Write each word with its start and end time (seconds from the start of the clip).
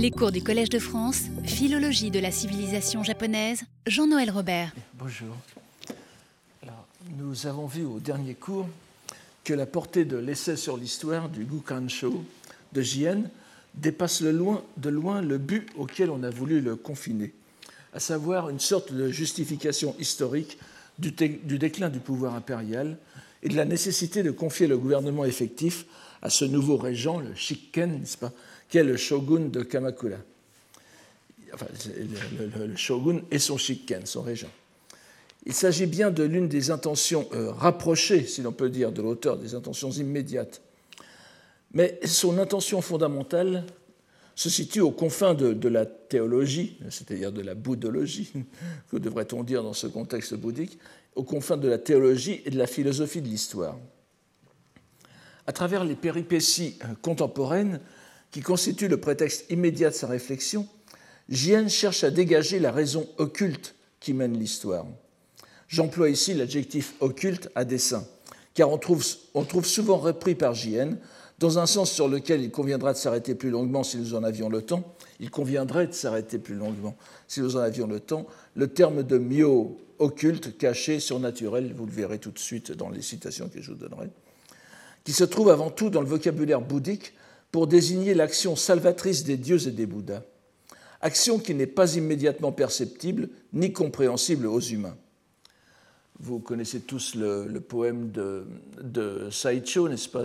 Les 0.00 0.12
cours 0.12 0.30
du 0.30 0.44
Collège 0.44 0.68
de 0.68 0.78
France, 0.78 1.22
Philologie 1.44 2.12
de 2.12 2.20
la 2.20 2.30
civilisation 2.30 3.02
japonaise, 3.02 3.64
Jean-Noël 3.84 4.30
Robert. 4.30 4.72
Bonjour. 4.94 5.34
nous 7.16 7.48
avons 7.48 7.66
vu 7.66 7.84
au 7.84 7.98
dernier 7.98 8.34
cours 8.34 8.68
que 9.42 9.52
la 9.52 9.66
portée 9.66 10.04
de 10.04 10.16
l'essai 10.16 10.54
sur 10.54 10.76
l'histoire 10.76 11.28
du 11.28 11.44
Gukansho 11.44 12.24
de 12.72 12.80
Jien 12.80 13.24
dépasse 13.74 14.22
de 14.22 14.28
loin, 14.88 15.20
le 15.20 15.36
but 15.36 15.68
auquel 15.76 16.10
on 16.10 16.22
a 16.22 16.30
voulu 16.30 16.60
le 16.60 16.76
confiner, 16.76 17.32
à 17.92 17.98
savoir 17.98 18.50
une 18.50 18.60
sorte 18.60 18.92
de 18.92 19.10
justification 19.10 19.96
historique 19.98 20.58
du, 21.00 21.10
du 21.10 21.58
déclin 21.58 21.88
du 21.88 21.98
pouvoir 21.98 22.36
impérial 22.36 22.98
et 23.42 23.48
de 23.48 23.56
la 23.56 23.64
nécessité 23.64 24.22
de 24.22 24.30
confier 24.30 24.68
le 24.68 24.78
gouvernement 24.78 25.24
effectif 25.24 25.86
à 26.22 26.30
ce 26.30 26.44
nouveau 26.44 26.76
régent, 26.76 27.18
le 27.18 27.34
Shikken, 27.34 27.98
n'est-ce 27.98 28.18
pas, 28.18 28.32
qui 28.68 28.78
est 28.78 28.84
le 28.84 28.96
shogun 28.96 29.48
de 29.48 29.62
Kamakura. 29.62 30.18
Enfin, 31.54 31.66
le, 31.96 32.76
shogun 32.76 33.22
et 33.30 33.38
son 33.38 33.56
shikken, 33.56 34.04
son 34.04 34.22
régent. 34.22 34.50
Il 35.46 35.54
s'agit 35.54 35.86
bien 35.86 36.10
de 36.10 36.22
l'une 36.24 36.48
des 36.48 36.70
intentions 36.70 37.26
euh, 37.32 37.50
rapprochées, 37.50 38.26
si 38.26 38.42
l'on 38.42 38.52
peut 38.52 38.68
dire, 38.68 38.92
de 38.92 39.00
l'auteur, 39.00 39.38
des 39.38 39.54
intentions 39.54 39.90
immédiates. 39.90 40.60
Mais 41.72 41.98
son 42.04 42.38
intention 42.38 42.82
fondamentale 42.82 43.64
se 44.34 44.50
situe 44.50 44.80
aux 44.80 44.90
confins 44.90 45.34
de, 45.34 45.52
de 45.52 45.68
la 45.68 45.86
théologie, 45.86 46.78
c'est-à-dire 46.90 47.32
de 47.32 47.40
la 47.40 47.54
bouddhologie, 47.54 48.30
que 48.90 48.98
devrait-on 48.98 49.42
dire 49.42 49.62
dans 49.62 49.72
ce 49.72 49.86
contexte 49.86 50.34
bouddhique, 50.34 50.78
aux 51.14 51.24
confins 51.24 51.56
de 51.56 51.68
la 51.68 51.78
théologie 51.78 52.42
et 52.44 52.50
de 52.50 52.58
la 52.58 52.66
philosophie 52.66 53.22
de 53.22 53.28
l'histoire. 53.28 53.76
À 55.46 55.52
travers 55.52 55.82
les 55.82 55.96
péripéties 55.96 56.78
euh, 56.84 56.88
contemporaines, 57.00 57.80
qui 58.30 58.40
constitue 58.40 58.88
le 58.88 58.98
prétexte 58.98 59.50
immédiat 59.50 59.90
de 59.90 59.94
sa 59.94 60.06
réflexion, 60.06 60.66
Jien 61.28 61.68
cherche 61.68 62.04
à 62.04 62.10
dégager 62.10 62.58
la 62.58 62.72
raison 62.72 63.06
occulte 63.18 63.74
qui 64.00 64.14
mène 64.14 64.38
l'histoire. 64.38 64.86
J'emploie 65.68 66.08
ici 66.08 66.32
l'adjectif 66.32 66.94
occulte 67.00 67.50
à 67.54 67.64
dessein, 67.64 68.06
car 68.54 68.70
on 68.70 68.78
trouve, 68.78 69.04
souvent 69.66 69.98
repris 69.98 70.34
par 70.34 70.54
Jien, 70.54 70.96
dans 71.38 71.58
un 71.58 71.66
sens 71.66 71.92
sur 71.92 72.08
lequel 72.08 72.42
il 72.42 72.50
conviendra 72.50 72.92
de 72.92 72.98
s'arrêter 72.98 73.34
plus 73.34 73.50
longuement 73.50 73.84
si 73.84 73.98
nous 73.98 74.14
en 74.14 74.24
avions 74.24 74.48
le 74.48 74.62
temps, 74.62 74.96
il 75.20 75.30
conviendrait 75.30 75.86
de 75.86 75.92
s'arrêter 75.92 76.38
plus 76.38 76.54
longuement 76.54 76.96
si 77.28 77.40
nous 77.40 77.56
en 77.56 77.60
avions 77.60 77.86
le 77.86 78.00
temps, 78.00 78.26
le 78.54 78.68
terme 78.68 79.02
de 79.02 79.18
myo, 79.18 79.78
occulte, 79.98 80.56
caché, 80.56 81.00
surnaturel, 81.00 81.74
vous 81.76 81.86
le 81.86 81.92
verrez 81.92 82.18
tout 82.18 82.30
de 82.30 82.38
suite 82.38 82.72
dans 82.72 82.88
les 82.88 83.02
citations 83.02 83.48
que 83.48 83.60
je 83.60 83.72
vous 83.72 83.76
donnerai, 83.76 84.08
qui 85.04 85.12
se 85.12 85.24
trouve 85.24 85.50
avant 85.50 85.70
tout 85.70 85.90
dans 85.90 86.00
le 86.00 86.08
vocabulaire 86.08 86.60
bouddhique 86.60 87.12
pour 87.58 87.66
désigner 87.66 88.14
l'action 88.14 88.54
salvatrice 88.54 89.24
des 89.24 89.36
dieux 89.36 89.66
et 89.66 89.72
des 89.72 89.84
Bouddhas, 89.84 90.22
action 91.00 91.40
qui 91.40 91.56
n'est 91.56 91.66
pas 91.66 91.96
immédiatement 91.96 92.52
perceptible 92.52 93.30
ni 93.52 93.72
compréhensible 93.72 94.46
aux 94.46 94.60
humains. 94.60 94.96
Vous 96.20 96.38
connaissez 96.38 96.82
tous 96.82 97.16
le, 97.16 97.58
poème 97.58 98.12
de, 98.12 98.46
de 98.80 99.28
Saicho, 99.32 99.88
n'est-ce 99.88 100.08
pas, 100.08 100.22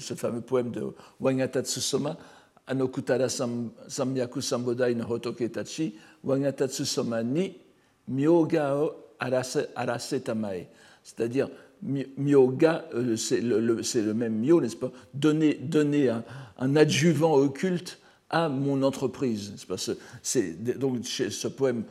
ce 0.00 0.14
fameux 0.14 0.40
poème 0.40 0.72
de 0.72 0.88
Wangata 1.20 1.62
Tsusoma, 1.62 2.18
Anokutara 2.66 3.28
Samyaku 3.28 4.40
Sambodai 4.40 4.96
no 4.96 5.04
Hotoke 5.08 5.48
Tachi, 5.52 5.94
Wangata 6.24 6.66
Tsusoma 6.66 7.22
ni 7.22 7.56
Myogao 8.08 8.90
Arase 9.20 9.68
c'est-à-dire 11.04 11.48
myoga, 11.82 12.84
euh, 12.94 13.16
c'est 13.16 13.40
le, 13.40 14.14
même 14.14 14.38
myo, 14.38 14.60
n'est-ce 14.60 14.76
pas? 14.76 14.92
Donner, 15.14 15.54
donner 15.54 16.08
un, 16.58 16.76
adjuvant 16.76 17.34
occulte 17.34 17.98
à 18.30 18.48
mon 18.48 18.82
entreprise. 18.82 19.54
C'est, 20.22 20.78
donc 20.78 21.04
ce 21.04 21.48
poème, 21.48 21.84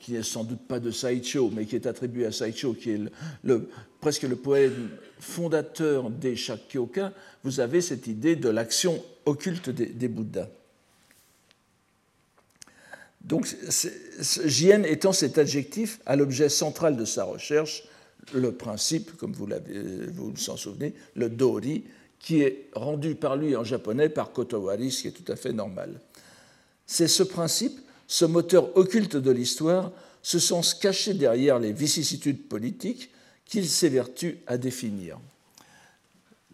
qui 0.00 0.12
n'est 0.12 0.22
sans 0.22 0.44
doute 0.44 0.66
pas 0.66 0.80
de 0.80 0.90
Saicho, 0.90 1.50
mais 1.54 1.66
qui 1.66 1.76
est 1.76 1.86
attribué 1.86 2.26
à 2.26 2.32
Saicho, 2.32 2.74
qui 2.74 2.92
est 2.92 3.00
le, 3.44 3.68
presque 4.00 4.22
le 4.22 4.36
poème 4.36 4.90
fondateur 5.20 6.10
des 6.10 6.36
Shakyoka, 6.36 7.12
vous 7.44 7.60
avez 7.60 7.80
cette 7.80 8.06
idée 8.06 8.36
de 8.36 8.48
l'action 8.48 9.02
occulte 9.24 9.70
des, 9.70 9.86
des 9.86 10.08
Bouddhas. 10.08 10.48
Donc, 13.26 13.48
Jien 14.44 14.84
étant 14.84 15.12
cet 15.12 15.36
adjectif 15.36 15.98
à 16.06 16.14
l'objet 16.14 16.48
central 16.48 16.96
de 16.96 17.04
sa 17.04 17.24
recherche, 17.24 17.82
le 18.34 18.52
principe, 18.52 19.16
comme 19.16 19.32
vous, 19.32 19.48
vous 20.14 20.50
en 20.50 20.56
souvenez, 20.56 20.94
le 21.14 21.28
dori, 21.28 21.84
qui 22.18 22.40
est 22.40 22.68
rendu 22.74 23.14
par 23.14 23.36
lui 23.36 23.56
en 23.56 23.64
japonais 23.64 24.08
par 24.08 24.32
Kotowari, 24.32 24.90
ce 24.90 25.02
qui 25.02 25.08
est 25.08 25.12
tout 25.12 25.30
à 25.30 25.36
fait 25.36 25.52
normal. 25.52 26.00
C'est 26.86 27.08
ce 27.08 27.22
principe, 27.22 27.78
ce 28.06 28.24
moteur 28.24 28.76
occulte 28.76 29.16
de 29.16 29.30
l'histoire, 29.30 29.92
ce 30.22 30.38
sens 30.38 30.74
caché 30.74 31.14
derrière 31.14 31.58
les 31.58 31.72
vicissitudes 31.72 32.48
politiques 32.48 33.10
qu'il 33.44 33.68
s'évertue 33.68 34.38
à 34.46 34.58
définir. 34.58 35.18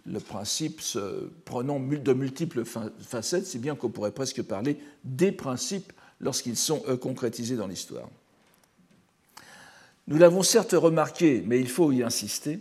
Le 0.04 0.20
principe 0.20 0.80
se 0.80 1.30
prenant 1.44 1.78
de 1.78 2.12
multiples 2.12 2.64
facettes, 2.64 3.46
si 3.46 3.58
bien 3.58 3.76
qu'on 3.76 3.88
pourrait 3.88 4.10
presque 4.10 4.42
parler 4.42 4.76
des 5.04 5.32
principes 5.32 5.92
lorsqu'ils 6.20 6.56
sont 6.56 6.80
concrétisés 7.00 7.56
dans 7.56 7.66
l'histoire. 7.68 8.08
Nous 10.08 10.18
l'avons 10.18 10.42
certes 10.42 10.72
remarqué, 10.72 11.42
mais 11.46 11.60
il 11.60 11.68
faut 11.68 11.92
y 11.92 12.02
insister, 12.02 12.60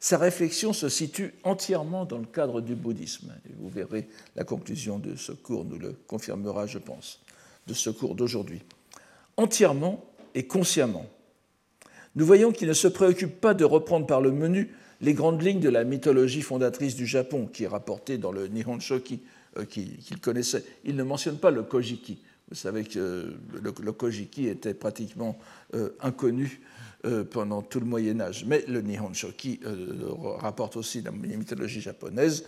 sa 0.00 0.16
réflexion 0.16 0.72
se 0.72 0.88
situe 0.88 1.34
entièrement 1.42 2.04
dans 2.04 2.18
le 2.18 2.26
cadre 2.26 2.60
du 2.60 2.74
bouddhisme. 2.74 3.32
Et 3.48 3.52
vous 3.58 3.68
verrez, 3.68 4.08
la 4.36 4.44
conclusion 4.44 4.98
de 4.98 5.16
ce 5.16 5.32
cours 5.32 5.64
nous 5.64 5.78
le 5.78 5.92
confirmera, 6.06 6.66
je 6.66 6.78
pense, 6.78 7.20
de 7.66 7.74
ce 7.74 7.90
cours 7.90 8.14
d'aujourd'hui. 8.14 8.62
Entièrement 9.36 10.04
et 10.34 10.46
consciemment. 10.46 11.06
Nous 12.14 12.24
voyons 12.24 12.52
qu'il 12.52 12.68
ne 12.68 12.74
se 12.74 12.88
préoccupe 12.88 13.40
pas 13.40 13.54
de 13.54 13.64
reprendre 13.64 14.06
par 14.06 14.20
le 14.20 14.30
menu 14.30 14.72
les 15.00 15.14
grandes 15.14 15.42
lignes 15.42 15.60
de 15.60 15.68
la 15.68 15.84
mythologie 15.84 16.42
fondatrice 16.42 16.96
du 16.96 17.06
Japon, 17.06 17.46
qui 17.46 17.64
est 17.64 17.68
rapportée 17.68 18.18
dans 18.18 18.32
le 18.32 18.48
Nihon 18.48 18.80
Shoki 18.80 19.20
euh, 19.56 19.64
qu'il 19.64 20.20
connaissait. 20.20 20.64
Il 20.84 20.96
ne 20.96 21.02
mentionne 21.02 21.38
pas 21.38 21.50
le 21.50 21.62
Kojiki. 21.62 22.18
Vous 22.48 22.56
savez 22.56 22.84
que 22.84 23.36
le, 23.52 23.92
Kojiki 23.92 24.48
était 24.48 24.74
pratiquement 24.74 25.38
euh, 25.74 25.90
inconnu 26.00 26.60
euh, 26.64 26.77
pendant 27.30 27.62
tout 27.62 27.80
le 27.80 27.86
Moyen 27.86 28.20
Âge. 28.20 28.44
Mais 28.46 28.64
le 28.66 28.80
Nihon 28.80 29.12
Shoki 29.14 29.60
euh, 29.64 30.10
rapporte 30.38 30.76
aussi 30.76 31.02
la 31.02 31.12
mythologie 31.12 31.80
japonaise. 31.80 32.44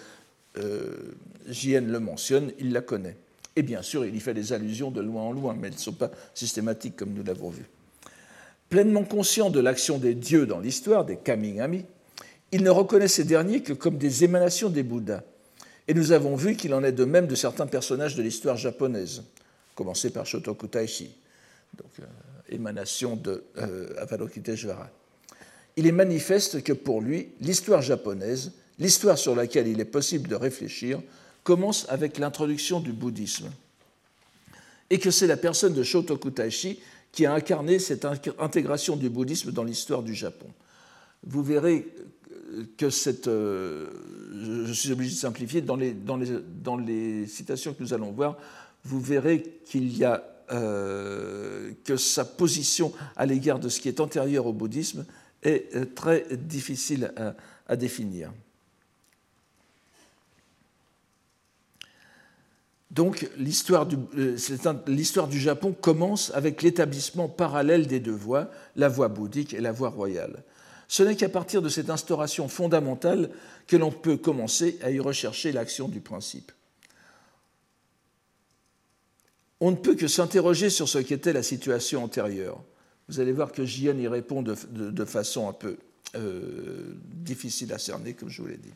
Euh, 0.58 1.14
Jien 1.48 1.82
le 1.82 2.00
mentionne, 2.00 2.52
il 2.58 2.72
la 2.72 2.80
connaît. 2.80 3.16
Et 3.56 3.62
bien 3.62 3.82
sûr, 3.82 4.04
il 4.04 4.14
y 4.14 4.20
fait 4.20 4.34
des 4.34 4.52
allusions 4.52 4.90
de 4.90 5.00
loin 5.00 5.22
en 5.22 5.32
loin, 5.32 5.54
mais 5.58 5.68
elles 5.68 5.74
ne 5.74 5.78
sont 5.78 5.92
pas 5.92 6.10
systématiques 6.34 6.96
comme 6.96 7.12
nous 7.12 7.22
l'avons 7.22 7.50
vu. 7.50 7.64
Pleinement 8.68 9.04
conscient 9.04 9.50
de 9.50 9.60
l'action 9.60 9.98
des 9.98 10.14
dieux 10.14 10.46
dans 10.46 10.60
l'histoire, 10.60 11.04
des 11.04 11.16
kamigami, 11.16 11.84
il 12.52 12.62
ne 12.62 12.70
reconnaît 12.70 13.08
ces 13.08 13.24
derniers 13.24 13.62
que 13.62 13.72
comme 13.72 13.98
des 13.98 14.24
émanations 14.24 14.70
des 14.70 14.82
Bouddhas. 14.82 15.22
Et 15.88 15.94
nous 15.94 16.12
avons 16.12 16.36
vu 16.36 16.56
qu'il 16.56 16.72
en 16.74 16.84
est 16.84 16.92
de 16.92 17.04
même 17.04 17.26
de 17.26 17.34
certains 17.34 17.66
personnages 17.66 18.14
de 18.14 18.22
l'histoire 18.22 18.56
japonaise, 18.56 19.24
commencé 19.74 20.10
par 20.10 20.26
Shotoku 20.26 20.68
Taishi. 20.68 21.10
Donc, 21.76 21.90
émanation 22.50 23.16
de 23.16 23.44
euh, 23.58 23.94
Avalokiteshvara. 23.98 24.90
Il 25.76 25.86
est 25.86 25.92
manifeste 25.92 26.62
que 26.62 26.72
pour 26.72 27.00
lui, 27.00 27.28
l'histoire 27.40 27.80
japonaise, 27.80 28.52
l'histoire 28.78 29.18
sur 29.18 29.34
laquelle 29.34 29.68
il 29.68 29.80
est 29.80 29.84
possible 29.84 30.28
de 30.28 30.34
réfléchir, 30.34 31.00
commence 31.44 31.86
avec 31.88 32.18
l'introduction 32.18 32.80
du 32.80 32.92
bouddhisme. 32.92 33.50
Et 34.90 34.98
que 34.98 35.10
c'est 35.10 35.26
la 35.26 35.36
personne 35.36 35.72
de 35.72 35.82
Shotoku 35.82 36.30
Taishi 36.30 36.80
qui 37.12 37.26
a 37.26 37.32
incarné 37.32 37.78
cette 37.78 38.04
intégration 38.38 38.96
du 38.96 39.08
bouddhisme 39.08 39.52
dans 39.52 39.64
l'histoire 39.64 40.02
du 40.02 40.14
Japon. 40.14 40.46
Vous 41.24 41.42
verrez 41.42 41.86
que 42.76 42.90
cette. 42.90 43.28
Euh, 43.28 43.86
je 44.66 44.72
suis 44.72 44.92
obligé 44.92 45.14
de 45.14 45.20
simplifier, 45.20 45.60
dans 45.60 45.76
les, 45.76 45.92
dans, 45.92 46.16
les, 46.16 46.28
dans 46.62 46.76
les 46.76 47.26
citations 47.26 47.74
que 47.74 47.82
nous 47.82 47.92
allons 47.92 48.10
voir, 48.10 48.36
vous 48.84 49.00
verrez 49.00 49.42
qu'il 49.64 49.96
y 49.96 50.04
a 50.04 50.24
euh, 50.52 51.70
que 51.84 51.96
sa 51.96 52.24
position 52.24 52.92
à 53.16 53.24
l'égard 53.24 53.60
de 53.60 53.68
ce 53.68 53.80
qui 53.80 53.88
est 53.88 54.00
antérieur 54.00 54.46
au 54.46 54.52
bouddhisme 54.52 55.06
est 55.44 55.74
euh, 55.76 55.84
très 55.84 56.26
difficile 56.32 57.12
à, 57.68 57.76
définir. 57.76 58.32
Donc 62.90 63.22
euh, 63.22 63.28
l'histoire 64.88 65.28
du, 65.28 65.38
Japon 65.38 65.72
commence 65.72 66.32
avec 66.34 66.62
l'établissement 66.62 67.28
parallèle 67.28 67.86
des 67.86 68.00
deux 68.00 68.10
voies, 68.10 68.50
la 68.74 68.88
voie 68.88 69.06
bouddhique 69.06 69.54
et 69.54 69.60
la 69.60 69.70
voie 69.70 69.90
royale. 69.90 70.42
Ce 70.88 71.04
n'est 71.04 71.14
qu'à 71.14 71.28
partir 71.28 71.62
de 71.62 71.68
cette 71.68 71.90
instauration 71.90 72.48
fondamentale 72.48 73.30
que 73.68 73.76
l'on 73.76 73.92
peut 73.92 74.16
commencer 74.16 74.80
à 74.82 74.90
y 74.90 74.98
rechercher 74.98 75.52
l'action 75.52 75.86
du 75.86 76.00
principe 76.00 76.50
on 79.60 79.70
ne 79.70 79.76
peut 79.76 79.94
que 79.94 80.08
s'interroger 80.08 80.70
sur 80.70 80.88
ce 80.88 80.98
qu'était 80.98 81.32
la 81.32 81.42
situation 81.42 82.02
antérieure. 82.02 82.62
Vous 83.08 83.20
allez 83.20 83.32
voir 83.32 83.52
que 83.52 83.64
Jien 83.64 83.96
y 83.98 84.08
répond 84.08 84.42
de, 84.42 85.04
façon 85.04 85.48
un 85.48 85.52
peu 85.52 85.76
euh, 86.14 86.94
difficile 87.04 87.72
à 87.72 87.78
cerner, 87.78 88.14
comme 88.14 88.30
je 88.30 88.40
vous 88.40 88.48
l'ai 88.48 88.56
dit. 88.56 88.72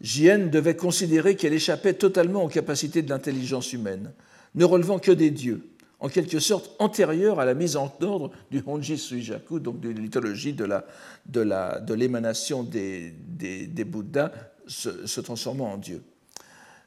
Jien 0.00 0.38
devait 0.38 0.76
considérer 0.76 1.36
qu'elle 1.36 1.52
échappait 1.52 1.94
totalement 1.94 2.44
aux 2.44 2.48
capacités 2.48 3.02
de 3.02 3.10
l'intelligence 3.10 3.72
humaine, 3.72 4.12
ne 4.54 4.64
relevant 4.64 4.98
que 4.98 5.12
des 5.12 5.30
dieux, 5.30 5.68
en 6.00 6.08
quelque 6.08 6.40
sorte 6.40 6.74
antérieure 6.78 7.40
à 7.40 7.44
la 7.44 7.54
mise 7.54 7.76
en 7.76 7.94
ordre 8.02 8.30
du 8.50 8.62
Honji 8.66 8.98
Suijaku, 8.98 9.60
donc 9.60 9.80
de 9.80 9.88
l'éthologie 9.88 10.52
de 10.52 11.94
l'émanation 11.94 12.62
de 12.64 12.70
des, 12.70 13.66
des, 13.66 13.84
Bouddhas 13.84 14.32
se, 14.66 15.06
se, 15.06 15.20
transformant 15.20 15.72
en 15.72 15.78
Dieu. 15.78 16.02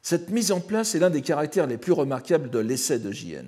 Cette 0.10 0.30
mise 0.30 0.54
en 0.54 0.62
place 0.62 0.96
est 0.96 1.00
l'un 1.00 1.10
des 1.10 1.22
caractères 1.22 1.68
les 1.68 1.76
plus 1.76 1.92
remarquables 1.92 2.50
de 2.50 2.60
l'essai 2.60 2.98
de 2.98 3.12
Jien. 3.12 3.44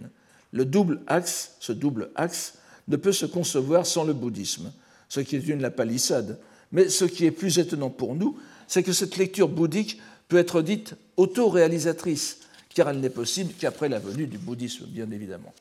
Le 0.51 0.65
double 0.65 0.99
axe, 1.07 1.55
ce 1.61 1.71
double 1.71 2.09
axe, 2.15 2.55
ne 2.89 2.97
peut 2.97 3.13
se 3.13 3.25
concevoir 3.25 3.85
sans 3.85 4.03
le 4.03 4.11
bouddhisme, 4.11 4.73
ce 5.07 5.21
qui 5.21 5.37
est 5.37 5.47
une 5.47 5.61
la 5.61 5.71
palissade. 5.71 6.37
Mais 6.73 6.89
ce 6.89 7.05
qui 7.05 7.25
est 7.25 7.31
plus 7.31 7.59
étonnant 7.59 7.89
pour 7.89 8.13
nous, 8.13 8.37
c'est 8.67 8.83
que 8.83 8.91
cette 8.91 9.15
lecture 9.15 9.47
bouddhique 9.47 10.01
peut 10.27 10.35
être 10.35 10.61
dite 10.61 10.95
autoréalisatrice, 11.15 12.39
car 12.75 12.89
elle 12.89 12.99
n'est 12.99 13.09
possible 13.09 13.53
qu'après 13.57 13.87
la 13.87 13.99
venue 13.99 14.27
du 14.27 14.37
bouddhisme, 14.37 14.85
bien 14.85 15.09
évidemment. 15.11 15.53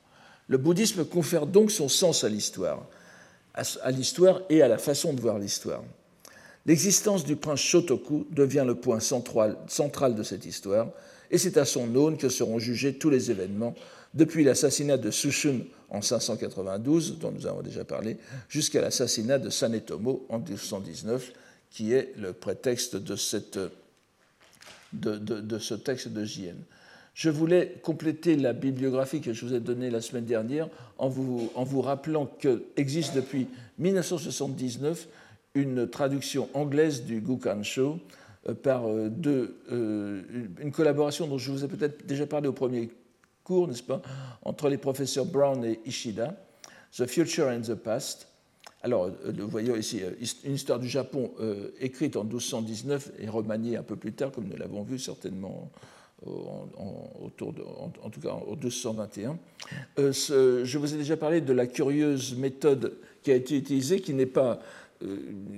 Le 0.48 0.58
bouddhisme 0.58 1.04
confère 1.04 1.46
donc 1.46 1.70
son 1.70 1.88
sens 1.88 2.24
à 2.24 2.28
l'histoire, 2.28 2.84
à 3.54 3.90
l'histoire 3.92 4.40
et 4.50 4.62
à 4.62 4.68
la 4.68 4.78
façon 4.78 5.12
de 5.12 5.20
voir 5.20 5.38
l'histoire. 5.38 5.84
L'existence 6.68 7.24
du 7.24 7.36
prince 7.36 7.60
Shotoku 7.60 8.26
devient 8.30 8.64
le 8.66 8.74
point 8.74 9.00
central, 9.00 9.56
de 10.14 10.22
cette 10.22 10.44
histoire, 10.44 10.90
et 11.30 11.38
c'est 11.38 11.56
à 11.56 11.64
son 11.64 11.94
aune 11.94 12.18
que 12.18 12.28
seront 12.28 12.58
jugés 12.58 12.92
tous 12.92 13.08
les 13.08 13.30
événements, 13.30 13.74
depuis 14.12 14.44
l'assassinat 14.44 14.98
de 14.98 15.10
Sushun 15.10 15.60
en 15.88 16.02
592, 16.02 17.18
dont 17.20 17.32
nous 17.32 17.46
avons 17.46 17.62
déjà 17.62 17.86
parlé, 17.86 18.18
jusqu'à 18.50 18.82
l'assassinat 18.82 19.38
de 19.38 19.48
Sanetomo 19.48 20.26
en 20.28 20.40
1219, 20.40 21.32
qui 21.70 21.94
est 21.94 22.12
le 22.18 22.34
prétexte 22.34 22.96
de, 22.96 23.16
cette, 23.16 23.58
de, 24.92 25.16
de, 25.16 25.58
ce 25.58 25.72
texte 25.72 26.08
de 26.08 26.22
Jien. 26.26 26.56
Je 27.14 27.30
voulais 27.30 27.76
compléter 27.82 28.36
la 28.36 28.52
bibliographie 28.52 29.22
que 29.22 29.32
je 29.32 29.46
vous 29.46 29.54
ai 29.54 29.60
donnée 29.60 29.88
la 29.88 30.02
semaine 30.02 30.26
dernière 30.26 30.68
en 30.98 31.08
vous, 31.08 31.50
en 31.54 31.64
vous 31.64 31.80
rappelant 31.80 32.26
qu'existe 32.26 33.14
depuis 33.14 33.46
1979 33.78 35.08
une 35.54 35.88
traduction 35.88 36.48
anglaise 36.54 37.04
du 37.04 37.20
Gukansho 37.20 37.98
euh, 38.48 38.54
par 38.54 38.88
euh, 38.88 39.10
euh, 39.72 40.22
une 40.60 40.72
collaboration 40.72 41.26
dont 41.26 41.38
je 41.38 41.50
vous 41.50 41.64
ai 41.64 41.68
peut-être 41.68 42.06
déjà 42.06 42.26
parlé 42.26 42.48
au 42.48 42.52
premier 42.52 42.90
cours, 43.44 43.68
n'est-ce 43.68 43.82
pas, 43.82 44.02
entre 44.42 44.68
les 44.68 44.78
professeurs 44.78 45.26
Brown 45.26 45.64
et 45.64 45.80
Ishida, 45.86 46.36
The 46.96 47.06
Future 47.06 47.48
and 47.48 47.62
the 47.62 47.74
Past. 47.74 48.28
Alors, 48.82 49.10
vous 49.24 49.48
voyez 49.48 49.76
ici 49.76 50.02
une 50.44 50.54
histoire 50.54 50.78
du 50.78 50.88
Japon 50.88 51.32
écrite 51.80 52.16
en 52.16 52.22
1219 52.22 53.10
et 53.18 53.28
remaniée 53.28 53.76
un 53.76 53.82
peu 53.82 53.96
plus 53.96 54.12
tard, 54.12 54.30
comme 54.30 54.44
nous 54.44 54.56
l'avons 54.56 54.84
vu 54.84 55.00
certainement 55.00 55.68
en, 56.26 57.10
autour 57.24 57.52
de, 57.52 57.62
en, 57.62 58.10
tout 58.10 58.20
cas 58.20 58.36
1221. 58.48 59.38
Euh, 59.98 60.12
je 60.64 60.78
vous 60.78 60.94
ai 60.94 60.96
déjà 60.96 61.16
parlé 61.16 61.40
de 61.40 61.52
la 61.52 61.66
curieuse 61.66 62.36
méthode 62.36 62.98
qui 63.22 63.30
a 63.30 63.34
été 63.34 63.56
utilisée, 63.56 64.00
qui 64.00 64.14
n'est 64.14 64.26
pas, 64.26 64.60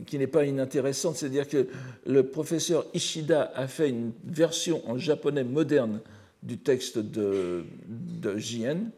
qui 0.07 0.19
n'est 0.19 0.27
pas 0.27 0.45
inintéressante, 0.45 1.17
c'est-à-dire 1.17 1.49
que 1.49 1.67
le 2.07 2.27
professeur 2.27 2.87
Ishida 2.93 3.53
a 3.55 3.67
fait 3.67 3.89
une 3.89 4.13
version 4.25 4.83
en 4.89 4.99
japonais 4.99 5.45
moderne 5.45 6.01
du 6.43 6.59
texte 6.59 6.99
de, 6.99 7.65
de 7.87 8.37
Jien 8.37 8.91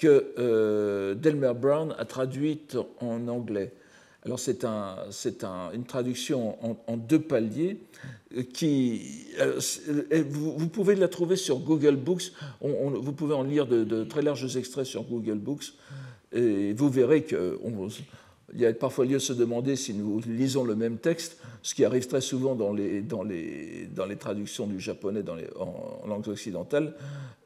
que 0.00 0.32
euh, 0.38 1.14
Delmer 1.14 1.52
Brown 1.54 1.94
a 1.98 2.04
traduite 2.04 2.76
en 3.00 3.28
anglais. 3.28 3.72
Alors 4.24 4.38
c'est 4.38 4.64
un, 4.64 4.96
un, 5.42 5.72
une 5.72 5.84
traduction 5.84 6.56
en, 6.86 6.96
deux 6.96 7.20
paliers 7.20 7.78
qui, 8.52 9.26
euh, 9.40 9.58
vous, 10.28 10.68
pouvez 10.68 10.94
la 10.94 11.08
trouver 11.08 11.36
sur 11.36 11.58
Google 11.58 11.96
Books. 11.96 12.32
vous 12.60 13.12
pouvez 13.12 13.34
en 13.34 13.42
lire 13.42 13.66
de, 13.66 14.04
très 14.04 14.20
larges 14.22 14.56
extraits 14.56 14.84
sur 14.84 15.04
Google 15.04 15.38
Books 15.38 15.72
et 16.32 16.72
vous 16.74 16.90
verrez 16.90 17.26
qu'il 18.50 18.60
y 18.60 18.66
a 18.66 18.72
parfois 18.72 19.04
lieu 19.04 19.14
de 19.14 19.18
se 19.18 19.32
demander 19.32 19.76
si 19.76 19.94
nous 19.94 20.20
lisons 20.26 20.64
le 20.64 20.74
même 20.74 20.98
texte, 20.98 21.38
ce 21.62 21.74
qui 21.74 21.84
arrive 21.84 22.06
très 22.06 22.20
souvent 22.20 22.54
dans 22.54 22.72
les, 22.72 23.04
traductions 24.18 24.66
du 24.66 24.80
japonais 24.80 25.22
les, 25.22 25.48
en, 25.58 26.06
langue 26.06 26.28
occidentale. 26.28 26.94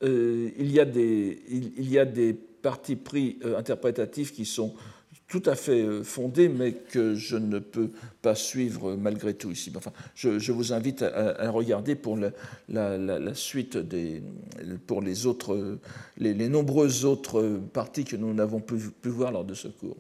Euh, 0.03 0.51
il, 0.59 0.71
y 0.71 0.81
a 0.81 0.85
des, 0.85 1.43
il, 1.49 1.89
y 1.89 1.99
a 1.99 2.05
des 2.05 2.35
partis 2.35 2.97
pris 2.97 3.39
euh, 3.45 3.59
interprétatifs 3.59 4.33
qui 4.33 4.45
sont 4.45 4.75
tout 5.29 5.43
à 5.47 5.55
fait 5.55 5.83
euh, 5.83 6.03
fondé, 6.03 6.49
mais 6.49 6.73
que 6.73 7.15
je 7.15 7.37
ne 7.37 7.59
peux 7.59 7.91
pas 8.21 8.35
suivre 8.35 8.95
malgré 8.97 9.35
tout 9.35 9.51
ici. 9.51 9.73
Enfin, 9.75 9.93
je, 10.15 10.53
vous 10.53 10.73
invite 10.73 11.03
à, 11.03 11.51
regarder 11.51 11.95
pour 11.95 12.19
la, 12.69 13.35
suite 13.35 13.77
des, 13.77 14.23
pour 14.87 15.01
les 15.01 15.27
autres, 15.27 15.79
les, 16.19 16.49
nombreuses 16.49 17.05
autres 17.05 17.61
parties 17.73 18.05
que 18.05 18.17
nous 18.17 18.35
n'avons 18.35 18.61
pu, 18.61 18.77
voir 19.05 19.33
lors 19.33 19.45
de 19.45 19.55
ce 19.55 19.69
cours. 19.69 19.97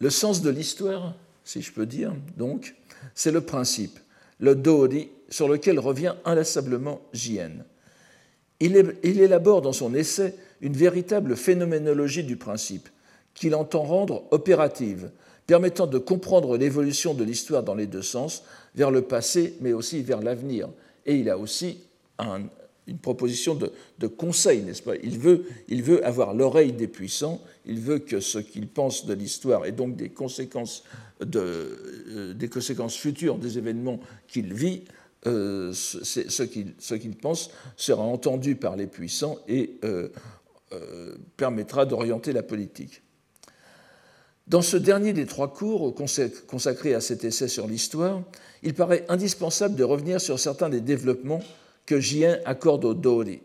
Le 0.00 0.10
sens 0.10 0.40
de 0.40 0.50
l'histoire, 0.50 1.14
si 1.44 1.60
je 1.62 1.72
peux 1.72 1.86
dire, 1.86 2.14
donc, 2.36 2.74
c'est 3.14 3.30
le 3.30 3.42
principe, 3.42 3.98
le 4.38 4.54
dori, 4.54 5.10
sur 5.28 5.48
lequel 5.48 5.78
revient 5.78 6.14
inlassablement 6.24 7.02
Jien. 7.12 7.52
Il, 8.60 8.76
élabore 9.02 9.62
dans 9.62 9.72
son 9.72 9.94
essai 9.94 10.34
une 10.60 10.72
véritable 10.72 11.36
phénoménologie 11.36 12.24
du 12.24 12.36
principe 12.36 12.88
qu'il 13.34 13.54
entend 13.54 13.82
rendre 13.82 14.24
opérative, 14.32 15.10
permettant 15.46 15.86
de 15.86 15.98
comprendre 15.98 16.56
l'évolution 16.56 17.14
de 17.14 17.24
l'histoire 17.24 17.62
dans 17.62 17.74
les 17.74 17.86
deux 17.86 18.02
sens, 18.02 18.44
vers 18.74 18.90
le 18.90 19.02
passé, 19.02 19.56
mais 19.60 19.72
aussi 19.72 20.02
vers 20.02 20.20
l'avenir. 20.20 20.68
Et 21.06 21.16
il 21.16 21.30
a 21.30 21.38
aussi 21.38 21.78
une 22.90 22.98
proposition 22.98 23.54
de, 23.54 24.06
conseil, 24.06 24.62
n'est-ce 24.62 24.82
pas? 24.82 24.96
Il 25.02 25.18
veut, 25.18 26.04
avoir 26.04 26.34
l'oreille 26.34 26.72
des 26.72 26.88
puissants, 26.88 27.40
il 27.64 27.80
veut 27.80 28.00
que 28.00 28.20
ce 28.20 28.38
qu'il 28.38 28.66
pense 28.66 29.06
de 29.06 29.14
l'histoire 29.14 29.64
et 29.64 29.72
donc 29.72 29.96
des 29.96 30.08
conséquences, 30.08 30.82
euh, 31.34 32.34
des 32.34 32.48
conséquences 32.48 32.96
futures 32.96 33.38
des 33.38 33.58
événements 33.58 34.00
qu'il 34.26 34.52
vit, 34.52 34.82
euh, 35.26 35.72
ce 35.72 36.94
qu'il 36.94 37.16
pense 37.16 37.50
sera 37.76 38.02
entendu 38.02 38.56
par 38.56 38.76
les 38.76 38.86
puissants 38.86 39.38
et 39.46 39.78
euh, 39.84 40.08
permettra 41.36 41.86
d'orienter 41.86 42.32
la 42.32 42.42
politique. 42.42 43.02
Dans 44.48 44.62
ce 44.62 44.76
dernier 44.76 45.12
des 45.12 45.26
trois 45.26 45.52
cours 45.52 45.94
consacrés 45.94 46.94
à 46.94 47.00
cet 47.00 47.22
essai 47.22 47.46
sur 47.46 47.68
l'histoire, 47.68 48.22
il 48.64 48.74
paraît 48.74 49.04
indispensable 49.08 49.76
de 49.76 49.84
revenir 49.84 50.20
sur 50.20 50.40
certains 50.40 50.68
des 50.68 50.80
développements 50.80 51.40
que 51.86 52.00
Jien 52.00 52.38
accorde 52.44 52.84
au 52.84 52.94
Dori, 52.94 53.40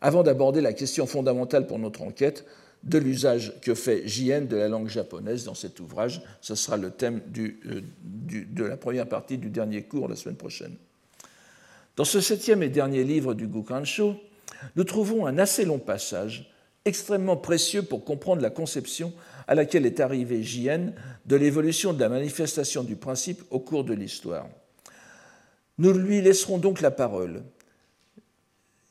avant 0.00 0.22
d'aborder 0.22 0.60
la 0.60 0.72
question 0.72 1.06
fondamentale 1.06 1.66
pour 1.66 1.78
notre 1.78 2.02
enquête 2.02 2.44
de 2.82 2.98
l'usage 2.98 3.54
que 3.62 3.74
fait 3.74 4.06
Jien 4.06 4.42
de 4.42 4.56
la 4.56 4.68
langue 4.68 4.88
japonaise 4.88 5.44
dans 5.44 5.54
cet 5.54 5.80
ouvrage. 5.80 6.22
Ce 6.40 6.54
sera 6.54 6.76
le 6.76 6.90
thème 6.90 7.20
euh, 7.38 7.80
de 8.04 8.64
la 8.64 8.76
première 8.76 9.08
partie 9.08 9.38
du 9.38 9.50
dernier 9.50 9.82
cours 9.82 10.08
la 10.08 10.16
semaine 10.16 10.36
prochaine. 10.36 10.76
Dans 11.96 12.04
ce 12.04 12.20
septième 12.20 12.62
et 12.62 12.68
dernier 12.68 13.04
livre 13.04 13.34
du 13.34 13.46
Gukansho, 13.46 14.16
nous 14.76 14.84
trouvons 14.84 15.26
un 15.26 15.38
assez 15.38 15.64
long 15.64 15.78
passage, 15.78 16.52
extrêmement 16.84 17.36
précieux 17.36 17.82
pour 17.82 18.04
comprendre 18.04 18.42
la 18.42 18.50
conception 18.50 19.12
à 19.48 19.54
laquelle 19.54 19.86
est 19.86 20.00
arrivé 20.00 20.42
Jien 20.42 20.92
de 21.24 21.36
l'évolution 21.36 21.92
de 21.92 22.00
la 22.00 22.08
manifestation 22.08 22.84
du 22.84 22.96
principe 22.96 23.42
au 23.50 23.58
cours 23.58 23.84
de 23.84 23.94
l'histoire. 23.94 24.46
Nous 25.78 25.92
lui 25.92 26.20
laisserons 26.20 26.58
donc 26.58 26.80
la 26.80 26.90
parole. 26.90 27.42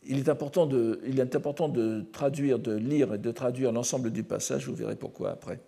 Il 0.07 0.19
est, 0.19 0.29
important 0.29 0.65
de, 0.65 1.01
il 1.07 1.19
est 1.19 1.35
important 1.35 1.67
de 1.67 2.05
traduire, 2.11 2.59
de 2.59 2.75
lire 2.75 3.13
et 3.13 3.17
de 3.17 3.31
traduire 3.31 3.71
l'ensemble 3.71 4.11
du 4.11 4.23
passage, 4.23 4.67
vous 4.67 4.75
verrez 4.75 4.95
pourquoi 4.95 5.31
après. 5.31 5.59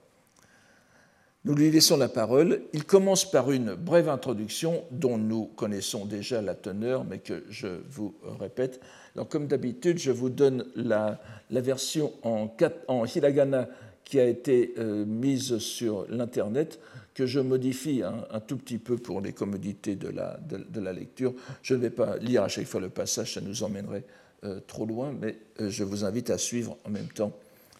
Nous 1.46 1.56
lui 1.56 1.72
laissons 1.72 1.96
la 1.96 2.10
parole. 2.10 2.62
Il 2.74 2.84
commence 2.84 3.30
par 3.30 3.52
une 3.52 3.74
brève 3.74 4.10
introduction 4.10 4.84
dont 4.92 5.18
nous 5.18 5.46
connaissons 5.46 6.06
déjà 6.06 6.42
la 6.42 6.56
teneur, 6.56 7.06
mais 7.06 7.20
que 7.20 7.46
je 7.50 7.68
vous 7.90 8.16
répète. 8.40 8.82
Alors, 9.16 9.30
comme 9.30 9.48
d'habitude, 9.48 9.98
je 9.98 10.12
vous 10.12 10.30
donne 10.30 10.66
la, 10.76 11.22
version 11.50 12.12
en, 12.24 12.50
en 12.90 13.06
hiragana 13.06 13.70
qui 14.04 14.20
a 14.20 14.26
été 14.26 14.74
euh, 14.78 15.06
mise 15.06 15.58
sur 15.58 16.06
l'Internet, 16.10 16.80
que 17.14 17.26
je 17.26 17.40
modifie 17.40 18.04
un, 18.04 18.40
tout 18.40 18.58
petit 18.58 18.78
peu 18.78 18.96
pour 18.98 19.22
les 19.22 19.34
commodités 19.34 19.96
de 19.96 20.08
la, 20.08 20.38
de, 20.38 20.80
la, 20.80 20.94
lecture. 20.94 21.34
Je 21.62 21.74
ne 21.74 21.80
vais 21.80 21.90
pas 21.90 22.18
lire 22.18 22.44
à 22.44 22.48
chaque 22.48 22.68
fois 22.68 22.80
le 22.80 22.90
passage, 22.90 23.34
ça 23.34 23.42
nous 23.42 23.64
emmènerait 23.64 24.04
euh, 24.44 24.60
trop 24.68 24.86
loin, 24.86 25.14
mais 25.20 25.38
euh, 25.60 25.70
je 25.70 25.84
vous 25.84 26.04
invite 26.06 26.30
à 26.30 26.38
suivre 26.38 26.78
en 26.86 26.90
même 26.90 27.10
temps 27.10 27.32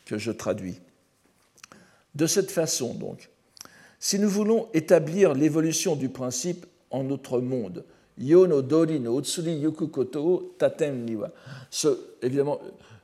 que 0.06 0.18
je 0.18 0.32
traduis. 0.32 0.80
De 2.16 2.26
cette 2.26 2.52
façon, 2.52 2.94
donc, 2.94 3.30
si 4.00 4.20
nous 4.20 4.30
voulons 4.30 4.70
établir 4.74 5.34
l'évolution 5.34 5.96
du 5.96 6.10
principe 6.10 6.66
en 6.90 7.04
notre 7.04 7.40
monde 7.42 7.84
yo 8.18 8.48
no 8.48 8.62
dori 8.62 9.00
no 9.00 9.18
utsuri 9.20 9.62
yuku 9.62 9.88
koto 9.88 10.56
niwa. 10.80 11.32
Ce, 11.70 11.88
évidemment, 12.22 12.60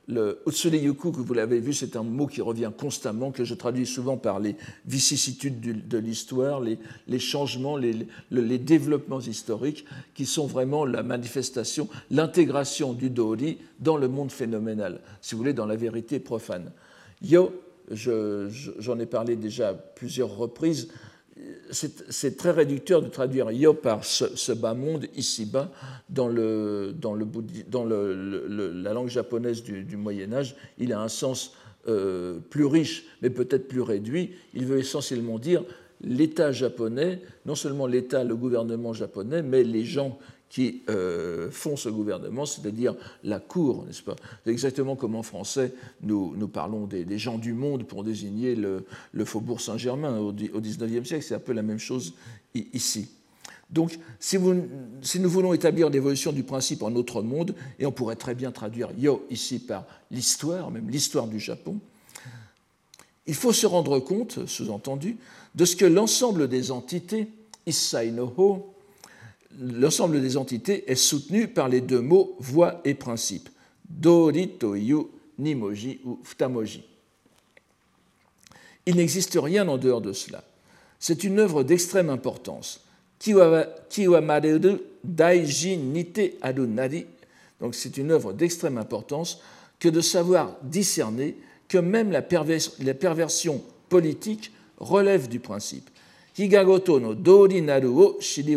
le 0.06 0.40
utsuri 0.46 0.78
yuku, 0.78 1.12
que 1.12 1.20
vous 1.20 1.34
l'avez 1.34 1.60
vu, 1.60 1.72
c'est 1.72 1.96
un 1.96 2.02
mot 2.02 2.26
qui 2.26 2.42
revient 2.42 2.70
constamment, 2.76 3.30
que 3.30 3.44
je 3.44 3.54
traduis 3.54 3.86
souvent 3.86 4.16
par 4.16 4.38
les 4.38 4.56
vicissitudes 4.86 5.88
de 5.88 5.98
l'histoire, 5.98 6.60
les, 6.60 7.18
changements, 7.18 7.76
les, 7.76 8.06
les, 8.30 8.58
développements 8.58 9.20
historiques, 9.20 9.84
qui 10.14 10.26
sont 10.26 10.46
vraiment 10.46 10.84
la 10.84 11.02
manifestation, 11.02 11.88
l'intégration 12.10 12.92
du 12.92 13.10
dori 13.10 13.58
dans 13.80 13.96
le 13.96 14.08
monde 14.08 14.30
phénoménal, 14.30 15.00
si 15.20 15.34
vous 15.34 15.38
voulez, 15.38 15.54
dans 15.54 15.66
la 15.66 15.76
vérité 15.76 16.20
profane. 16.20 16.70
Yo, 17.22 17.52
j'en 17.90 18.98
ai 18.98 19.06
parlé 19.06 19.36
déjà 19.36 19.70
à 19.70 19.74
plusieurs 19.74 20.36
reprises, 20.36 20.88
c'est 21.70 22.36
très 22.36 22.52
réducteur 22.52 23.02
de 23.02 23.08
traduire 23.08 23.50
yo 23.50 23.74
par 23.74 24.04
ce, 24.04 24.52
bas 24.52 24.74
monde 24.74 25.06
ici-bas 25.16 25.70
dans, 26.08 26.28
la 26.28 26.92
langue 28.92 29.08
japonaise 29.08 29.62
du, 29.62 29.96
Moyen 29.96 30.32
Âge. 30.32 30.54
Il 30.78 30.92
a 30.92 31.00
un 31.00 31.08
sens 31.08 31.54
euh, 31.88 32.38
plus 32.50 32.64
riche, 32.64 33.04
mais 33.20 33.30
peut-être 33.30 33.66
plus 33.68 33.80
réduit. 33.80 34.34
Il 34.54 34.66
veut 34.66 34.78
essentiellement 34.78 35.38
dire 35.38 35.64
l'État 36.04 36.52
japonais, 36.52 37.20
non 37.46 37.54
seulement 37.54 37.86
l'État, 37.86 38.24
le 38.24 38.36
gouvernement 38.36 38.92
japonais, 38.92 39.42
mais 39.42 39.64
les 39.64 39.84
gens 39.84 40.18
qui 40.54 40.82
euh, 40.88 41.50
font 41.50 41.76
ce 41.76 41.88
gouvernement, 41.88 42.46
c'est-à-dire 42.46 42.94
la 43.24 43.40
cour, 43.40 43.84
n'est-ce 43.86 44.02
pas? 44.02 44.14
C'est 44.44 44.52
exactement 44.52 44.94
comme 44.94 45.16
en 45.16 45.24
français, 45.24 45.72
nous, 46.02 46.46
parlons 46.46 46.86
des, 46.86 47.18
gens 47.18 47.38
du 47.38 47.52
monde 47.52 47.84
pour 47.84 48.04
désigner 48.04 48.54
le, 48.54 48.84
faubourg 49.24 49.60
Saint-Germain 49.60 50.18
au, 50.18 50.32
XIXe 50.32 51.08
siècle, 51.08 51.24
c'est 51.24 51.34
un 51.34 51.40
peu 51.40 51.52
la 51.52 51.62
même 51.62 51.80
chose 51.80 52.14
ici. 52.54 53.08
Donc, 53.68 53.98
si, 54.20 54.38
si, 55.02 55.18
nous 55.18 55.30
voulons 55.30 55.54
établir 55.54 55.90
l'évolution 55.90 56.30
du 56.30 56.44
principe 56.44 56.82
en 56.82 56.90
notre 56.90 57.22
monde, 57.22 57.56
et 57.80 57.86
on 57.86 57.92
pourrait 57.92 58.14
très 58.14 58.36
bien 58.36 58.52
traduire 58.52 58.90
yo 58.96 59.26
ici 59.30 59.58
par 59.58 59.84
l'histoire, 60.12 60.70
même 60.70 60.88
l'histoire 60.88 61.26
du 61.26 61.40
Japon, 61.40 61.80
il 63.26 63.34
faut 63.34 63.52
se 63.52 63.66
rendre 63.66 63.98
compte, 64.00 64.46
sous-entendu, 64.46 65.16
de 65.54 65.64
ce 65.64 65.76
que 65.76 65.84
l'ensemble 65.84 66.48
des 66.48 66.70
entités, 66.70 67.28
Issai 67.66 68.10
no 68.10 68.32
Ho, 68.36 68.74
l'ensemble 69.58 70.20
des 70.20 70.36
entités 70.36 70.90
est 70.90 70.96
soutenu 70.96 71.48
par 71.48 71.68
les 71.68 71.80
deux 71.80 72.00
mots 72.00 72.36
voix 72.38 72.80
et 72.84 72.94
principe, 72.94 73.48
dori 73.88 74.48
toyu 74.48 75.06
nimoji 75.38 76.00
ou 76.04 76.18
ftamoji. 76.24 76.84
Il 78.86 78.96
n'existe 78.96 79.38
rien 79.40 79.66
en 79.68 79.78
dehors 79.78 80.00
de 80.02 80.12
cela. 80.12 80.44
C'est 80.98 81.24
une 81.24 81.38
œuvre 81.38 81.62
d'extrême 81.62 82.10
importance. 82.10 82.80
Kiwamareru 83.18 84.78
daiji 85.02 85.76
nite 85.76 86.42
nari. 86.42 87.06
Donc 87.60 87.74
c'est 87.74 87.96
une 87.96 88.10
œuvre 88.10 88.32
d'extrême 88.32 88.76
importance 88.76 89.40
que 89.78 89.88
de 89.88 90.00
savoir 90.00 90.56
discerner 90.62 91.36
que 91.68 91.78
même 91.78 92.10
la, 92.10 92.22
perversion 92.22 93.62
politique 93.88 94.52
relève 94.78 95.28
du 95.28 95.40
principe. 95.40 95.90
Higagoto 96.36 96.98
no 96.98 97.14
dori 97.14 97.62
naru 97.62 97.88
o 97.88 98.16
shiri. 98.20 98.56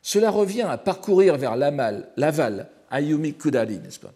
Cela 0.00 0.30
revient 0.30 0.62
à 0.62 0.78
parcourir 0.78 1.36
vers 1.36 1.56
l'aval, 1.56 2.70
Ayumi 2.90 3.34
Kudari, 3.34 3.78
n'est-ce 3.78 4.00
pas? 4.00 4.14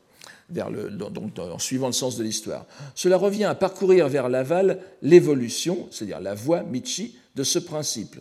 En 0.58 1.58
suivant 1.58 1.86
le 1.86 1.92
sens 1.92 2.16
de 2.16 2.24
l'histoire. 2.24 2.66
Cela 2.94 3.16
revient 3.16 3.44
à 3.44 3.54
parcourir 3.54 4.08
vers 4.08 4.28
l'aval 4.28 4.80
l'évolution, 5.02 5.88
c'est-à-dire 5.90 6.20
la 6.20 6.34
voie 6.34 6.62
Michi, 6.62 7.16
de 7.34 7.44
ce 7.44 7.58
principe, 7.58 8.16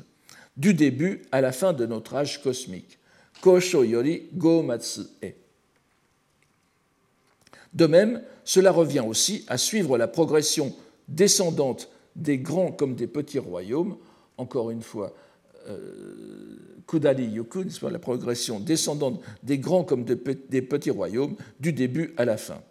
du 0.57 0.73
début 0.73 1.23
à 1.31 1.41
la 1.41 1.51
fin 1.51 1.73
de 1.73 1.85
notre 1.85 2.15
âge 2.15 2.41
cosmique. 2.41 2.99
Kosho 3.41 3.83
Yori 3.83 4.29
Go 4.33 4.61
Matsu 4.61 5.01
E. 5.23 5.33
De 7.73 7.85
même, 7.85 8.21
cela 8.43 8.71
revient 8.71 9.03
aussi 9.05 9.45
à 9.47 9.57
suivre 9.57 9.97
la 9.97 10.07
progression 10.07 10.75
descendante 11.07 11.89
des 12.15 12.37
grands 12.37 12.71
comme 12.71 12.95
des 12.95 13.07
petits 13.07 13.39
royaumes, 13.39 13.97
encore 14.37 14.71
une 14.71 14.81
fois, 14.81 15.13
euh, 15.67 16.57
Kudari 16.87 17.25
Yoku, 17.25 17.63
la 17.89 17.99
progression 17.99 18.59
descendante 18.59 19.21
des 19.43 19.59
grands 19.59 19.83
comme 19.83 20.03
des 20.03 20.61
petits 20.61 20.89
royaumes, 20.89 21.35
du 21.59 21.71
début 21.71 22.13
à 22.17 22.25
la 22.25 22.37
fin. 22.37 22.61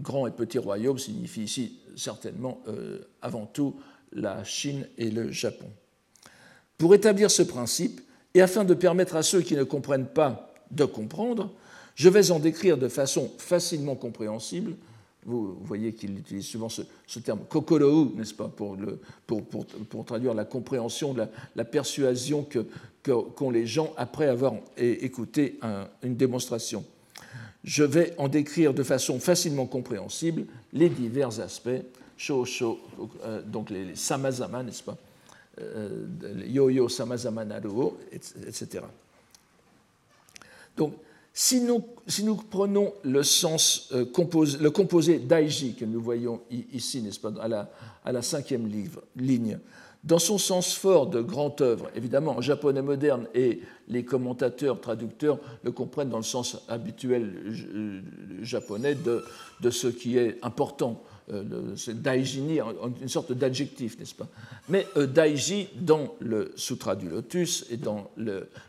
Grand 0.00 0.26
et 0.26 0.30
petit 0.30 0.58
royaume 0.58 0.98
signifie 0.98 1.42
ici 1.42 1.80
certainement 1.96 2.60
euh, 2.68 2.98
avant 3.22 3.46
tout 3.46 3.76
la 4.12 4.42
Chine 4.44 4.88
et 4.96 5.10
le 5.10 5.30
Japon. 5.30 5.66
Pour 6.78 6.94
établir 6.94 7.30
ce 7.30 7.42
principe, 7.42 8.00
et 8.34 8.42
afin 8.42 8.64
de 8.64 8.74
permettre 8.74 9.16
à 9.16 9.22
ceux 9.22 9.40
qui 9.40 9.54
ne 9.56 9.64
comprennent 9.64 10.06
pas 10.06 10.54
de 10.70 10.84
comprendre, 10.84 11.52
je 11.98 12.08
vais 12.08 12.30
en 12.30 12.38
décrire 12.38 12.78
de 12.78 12.86
façon 12.88 13.30
facilement 13.38 13.96
compréhensible 13.96 14.76
vous 15.28 15.58
voyez 15.62 15.92
qu'il 15.92 16.18
utilise 16.18 16.46
souvent 16.46 16.68
ce, 16.68 16.82
terme 17.18 17.40
kokorou, 17.48 18.12
n'est-ce 18.16 18.32
pas, 18.32 18.48
pour, 18.48 20.06
traduire 20.06 20.32
la 20.32 20.44
compréhension, 20.44 21.14
la, 21.14 21.28
la 21.54 21.64
persuasion 21.64 22.44
qu'ont 22.44 23.32
que, 23.32 23.52
les 23.52 23.66
gens 23.66 23.92
après 23.96 24.26
avoir 24.26 24.54
écouté 24.76 25.58
une 26.02 26.16
démonstration. 26.16 26.84
Je 27.64 27.84
vais 27.84 28.14
en 28.16 28.28
décrire 28.28 28.72
de 28.72 28.82
façon 28.82 29.20
facilement 29.20 29.66
compréhensible 29.66 30.46
les 30.72 30.88
divers 30.88 31.40
aspects, 31.40 31.82
sho, 32.16 32.44
sho, 32.44 32.78
euh, 33.24 33.42
donc 33.42 33.68
les, 33.68 33.96
samazama, 33.96 34.62
n'est-ce 34.62 34.82
pas, 34.82 34.96
euh, 35.60 36.06
yo-yo 36.46 36.88
samazama 36.88 37.44
naruo, 37.44 37.98
etc. 38.12 38.84
Donc, 40.76 40.94
si 41.40 41.60
nous, 41.60 42.34
prenons 42.50 42.92
le, 43.04 43.22
sens, 43.22 43.90
euh, 43.92 44.04
composé 44.04 45.20
daiji 45.20 45.74
que 45.76 45.84
nous 45.84 46.00
voyons 46.00 46.40
ici, 46.72 47.00
n'est-ce 47.00 47.20
pas, 47.20 47.32
à 47.40 48.12
la, 48.12 48.22
cinquième 48.22 48.68
ligne, 49.14 49.60
dans 50.02 50.18
son 50.18 50.36
sens 50.36 50.74
fort 50.74 51.06
de 51.06 51.20
grande 51.20 51.60
œuvre, 51.60 51.90
évidemment 51.94 52.38
en 52.38 52.40
japonais 52.40 52.82
moderne 52.82 53.28
et 53.36 53.60
les 53.86 54.04
commentateurs, 54.04 54.80
traducteurs 54.80 55.38
le 55.62 55.70
comprennent 55.70 56.08
dans 56.08 56.16
le 56.16 56.24
sens 56.24 56.60
habituel 56.66 57.32
euh, 57.72 58.00
japonais 58.42 58.96
de, 58.96 59.70
ce 59.70 59.86
qui 59.86 60.18
est 60.18 60.44
important 60.44 61.00
c'est 61.76 62.00
daijini, 62.00 62.60
une 63.00 63.08
sorte 63.08 63.32
d'adjectif, 63.32 63.98
n'est-ce 63.98 64.14
pas? 64.14 64.28
Mais 64.68 64.86
euh, 64.96 65.06
daiji, 65.06 65.68
dans 65.80 66.14
le 66.20 66.52
Sutra 66.56 66.96
du 66.96 67.08
Lotus 67.08 67.66
et 67.70 67.76
dans 67.76 68.10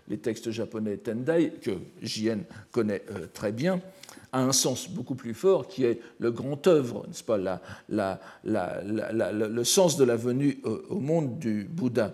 les 0.07 0.17
textes 0.17 0.51
japonais 0.51 0.97
Tendai, 0.97 1.53
que 1.61 1.71
Jien 2.01 2.39
connaît 2.71 3.03
euh, 3.11 3.27
très 3.33 3.51
bien, 3.51 3.81
a 4.31 4.41
un 4.41 4.51
sens 4.51 4.89
beaucoup 4.89 5.15
plus 5.15 5.33
fort 5.33 5.67
qui 5.67 5.85
est 5.85 5.99
le 6.19 6.31
grand 6.31 6.67
œuvre, 6.67 7.05
n'est-ce 7.07 7.23
pas? 7.23 7.37
Le 7.87 9.63
sens 9.63 9.97
de 9.97 10.03
la 10.03 10.15
venue 10.15 10.61
au 10.89 10.99
monde 10.99 11.39
du 11.39 11.63
Bouddha. 11.63 12.13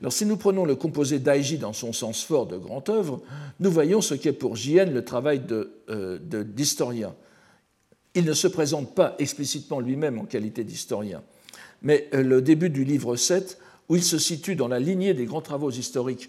Alors, 0.00 0.12
si 0.12 0.26
nous 0.26 0.36
prenons 0.36 0.64
le 0.64 0.74
composé 0.74 1.20
daiji 1.20 1.56
dans 1.58 1.72
son 1.72 1.92
sens 1.92 2.24
fort 2.24 2.46
de 2.46 2.56
grand 2.56 2.88
œuvre, 2.88 3.22
nous 3.60 3.70
voyons 3.70 4.00
ce 4.00 4.14
qu'est 4.14 4.32
pour 4.32 4.56
Jien 4.56 4.86
le 4.86 5.04
travail 5.04 5.40
d'historien. 6.20 7.08
De, 7.08 7.14
il 8.18 8.24
ne 8.24 8.32
se 8.32 8.48
présente 8.48 8.94
pas 8.94 9.14
explicitement 9.18 9.78
lui-même 9.78 10.18
en 10.18 10.24
qualité 10.24 10.64
d'historien, 10.64 11.22
mais 11.82 12.08
euh, 12.14 12.22
le 12.22 12.42
début 12.42 12.68
du 12.68 12.84
livre 12.84 13.14
7, 13.14 13.58
où 13.88 13.94
il 13.94 14.02
se 14.02 14.18
situe 14.18 14.56
dans 14.56 14.68
la 14.68 14.80
lignée 14.80 15.14
des 15.14 15.24
grands 15.24 15.40
travaux 15.40 15.70
historiques 15.70 16.28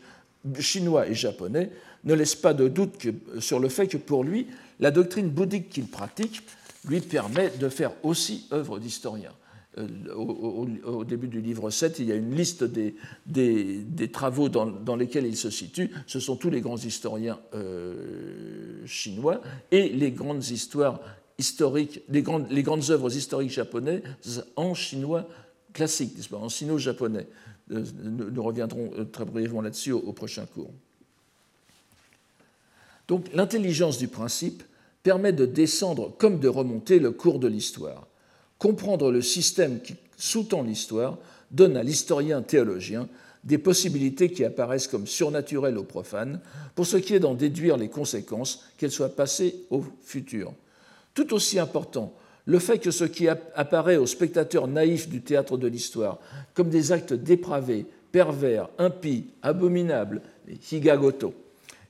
chinois 0.60 1.08
et 1.08 1.15
japonais, 1.15 1.72
ne 2.03 2.13
laisse 2.13 2.36
pas 2.36 2.53
de 2.53 2.67
doute 2.67 3.08
sur 3.39 3.60
le 3.60 3.69
fait 3.69 3.88
que 3.88 3.98
pour 3.98 4.24
lui, 4.24 4.48
la 4.79 4.91
doctrine 4.91 5.29
bouddhique 5.29 5.69
qu'il 5.69 5.88
pratique 5.88 6.43
lui 6.88 7.01
permet 7.01 7.51
de 7.60 7.67
faire 7.69 7.91
aussi 8.03 8.48
œuvre 8.53 8.79
d'historien. 8.79 9.31
Euh, 9.77 9.88
au, 10.15 11.03
début 11.05 11.27
du 11.27 11.41
livre 11.41 11.69
7, 11.69 12.00
il 12.00 12.05
y 12.05 12.12
a 12.12 12.15
une 12.15 12.36
liste 12.36 12.63
des, 12.63 12.96
travaux 14.12 14.48
dans, 14.48 14.96
lesquels 14.96 15.25
il 15.25 15.38
se 15.38 15.50
situe. 15.50 15.91
Ce 16.08 16.19
sont 16.19 16.36
tous 16.36 16.50
les 16.50 16.62
grands 16.62 16.77
historiens 16.77 17.39
euh, 17.53 18.86
chinois 18.86 19.41
et 19.72 19.89
les 19.89 20.12
grandes 20.12 20.46
histoires 20.50 21.00
historiques, 21.39 22.01
les 22.10 22.22
grandes, 22.22 22.91
œuvres 22.91 23.15
historiques 23.15 23.51
japonaises 23.51 24.46
en 24.55 24.75
chinois 24.75 25.27
classique, 25.74 26.13
en 26.31 26.50
sino-japonais. 26.50 27.27
Euh, 27.72 27.84
nous 28.03 28.43
reviendrons 28.43 28.91
euh, 28.98 29.05
très 29.05 29.25
brièvement 29.25 29.62
là-dessus 29.62 29.91
au, 29.91 30.12
prochain 30.12 30.46
cours. 30.46 30.72
Donc 33.08 33.25
l'intelligence 33.34 33.98
du 33.98 34.08
principe 34.08 34.63
permet 35.01 35.34
de 35.34 35.46
descendre 35.46 36.13
comme 36.17 36.39
de 36.39 36.48
remonter 36.48 37.00
le 37.00 37.12
cours 37.12 37.39
de 37.39 37.48
l'histoire. 37.48 38.08
Comprendre 38.58 39.12
le 39.12 39.22
système 39.22 39.81
qui 39.81 39.96
sous-tend 40.17 40.63
l'histoire 40.63 41.17
donne 41.51 41.77
à 41.77 41.84
l'historien 41.84 42.41
théologien 42.41 43.08
des 43.46 43.58
possibilités 43.58 44.31
qui 44.31 44.43
apparaissent 44.43 44.88
comme 44.88 45.08
surnaturelles 45.08 45.77
aux 45.77 45.86
profanes, 45.86 46.41
pour 46.75 46.86
ce 46.86 46.98
qui 46.98 47.13
est 47.13 47.19
d'en 47.22 47.36
déduire 47.36 47.77
les 47.77 47.88
conséquences, 47.88 48.65
qu'elles 48.77 48.91
soient 48.91 49.15
passées 49.15 49.63
au 49.69 49.84
futur. 50.03 50.53
Tout 51.19 51.33
aussi 51.33 51.59
important, 51.59 52.13
le 52.45 52.59
fait 52.59 52.79
que 52.79 52.91
ce 52.91 53.03
qui 53.03 53.27
apparaît 53.27 53.97
aux 53.97 54.05
spectateurs 54.05 54.69
naïfs 54.69 55.09
du 55.09 55.21
théâtre 55.21 55.57
de 55.57 55.67
l'histoire 55.67 56.17
comme 56.53 56.69
des 56.69 56.93
actes 56.93 57.11
dépravés, 57.11 57.85
pervers, 58.13 58.69
impie, 58.77 59.25
abominable, 59.41 60.21
higagoto, 60.71 61.33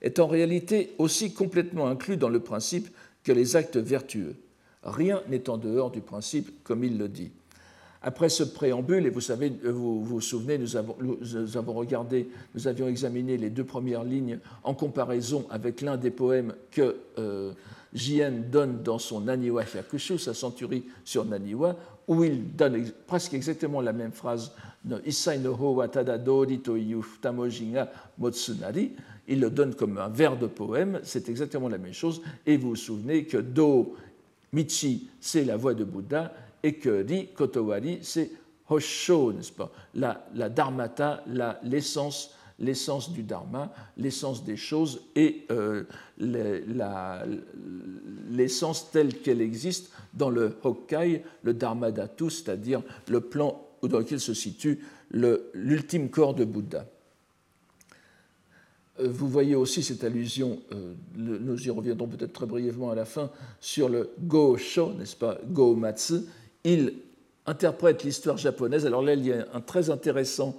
est 0.01 0.17
en 0.17 0.25
réalité 0.25 0.95
aussi 0.97 1.31
complètement 1.31 1.87
inclus 1.87 2.17
dans 2.17 2.27
le 2.27 2.39
principe 2.39 2.89
que 3.23 3.31
les 3.31 3.55
actes 3.55 3.77
vertueux. 3.77 4.33
Rien 4.81 5.21
n'est 5.29 5.47
en 5.47 5.59
dehors 5.59 5.91
du 5.91 6.01
principe, 6.01 6.63
comme 6.63 6.83
il 6.83 6.97
le 6.97 7.07
dit. 7.07 7.29
Après 8.01 8.29
ce 8.29 8.41
préambule, 8.43 9.05
et 9.05 9.11
vous 9.11 9.21
savez, 9.21 9.53
vous 9.63 10.03
vous 10.03 10.21
souvenez, 10.21 10.57
nous 10.57 10.75
avons, 10.75 10.95
nous 10.99 11.55
avons, 11.55 11.73
regardé, 11.73 12.29
nous 12.55 12.67
avions 12.67 12.87
examiné 12.87 13.37
les 13.37 13.51
deux 13.51 13.65
premières 13.65 14.05
lignes 14.05 14.39
en 14.63 14.73
comparaison 14.73 15.45
avec 15.51 15.81
l'un 15.81 15.97
des 15.97 16.09
poèmes 16.09 16.55
que 16.71 16.95
euh, 17.19 17.51
Jien 17.93 18.31
donne 18.31 18.83
dans 18.83 18.99
son 18.99 19.21
Naniwa 19.21 19.63
Hyakushu, 19.63 20.17
sa 20.17 20.33
centurie 20.33 20.83
sur 21.03 21.25
Naniwa, 21.25 21.75
où 22.07 22.23
il 22.23 22.55
donne 22.55 22.91
presque 23.07 23.33
exactement 23.33 23.81
la 23.81 23.93
même 23.93 24.11
phrase 24.11 24.51
no. 24.85 24.97
Il 29.31 29.39
le 29.39 29.49
donne 29.51 29.75
comme 29.75 29.97
un 29.97 30.07
vers 30.07 30.37
de 30.37 30.47
poème, 30.47 30.99
c'est 31.03 31.29
exactement 31.29 31.69
la 31.69 31.77
même 31.77 31.93
chose. 31.93 32.21
Et 32.45 32.57
vous 32.57 32.69
vous 32.69 32.75
souvenez 32.75 33.25
que 33.25 33.37
Do 33.37 33.95
Michi, 34.53 35.09
c'est 35.19 35.43
la 35.43 35.55
voix 35.55 35.75
de 35.75 35.83
Bouddha, 35.83 36.33
et 36.63 36.73
que 36.73 37.05
Ri 37.07 37.27
Kotowari, 37.35 37.99
c'est 38.01 38.31
Hosho, 38.69 39.33
n'est-ce 39.33 39.51
pas? 39.51 39.71
La, 39.95 40.25
la 40.35 40.49
Dharmata, 40.49 41.23
l'essence 41.63 42.35
l'essence 42.59 43.11
du 43.11 43.23
dharma, 43.23 43.73
l'essence 43.97 44.43
des 44.43 44.57
choses 44.57 45.01
et 45.15 45.45
euh, 45.51 45.83
l'essence 48.29 48.91
telle 48.91 49.19
qu'elle 49.19 49.41
existe 49.41 49.91
dans 50.13 50.29
le 50.29 50.57
Hokkai, 50.63 51.23
le 51.43 51.53
dharma 51.53 51.91
d'Atu, 51.91 52.29
c'est-à-dire 52.29 52.81
le 53.07 53.21
plan 53.21 53.65
dans 53.81 53.99
lequel 53.99 54.19
se 54.19 54.33
situe 54.33 54.79
l'ultime 55.11 56.09
corps 56.09 56.35
de 56.35 56.43
Bouddha. 56.43 56.85
Euh, 58.99 59.07
vous 59.09 59.29
voyez 59.29 59.55
aussi 59.55 59.81
cette 59.81 60.03
allusion, 60.03 60.59
euh, 60.73 60.93
nous 61.15 61.65
y 61.65 61.69
reviendrons 61.69 62.07
peut-être 62.07 62.33
très 62.33 62.45
brièvement 62.45 62.91
à 62.91 62.95
la 62.95 63.05
fin, 63.05 63.31
sur 63.61 63.87
le 63.87 64.11
Go-sho, 64.19 64.93
n'est-ce 64.93 65.15
pas, 65.15 65.39
Go-matsu. 65.45 66.25
Il 66.65 66.95
interprète 67.45 68.03
l'histoire 68.03 68.37
japonaise. 68.37 68.85
Alors 68.85 69.01
là, 69.01 69.13
il 69.13 69.25
y 69.25 69.31
a 69.31 69.47
un 69.53 69.61
très 69.61 69.89
intéressant 69.89 70.57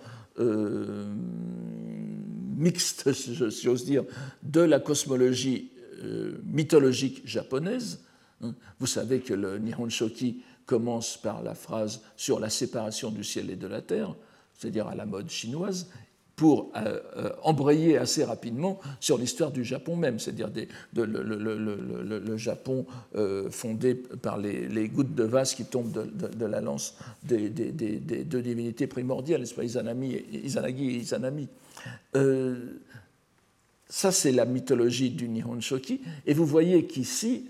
mixte, 2.61 3.13
si 3.13 3.35
j'ose 3.35 3.85
dire, 3.85 4.05
de 4.43 4.61
la 4.61 4.79
cosmologie 4.79 5.71
euh, 6.03 6.39
mythologique 6.45 7.23
japonaise. 7.25 8.01
Hein. 8.43 8.55
Vous 8.79 8.87
savez 8.87 9.21
que 9.21 9.35
le 9.35 9.59
Nihon 9.59 9.89
Shoki 9.89 10.43
commence 10.67 11.17
par 11.17 11.43
la 11.43 11.55
phrase 11.55 12.03
sur 12.17 12.39
la 12.39 12.51
séparation 12.51 13.11
du 13.11 13.25
ciel 13.25 13.51
et 13.51 13.57
de 13.57 13.67
la 13.67 13.81
terre, 13.81 14.15
c'est-à-dire 14.57 14.87
à 14.87 14.95
la 14.95 15.07
mode 15.07 15.29
chinoise, 15.31 15.89
pour 16.37 16.71
euh, 16.77 17.01
euh, 17.17 17.33
embrayer 17.43 17.99
assez 17.99 18.25
rapidement 18.25 18.79
sur 18.99 19.19
l'histoire 19.19 19.51
du 19.51 19.63
Japon 19.63 19.97
même, 19.97 20.19
c'est-à-dire 20.19 20.51
le, 20.95 22.37
Japon 22.37 22.87
fondé 23.51 23.95
par 23.95 24.39
les, 24.39 24.89
gouttes 24.89 25.15
de 25.15 25.25
vase 25.25 25.55
qui 25.55 25.65
tombent 25.65 25.93
de, 25.93 26.47
la 26.47 26.61
lance 26.61 26.97
des, 27.25 27.51
deux 27.51 28.43
divinités 28.43 28.87
primordiales, 28.87 29.45
Izanami 29.63 30.23
Izanagi 30.33 30.91
et 30.91 30.97
Izanami. 30.97 31.49
Ça, 33.89 34.13
c'est 34.13 34.33
la 34.33 34.45
mythologie 34.45 35.11
du 35.11 35.29
Nihon 35.29 35.61
Shoki. 35.61 36.01
Et 36.27 36.35
vous 36.35 36.47
voyez 36.47 36.87
qu'ici, 36.87 37.49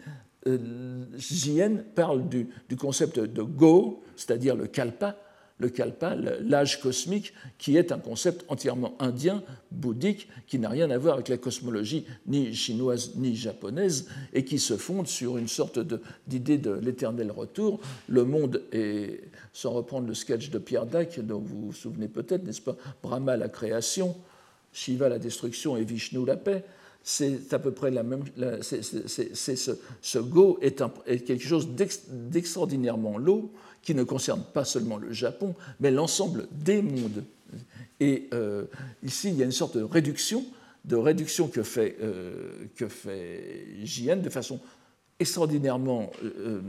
Jien 1.16 1.76
parle 1.94 2.28
du, 2.28 2.49
du, 2.68 2.76
concept 2.76 3.18
de 3.18 3.42
Go, 3.42 4.02
c'est-à-dire 4.16 4.56
le 4.56 4.66
kalpa, 4.66 5.16
le 5.61 5.69
kalpa, 5.69 6.17
l'âge 6.17 6.81
cosmique, 6.81 7.33
qui 7.59 7.76
est 7.76 7.93
un 7.93 7.99
concept 7.99 8.45
entièrement 8.49 8.97
indien, 8.99 9.43
bouddhique, 9.71 10.29
qui 10.47 10.59
n'a 10.59 10.69
rien 10.69 10.90
à 10.90 10.99
voir 10.99 11.14
avec 11.14 11.29
la 11.29 11.37
cosmologie 11.37 12.07
ni 12.26 12.55
chinoise 12.55 13.12
ni 13.17 13.37
japonaise, 13.37 14.09
et 14.33 14.45
qui 14.45 14.59
se 14.59 14.76
fonde 14.76 15.07
sur 15.07 15.37
une 15.37 15.49
sorte 15.49 15.79
d'idée 16.26 16.59
de, 16.59 16.73
l'éternel 16.73 17.31
retour. 17.31 17.81
Le 18.09 18.25
monde 18.25 18.62
est, 18.73 19.21
sans 19.52 19.71
reprendre 19.71 20.09
le 20.09 20.14
sketch 20.14 20.50
de 20.50 20.59
Pierre 20.59 20.87
Dac, 20.87 21.21
dont 21.21 21.40
vous 21.40 21.67
vous 21.67 21.73
souvenez 21.73 22.09
peut-être, 22.09 22.45
n'est-ce 22.45 22.62
pas 22.62 22.76
Brahma 23.02 23.37
la 23.37 23.49
création, 23.49 24.17
Shiva 24.73 25.09
la 25.09 25.19
destruction 25.19 25.76
et 25.76 25.85
Vishnu 25.85 26.25
la 26.25 26.37
paix 26.37 26.64
c'est 27.02 27.52
à 27.55 27.59
peu 27.59 27.73
près 27.73 27.90
la 27.90 28.02
même. 28.02 28.25
c'est, 28.61 28.83
ce, 28.83 30.19
go 30.19 30.59
est 30.61 30.83
quelque 31.25 31.43
chose 31.43 31.69
d'extraordinairement 31.71 33.16
lourd 33.18 33.51
qui 33.83 33.95
ne 33.95 34.03
concerne 34.03 34.43
pas 34.43 34.64
seulement 34.64 34.99
le 34.99 35.12
Japon, 35.12 35.55
mais 35.81 35.90
l'ensemble 35.90 36.49
des 36.53 36.83
mondes. 36.83 37.25
Et 38.01 38.29
euh, 38.33 38.64
ici, 39.03 39.29
il 39.29 39.37
y 39.37 39.43
a 39.43 39.45
une 39.45 39.53
sorte 39.53 39.77
de 39.77 39.83
réduction, 39.83 40.45
de 40.85 40.97
réduction 40.97 41.49
que 41.49 41.62
fait, 41.62 41.97
euh, 42.01 42.66
que 42.77 42.88
fait 42.88 43.66
JN 43.85 44.21
de 44.23 44.31
façon 44.31 44.61
extraordinairement 45.19 46.11
euh, 46.25 46.61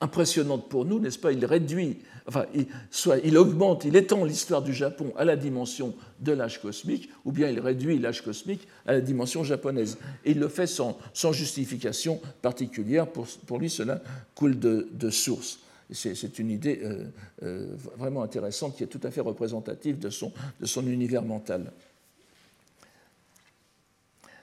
impressionnante 0.00 0.68
pour 0.68 0.86
nous, 0.86 1.00
n'est-ce 1.00 1.18
pas? 1.18 1.32
Il 1.32 1.44
réduit, 1.44 1.98
enfin, 2.26 2.46
soit 2.90 3.18
il 3.24 3.36
augmente, 3.36 3.84
il 3.84 3.96
étend 3.96 4.24
l'histoire 4.24 4.62
du 4.62 4.72
Japon 4.72 5.12
à 5.16 5.24
la 5.24 5.36
dimension 5.36 5.94
de 6.20 6.32
l'âge 6.32 6.62
cosmique, 6.62 7.10
ou 7.26 7.32
bien 7.32 7.50
il 7.50 7.60
réduit 7.60 7.98
l'âge 7.98 8.22
cosmique 8.22 8.66
à 8.86 8.92
la 8.92 9.00
dimension 9.00 9.44
japonaise. 9.44 9.98
Et 10.24 10.30
il 10.30 10.38
le 10.38 10.48
fait 10.48 10.66
sans, 10.66 10.98
sans 11.12 11.32
justification 11.32 12.20
particulière. 12.40 13.06
Pour, 13.06 13.26
pour, 13.46 13.58
lui, 13.58 13.68
cela 13.68 14.00
coule 14.34 14.58
de, 14.58 14.88
de 14.92 15.10
source. 15.10 15.58
C'est 15.90 16.38
une 16.38 16.50
idée 16.50 16.80
euh, 16.82 17.04
euh, 17.42 17.66
vraiment 17.96 18.22
intéressante 18.22 18.76
qui 18.76 18.82
est 18.82 18.88
tout 18.88 19.00
à 19.02 19.10
fait 19.10 19.22
représentative 19.22 19.98
de 19.98 20.10
son, 20.10 20.86
univers 20.86 21.22
mental. 21.22 21.72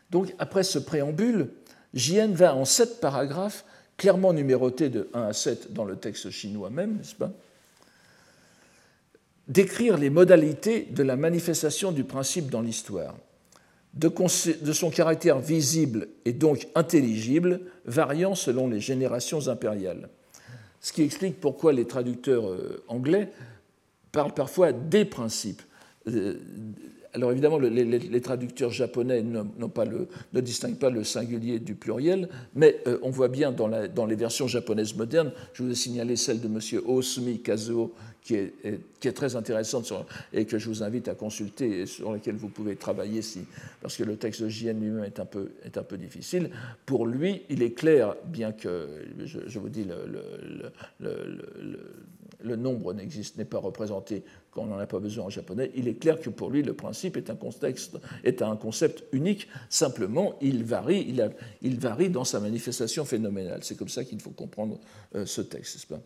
Donc, 0.10 0.34
après 0.40 0.64
ce 0.64 0.80
préambule, 0.80 1.50
Jien 1.94 2.28
va 2.28 2.56
en 2.56 2.66
sept 2.66 3.00
paragraphes, 3.00 3.64
clairement 3.96 4.34
numérotés 4.34 4.90
de 4.90 5.08
1 5.14 5.22
à 5.22 5.34
7 5.34 5.72
dans 5.72 5.86
le 5.86 5.98
texte 5.98 6.32
chinois 6.32 6.70
même, 6.70 6.98
n'est-ce 6.98 7.16
pas 7.16 7.32
Décrire 9.48 9.98
les 9.98 10.10
modalités 10.10 10.88
de 10.90 11.04
la 11.04 11.16
manifestation 11.16 11.92
du 11.92 12.04
principe 12.04 12.50
dans 12.50 12.62
l'histoire, 12.62 13.16
de 13.94 14.74
son 14.74 14.90
caractère 14.90 15.40
visible 15.40 16.08
et 16.26 16.34
donc 16.34 16.68
intelligible, 16.74 17.62
variant 17.86 18.34
selon 18.34 18.68
les 18.68 18.80
générations 18.80 19.48
impériales 19.48 20.10
ce 20.86 20.94
qui 20.94 21.02
explique 21.02 21.40
pourquoi 21.42 21.74
les 21.74 21.88
traducteurs 21.88 22.48
euh, 22.48 22.84
anglais 22.88 23.32
parlent 24.12 24.36
parfois 24.36 24.72
des 24.72 25.04
principes. 25.04 25.64
Alors 27.16 27.32
évidemment, 27.32 27.58
les, 27.58 28.22
traducteurs 28.22 28.72
japonais 28.72 29.24
ne 29.24 30.42
distinguent 30.42 30.78
pas 30.78 30.90
le 30.90 31.06
singulier 31.06 31.60
du 31.60 31.74
pluriel, 31.74 32.28
mais 32.54 32.82
euh, 32.88 33.00
on 33.04 33.10
voit 33.10 33.30
bien 33.30 33.54
dans, 33.54 34.06
les 34.06 34.16
versions 34.16 34.48
japonaises 34.48 34.96
modernes, 34.96 35.32
je 35.54 35.64
vous 35.64 35.72
ai 35.72 35.76
signalé 35.76 36.18
celle 36.18 36.42
de 36.42 36.48
M. 36.48 36.60
Osumi 36.86 37.40
Kazuo, 37.42 37.94
qui 38.22 38.36
est, 38.36 39.14
très 39.14 39.36
intéressante 39.36 39.94
et 40.34 40.46
que 40.46 40.58
je 40.58 40.68
vous 40.68 40.84
invite 40.84 41.08
à 41.08 41.14
consulter 41.14 41.82
et 41.82 41.86
sur 41.86 42.12
laquelle 42.12 42.36
vous 42.36 42.50
pouvez 42.50 42.76
travailler 42.76 43.22
si, 43.22 43.42
parce 43.82 43.96
que 43.96 44.04
le 44.04 44.18
texte 44.18 44.42
de 44.42 44.50
JN 44.50 44.80
lui-même 44.82 45.04
est, 45.06 45.20
un 45.20 45.26
peu, 45.26 45.98
difficile. 45.98 46.50
Pour 46.86 47.06
lui, 47.06 47.44
il 47.50 47.62
est 47.62 47.74
clair, 47.74 48.16
bien 48.26 48.52
que, 48.52 49.06
je, 49.24 49.60
vous 49.60 49.70
dis, 49.70 49.86
le 51.00 51.14
nombre 52.54 52.94
n'existe, 52.94 53.38
n'est 53.38 53.46
pas 53.46 53.58
représenté 53.58 54.24
quand 54.52 54.64
on 54.64 54.68
n'en 54.68 54.78
a 54.78 54.86
pas 54.86 55.00
besoin 55.00 55.26
en 55.26 55.30
japonais, 55.30 55.72
il 55.76 55.88
est 55.88 55.96
clair 55.96 56.20
que 56.20 56.30
pour 56.30 56.50
lui, 56.50 56.64
le 56.64 56.74
principe 56.74 57.18
est 57.18 57.30
un, 57.30 57.36
contexte, 57.36 57.98
est 58.24 58.42
un 58.42 58.56
concept 58.56 59.04
unique, 59.12 59.48
simplement, 59.70 60.36
il 60.42 60.64
varie, 60.64 61.14
il, 61.62 61.80
varie 61.80 62.10
dans 62.10 62.24
sa 62.24 62.40
manifestation 62.40 63.04
phénoménale. 63.04 63.64
C'est 63.64 63.78
comme 63.78 63.90
ça 63.90 64.04
qu'il 64.06 64.22
faut 64.22 64.30
comprendre 64.30 64.80
euh, 65.16 65.26
ce 65.26 65.42
texte, 65.42 65.76
n'est-ce 65.76 65.88
pas? 65.88 66.02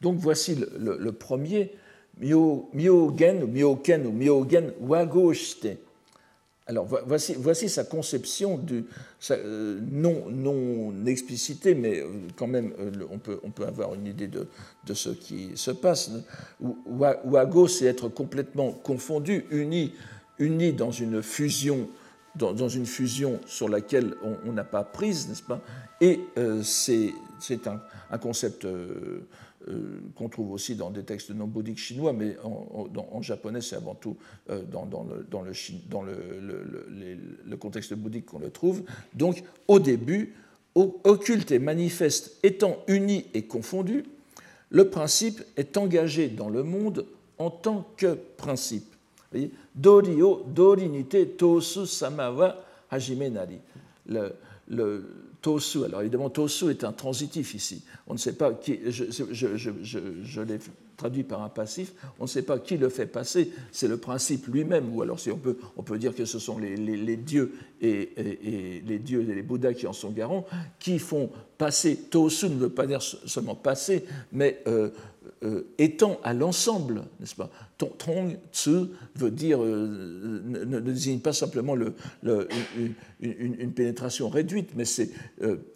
Donc 0.00 0.16
voici 0.18 0.54
le, 0.78 1.12
premier, 1.12 1.72
Myogen 2.18 3.42
ou 3.42 3.46
Myoken 3.46 4.06
ou 4.06 4.12
Myogen 4.12 4.72
Wagoshite. 4.80 5.78
Alors 6.68 6.88
voici, 7.06 7.68
sa 7.68 7.84
conception 7.84 8.58
du, 8.58 8.86
euh, 9.30 9.78
non, 9.88 10.24
non 10.28 11.06
explicité, 11.06 11.76
mais 11.76 12.00
euh, 12.00 12.08
quand 12.34 12.48
même 12.48 12.72
euh, 12.80 12.90
on, 13.08 13.18
peut, 13.18 13.38
on 13.44 13.50
peut 13.50 13.66
avoir 13.66 13.94
une 13.94 14.06
idée 14.06 14.26
de, 14.26 14.48
de 14.84 14.94
ce 14.94 15.10
qui 15.10 15.52
se 15.54 15.70
passe. 15.70 16.10
Wago, 16.60 17.68
c'est 17.68 17.86
être 17.86 18.08
complètement 18.08 18.72
confondu, 18.72 19.44
uni, 19.52 19.92
uni 20.40 20.72
dans 20.72 20.90
une 20.90 21.22
fusion 21.22 21.88
dans, 22.34 22.68
une 22.68 22.84
fusion 22.84 23.40
sur 23.46 23.66
laquelle 23.66 24.14
on 24.44 24.52
n'a 24.52 24.64
pas 24.64 24.84
prise, 24.84 25.26
n'est-ce 25.26 25.42
pas? 25.42 25.58
Et 26.02 26.20
c'est 26.62 27.14
un, 27.66 27.80
un, 28.10 28.18
concept 28.18 28.66
euh, 29.68 30.00
qu'on 30.14 30.28
trouve 30.28 30.52
aussi 30.52 30.76
dans 30.76 30.90
des 30.90 31.02
textes 31.02 31.30
non 31.30 31.46
bouddhiques 31.46 31.78
chinois, 31.78 32.12
mais 32.12 32.36
en, 32.42 33.22
japonais, 33.22 33.60
c'est 33.60 33.76
avant 33.76 33.94
tout 33.94 34.16
dans, 34.48 34.86
le, 36.04 37.56
contexte 37.56 37.94
bouddhique 37.94 38.26
qu'on 38.26 38.38
le 38.38 38.50
trouve. 38.50 38.82
Donc, 39.14 39.42
au 39.68 39.78
début, 39.78 40.34
occulte 40.74 41.50
et 41.52 41.58
manifeste 41.58 42.38
étant 42.42 42.78
unis 42.86 43.26
et 43.34 43.42
confondus, 43.42 44.04
le 44.70 44.88
principe 44.90 45.42
est 45.56 45.76
engagé 45.76 46.28
dans 46.28 46.48
le 46.48 46.62
monde 46.62 47.06
en 47.38 47.50
tant 47.50 47.86
que 47.96 48.14
principe. 48.36 48.94
Dori 49.74 50.22
o 50.22 50.42
dorinite 50.46 51.36
tosu 51.36 51.86
samawa 51.86 52.64
hajime 52.90 53.28
nari. 53.28 53.58
Le 54.06 55.04
tosu, 55.42 55.84
alors 55.84 56.00
évidemment, 56.00 56.30
tosu 56.30 56.70
est 56.70 56.84
un 56.84 56.92
transitif 56.92 57.54
ici. 57.54 57.82
On 58.06 58.14
ne 58.14 58.18
sait 58.18 58.34
pas 58.34 58.52
qui. 58.52 58.78
Je, 58.86 59.04
je, 59.10 59.56
je, 59.56 59.70
je 60.22 60.40
l'ai 60.40 60.58
traduit 60.96 61.22
par 61.22 61.42
un 61.42 61.48
passif, 61.48 61.92
on 62.18 62.24
ne 62.24 62.28
sait 62.28 62.42
pas 62.42 62.58
qui 62.58 62.76
le 62.76 62.88
fait 62.88 63.06
passer, 63.06 63.52
c'est 63.70 63.88
le 63.88 63.98
principe 63.98 64.46
lui-même, 64.46 64.94
ou 64.94 65.02
alors 65.02 65.20
si 65.20 65.30
on 65.30 65.36
peut, 65.36 65.58
on 65.76 65.82
peut 65.82 65.98
dire 65.98 66.14
que 66.14 66.24
ce 66.24 66.38
sont 66.38 66.58
les, 66.58 66.76
les, 66.76 67.16
dieux 67.16 67.52
et, 67.80 68.12
et, 68.16 68.82
les 68.84 68.98
dieux 68.98 69.20
et 69.28 69.34
les 69.34 69.42
Bouddhas 69.42 69.74
qui 69.74 69.86
en 69.86 69.92
sont 69.92 70.10
garants, 70.10 70.46
qui 70.78 70.98
font 70.98 71.30
passer, 71.58 71.96
Tosu 71.96 72.48
ne 72.48 72.56
veut 72.56 72.70
pas 72.70 72.86
dire 72.86 73.02
seulement 73.02 73.54
passer, 73.54 74.04
mais 74.32 74.62
euh, 74.66 74.90
euh, 75.42 75.62
étant 75.78 76.18
à 76.24 76.32
l'ensemble, 76.32 77.02
n'est-ce 77.20 77.34
pas? 77.34 77.50
Trong 77.78 78.36
Tsu 78.52 78.86
veut 79.14 79.30
dire, 79.30 79.62
euh, 79.62 80.40
ne, 80.44 80.80
désigne 80.80 81.20
pas 81.20 81.32
simplement 81.32 81.74
le, 81.74 81.94
une, 83.20 83.72
pénétration 83.72 84.28
réduite, 84.28 84.70
mais 84.74 84.84
c'est 84.84 85.10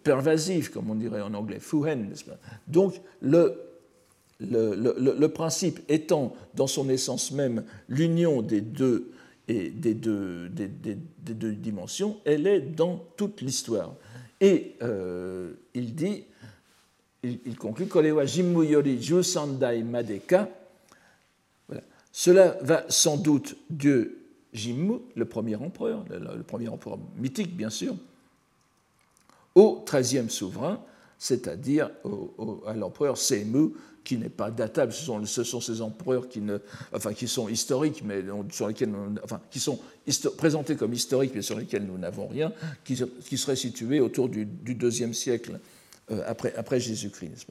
pervasif, 0.02 0.70
comme 0.70 0.90
on 0.90 0.94
dirait 0.94 1.20
en 1.20 1.34
anglais, 1.34 1.58
fuhen, 1.60 2.08
n'est-ce 2.08 2.24
pas? 2.24 2.38
Donc, 2.68 3.00
le 3.20 3.56
principe 5.26 5.80
étant 5.88 6.34
dans 6.54 6.66
son 6.66 6.88
essence 6.88 7.32
même 7.32 7.64
l'union 7.88 8.40
des 8.42 8.62
deux, 8.62 9.12
et 9.50 9.70
des, 9.70 9.94
deux, 9.94 10.48
des, 10.48 10.68
deux 11.34 11.52
dimensions, 11.54 12.18
elle 12.24 12.46
est 12.46 12.60
dans 12.60 13.04
toute 13.16 13.40
l'histoire. 13.40 13.94
Et 14.40 14.76
euh, 14.82 15.54
il 15.74 15.94
dit, 15.96 16.24
il, 17.22 17.56
conclut, 17.56 17.86
Kolewa 17.86 18.24
Jimmu 18.24 18.64
Yori 18.64 19.02
Jusandai 19.02 19.82
Madeka, 19.82 20.48
cela 22.12 22.56
va 22.62 22.84
sans 22.88 23.16
doute 23.16 23.56
Dieu 23.68 24.20
Jimmu, 24.52 24.98
le 25.14 25.24
premier 25.24 25.56
empereur, 25.56 26.04
le, 26.10 26.42
premier 26.42 26.68
empereur 26.68 26.98
mythique 27.16 27.56
bien 27.56 27.70
sûr, 27.70 27.94
au 29.54 29.82
treizième 29.86 30.30
souverain, 30.30 30.82
c'est-à-dire 31.18 31.90
à 32.66 32.74
l'empereur 32.74 33.16
Semu, 33.18 33.74
qui 34.02 34.16
n'est 34.16 34.30
pas 34.30 34.50
datable. 34.50 34.92
Ce 34.92 35.04
sont, 35.04 35.24
ce 35.26 35.44
sont, 35.44 35.60
ces 35.60 35.82
empereurs 35.82 36.28
qui, 36.28 37.28
sont 37.28 37.48
historiques, 37.48 38.02
mais 38.04 38.24
sur 38.50 38.68
lesquels 38.68 38.90
enfin, 39.22 39.40
qui 39.50 39.60
sont 39.60 39.78
présentés 40.36 40.76
comme 40.76 40.92
historiques, 40.92 41.32
mais 41.34 41.42
sur 41.42 41.58
lesquels 41.58 41.84
nous 41.84 41.98
n'avons 41.98 42.26
rien, 42.26 42.52
qui, 42.84 42.96
seraient 43.36 43.56
situés 43.56 44.00
autour 44.00 44.28
du, 44.28 44.46
deuxième 44.46 45.14
siècle 45.14 45.60
après, 46.26 46.54
après 46.56 46.80
Jésus-Christ, 46.80 47.46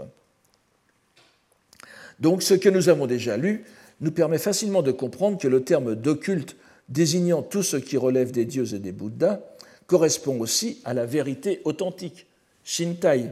Donc, 2.20 2.44
ce 2.44 2.54
que 2.54 2.70
nous 2.70 2.90
avons 2.90 3.08
déjà 3.08 3.38
lu 3.38 3.64
nous 4.02 4.12
permet 4.12 4.38
facilement 4.38 4.82
de 4.82 4.92
comprendre 4.92 5.38
que 5.38 5.48
le 5.48 5.64
terme 5.64 5.96
d'occulte 5.96 6.56
désignant 6.88 7.42
tout 7.42 7.64
ce 7.64 7.78
qui 7.78 7.98
relève 7.98 8.32
des 8.32 8.46
dieux 8.46 8.74
et 8.74 8.80
des 8.80 8.92
Bouddhas 8.92 9.40
correspond 9.88 10.40
aussi 10.40 10.82
à 10.86 10.94
la 10.94 11.06
vérité 11.06 11.62
authentique, 11.64 12.28
Shintai, 12.64 13.32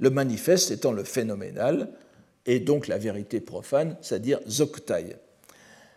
le 0.00 0.10
manifeste 0.10 0.70
étant 0.70 0.92
le 0.92 1.04
phénoménal 1.04 1.90
et 2.46 2.60
donc 2.60 2.88
la 2.88 2.98
vérité 2.98 3.40
profane, 3.40 3.96
c'est-à-dire 4.00 4.40
Zoktai. 4.48 5.16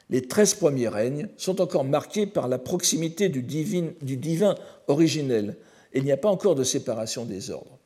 Les 0.10 0.28
treize 0.28 0.54
premiers 0.54 0.90
règnes 0.90 1.30
sont 1.38 1.62
encore 1.62 1.86
marqués 1.86 2.28
par 2.28 2.48
la 2.48 2.58
proximité 2.58 3.30
du 3.30 3.42
divin, 3.42 3.92
du 4.02 4.18
divin 4.18 4.56
originel. 4.88 5.56
Il 5.94 6.04
n'y 6.04 6.12
a 6.12 6.18
pas 6.18 6.30
encore 6.30 6.56
de 6.56 6.64
séparation 6.64 7.26
des 7.26 7.50
ordres. 7.50 7.80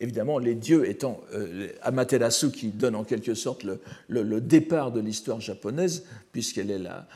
Évidemment, 0.00 0.38
les 0.38 0.54
dieux 0.54 0.88
étant 0.88 1.20
euh, 1.34 1.68
Amaterasu 1.82 2.52
qui 2.52 2.68
donne 2.68 2.94
en 2.94 3.02
quelque 3.02 3.34
sorte 3.34 3.64
le, 4.08 4.40
départ 4.40 4.92
de 4.92 5.00
l'histoire 5.00 5.40
japonaise, 5.40 6.04
puisqu'elle 6.30 6.70
est 6.70 6.78
la, 6.78 7.08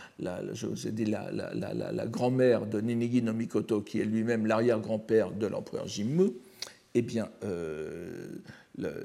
je 0.53 0.67
vous 0.67 0.89
ai 0.89 0.91
dit, 0.91 1.05
la 1.05 2.07
grand-mère 2.07 2.67
de 2.67 2.81
Ninigi 2.81 3.23
no 3.23 3.33
Mikoto, 3.33 3.83
qui 3.83 4.01
est 4.01 4.05
lui-même 4.05 4.47
l'arrière-grand-père 4.47 5.31
de 5.31 5.47
l'empereur 5.47 5.87
Jimmu, 5.87 6.31
eh 6.95 7.03
bien, 7.03 7.29
euh, 7.45 8.29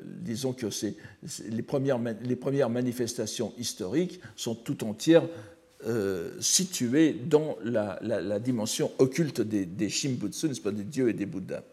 disons 0.05 0.53
que 0.53 0.67
les, 1.49 1.61
premières, 1.61 1.99
les, 2.23 2.35
premières, 2.35 2.69
manifestations 2.69 3.53
historiques 3.57 4.19
sont 4.35 4.55
tout 4.55 4.83
entières 4.83 5.27
euh, 5.85 6.31
situées 6.39 7.13
dans 7.13 7.57
la, 7.63 8.39
dimension 8.39 8.91
occulte 8.97 9.41
des, 9.41 9.65
des 9.65 9.89
Shimbutsu, 9.89 10.47
n'est-ce 10.47 10.61
pas, 10.61 10.71
des 10.71 10.83
dieux 10.83 11.09
et 11.09 11.13
des 11.13 11.27
Bouddhas. 11.27 11.63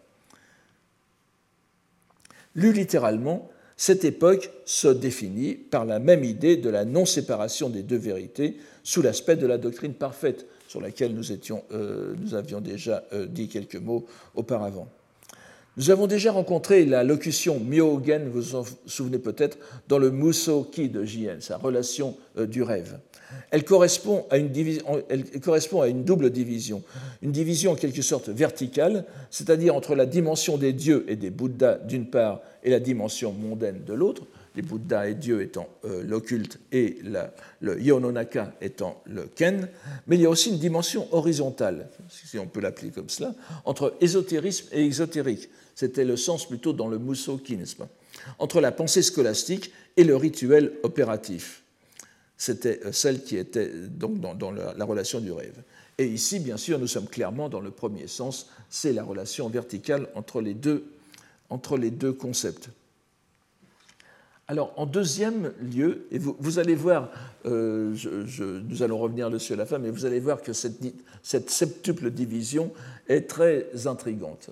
Lu 2.55 2.71
littéralement, 2.71 3.49
cette 3.77 4.05
époque 4.05 4.51
se 4.65 4.87
définit 4.87 5.53
par 5.55 5.85
la 5.85 5.99
même 5.99 6.23
idée 6.23 6.57
de 6.57 6.69
la 6.69 6.85
non-séparation 6.85 7.69
des 7.69 7.83
deux 7.83 7.97
vérités 7.97 8.57
sous 8.83 9.01
l'aspect 9.01 9.35
de 9.35 9.47
la 9.47 9.57
doctrine 9.57 9.93
parfaite, 9.93 10.45
sur 10.67 10.81
laquelle 10.81 11.13
nous, 11.13 11.31
euh, 11.71 12.15
avions 12.33 12.61
déjà 12.61 13.03
dit 13.29 13.47
quelques 13.47 13.75
mots 13.75 14.05
auparavant. 14.33 14.87
Nous 15.77 15.91
avons 15.91 16.07
déjà 16.07 16.31
rencontré 16.31 16.85
la 16.85 17.03
locution 17.03 17.59
myogen, 17.59 18.29
vous 18.29 18.41
vous 18.41 18.55
en 18.55 18.63
souvenez 18.85 19.19
peut-être, 19.19 19.57
dans 19.89 19.97
le 19.97 20.09
Musoki 20.09 20.87
de 20.87 21.03
Jien, 21.03 21.37
sa 21.41 21.57
relation 21.57 22.15
euh, 22.37 22.45
du 22.45 22.63
rêve. 22.63 22.97
Elle 23.51 23.63
correspond, 23.63 24.25
à 24.29 24.37
une 24.37 26.03
double 26.03 26.29
division. 26.29 26.83
Une 27.21 27.31
division 27.31 27.71
en 27.71 27.75
quelque 27.75 28.01
sorte 28.01 28.29
verticale, 28.29 29.05
c'est-à-dire 29.29 29.75
entre 29.75 29.95
la 29.95 30.05
dimension 30.05 30.57
des 30.57 30.73
dieux 30.73 31.05
et 31.07 31.15
des 31.15 31.29
Bouddhas 31.29 31.79
d'une 31.79 32.07
part 32.07 32.41
et 32.63 32.69
la 32.69 32.79
dimension 32.79 33.31
mondaine 33.31 33.83
de 33.85 33.93
l'autre, 33.93 34.23
les 34.55 34.61
Bouddhas 34.61 35.09
et 35.09 35.15
Dieu 35.15 35.41
étant 35.41 35.67
euh, 35.83 36.03
l'occulte 36.03 36.59
et 36.71 36.97
le 37.59 37.81
Yononaka 37.81 38.53
étant 38.61 39.01
le 39.05 39.23
Ken, 39.23 39.67
mais 40.07 40.15
il 40.15 40.21
y 40.21 40.25
a 40.25 40.29
aussi 40.29 40.49
une 40.49 40.59
dimension 40.59 41.07
horizontale, 41.13 41.89
si 42.09 42.39
on 42.39 42.47
peut 42.47 42.61
l'appeler 42.61 42.91
comme 42.91 43.09
cela, 43.09 43.35
entre 43.65 43.95
ésotérisme 44.01 44.67
et 44.71 44.85
exotérique, 44.85 45.49
c'était 45.75 46.05
le 46.05 46.15
sens 46.15 46.47
plutôt 46.47 46.73
dans 46.73 46.87
le 46.87 46.97
pas? 46.97 47.87
Entre 48.39 48.61
la 48.61 48.71
pensée 48.71 49.01
scolastique 49.01 49.71
et 49.97 50.05
le 50.05 50.15
rituel 50.15 50.71
opératif. 50.83 51.64
C'était 52.37 52.81
euh, 52.85 52.91
celle 52.91 53.23
qui 53.23 53.37
était 53.37 53.69
donc 53.69 54.19
dans, 54.19 54.51
la, 54.51 54.85
relation 54.85 55.19
du 55.19 55.31
rêve. 55.31 55.61
Et 55.97 56.05
ici, 56.05 56.39
bien 56.39 56.57
sûr, 56.57 56.79
nous 56.79 56.87
sommes 56.87 57.07
clairement 57.07 57.47
dans 57.47 57.61
le 57.61 57.71
premier 57.71 58.07
sens, 58.07 58.49
c'est 58.69 58.91
la 58.91 59.03
relation 59.03 59.47
verticale 59.47 60.07
entre 60.15 60.41
les 60.41 60.53
deux, 60.53 60.83
concepts. 62.13 62.69
Alors, 64.47 64.73
en 64.75 64.85
deuxième 64.85 65.53
lieu, 65.61 66.05
et 66.11 66.19
vous, 66.19 66.59
allez 66.59 66.75
voir, 66.75 67.09
euh, 67.45 67.95
nous 68.67 68.83
allons 68.83 68.97
revenir 68.99 69.31
dessus 69.31 69.53
à 69.53 69.55
la 69.55 69.65
fin, 69.65 69.79
mais 69.79 69.89
vous 69.89 70.05
allez 70.05 70.19
voir 70.19 70.41
que 70.41 70.51
cette, 70.53 71.49
septuple 71.49 72.11
division 72.11 72.71
est 73.07 73.27
très 73.29 73.87
intrigante. 73.87 74.49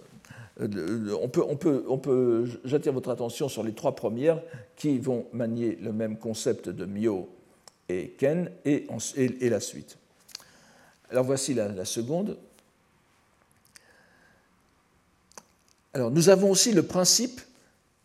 Euh, 0.61 1.15
on 1.21 1.27
peut, 1.57 2.45
j'attire 2.63 2.93
votre 2.93 3.09
attention 3.09 3.49
sur 3.49 3.63
les 3.63 3.73
trois 3.73 3.95
premières 3.95 4.41
qui 4.77 4.97
vont 4.97 5.25
manier 5.33 5.77
le 5.81 5.91
même 5.91 6.17
concept 6.17 6.69
de 6.69 6.85
Myo 6.85 7.27
et 7.89 8.09
Ken 8.17 8.51
et, 8.65 8.87
la 9.49 9.59
suite. 9.59 9.97
Alors 11.09 11.25
voici 11.25 11.53
la, 11.53 11.85
seconde. 11.85 12.37
Alors 15.93 16.11
nous 16.11 16.29
avons 16.29 16.51
aussi 16.51 16.71
le 16.71 16.83
principe 16.83 17.41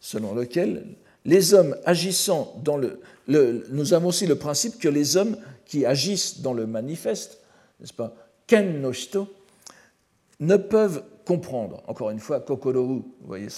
selon 0.01 0.35
lequel 0.35 0.87
les 1.25 1.55
hommes 1.55 1.77
agissant 1.85 2.55
dans 2.64 2.77
le, 2.77 3.01
nous 3.27 3.95
avons 3.95 4.09
aussi 4.09 4.27
le 4.27 4.37
principe 4.37 4.79
que 4.79 4.88
les 4.88 5.17
hommes 5.17 5.37
qui 5.67 5.85
agissent 5.85 6.41
dans 6.41 6.55
le 6.55 6.67
manifeste, 6.67 7.38
n'est-ce 7.81 7.93
pas, 7.93 8.14
ken 8.47 8.81
no 8.81 8.93
shito, 8.93 9.29
ne 10.41 10.57
peuvent 10.57 11.05
comprendre, 11.27 11.83
encore 11.87 12.11
une 12.11 12.21
fois, 12.21 12.41
kokororu, 12.41 13.03
vous 13.21 13.27
voyez, 13.27 13.49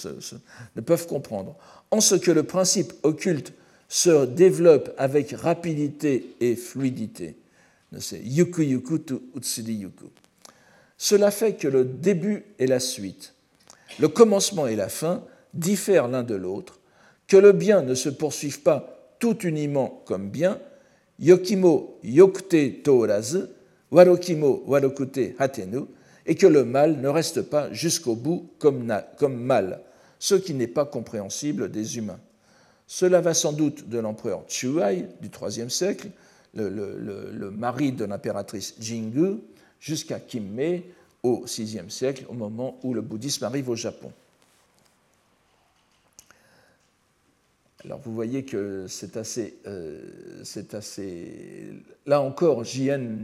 ne 0.75 0.81
peuvent 0.81 1.07
comprendre, 1.07 1.55
en 1.89 2.01
ce 2.01 2.15
que 2.15 2.31
le 2.31 2.43
principe 2.43 2.91
occulte 3.03 3.53
se 3.91 4.25
développe 4.25 4.93
avec 4.97 5.31
rapidité 5.31 6.33
et 6.39 6.55
fluidité. 6.55 7.35
Cela 10.97 11.29
fait 11.29 11.55
que 11.57 11.67
le 11.67 11.83
début 11.83 12.45
et 12.57 12.67
la 12.67 12.79
suite, 12.79 13.33
le 13.99 14.07
commencement 14.07 14.65
et 14.65 14.77
la 14.77 14.87
fin 14.87 15.25
diffèrent 15.53 16.07
l'un 16.07 16.23
de 16.23 16.35
l'autre, 16.35 16.79
que 17.27 17.35
le 17.35 17.51
bien 17.51 17.81
ne 17.81 17.93
se 17.93 18.07
poursuive 18.07 18.61
pas 18.61 19.13
tout 19.19 19.45
uniment 19.45 20.01
comme 20.05 20.29
bien, 20.29 20.57
yokimo 21.19 21.99
yokute 22.01 22.87
warokimo 23.91 24.63
warokute 24.67 25.35
hatenu, 25.37 25.81
et 26.25 26.35
que 26.35 26.47
le 26.47 26.63
mal 26.63 27.01
ne 27.01 27.09
reste 27.09 27.41
pas 27.41 27.73
jusqu'au 27.73 28.15
bout 28.15 28.51
comme, 28.57 28.85
mal, 29.29 29.81
ce 30.17 30.35
qui 30.35 30.53
n'est 30.53 30.67
pas 30.67 30.85
compréhensible 30.85 31.69
des 31.69 31.97
humains. 31.97 32.21
Cela 32.93 33.21
va 33.21 33.33
sans 33.33 33.53
doute 33.53 33.87
de 33.87 33.99
l'empereur 33.99 34.43
Chuai 34.49 35.07
du 35.21 35.29
IIIe 35.29 35.71
siècle, 35.71 36.09
le, 36.53 37.49
mari 37.49 37.93
de 37.93 38.03
l'impératrice 38.03 38.75
Jingu, 38.81 39.37
jusqu'à 39.79 40.19
Kimmei 40.19 40.83
au 41.23 41.45
VIe 41.45 41.89
siècle, 41.89 42.25
au 42.27 42.33
moment 42.33 42.77
où 42.83 42.93
le 42.93 42.99
bouddhisme 42.99 43.45
arrive 43.45 43.69
au 43.69 43.77
Japon. 43.77 44.11
Alors 47.85 47.99
vous 47.99 48.13
voyez 48.13 48.43
que 48.43 48.87
c'est 48.89 49.15
assez, 49.15 49.55
assez. 50.73 51.71
Là 52.05 52.19
encore, 52.19 52.65
JN 52.65 53.19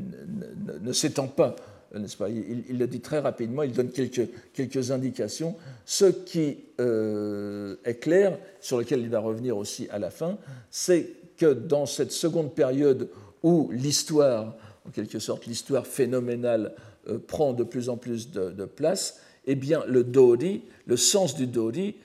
ne, 0.81 0.93
s'étend 0.93 1.27
pas, 1.27 1.57
n'est-ce 1.95 2.17
pas 2.17 2.29
il, 2.29 2.77
le 2.77 2.87
dit 2.87 2.99
très 2.99 3.19
rapidement, 3.19 3.63
il 3.63 3.71
donne 3.71 3.91
quelques, 3.91 4.27
quelques 4.53 4.91
indications. 4.91 5.55
Ce 5.85 6.05
qui 6.05 6.57
est 6.77 7.99
clair, 7.99 8.37
sur 8.59 8.77
lequel 8.77 9.01
il 9.01 9.09
va 9.09 9.19
revenir 9.19 9.57
aussi 9.57 9.87
à 9.89 9.99
la 9.99 10.09
fin, 10.09 10.37
c'est 10.69 11.11
que 11.37 11.53
dans 11.53 11.85
cette 11.85 12.11
seconde 12.11 12.53
période 12.53 13.09
où 13.43 13.69
l'histoire, 13.71 14.55
en 14.85 14.89
quelque 14.89 15.19
sorte 15.19 15.45
l'histoire 15.45 15.85
phénoménale, 15.87 16.73
euh, 17.07 17.19
prend 17.19 17.53
de 17.53 17.63
plus 17.63 17.89
en 17.89 17.97
plus 17.97 18.31
de, 18.31 18.65
place, 18.65 19.21
eh 19.45 19.55
bien 19.55 19.83
le 19.87 20.03
dodi, 20.03 20.63
le 20.87 20.97
sens 20.97 21.35
du 21.35 21.47
dodi, 21.47 21.95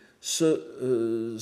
euh, 0.42 1.38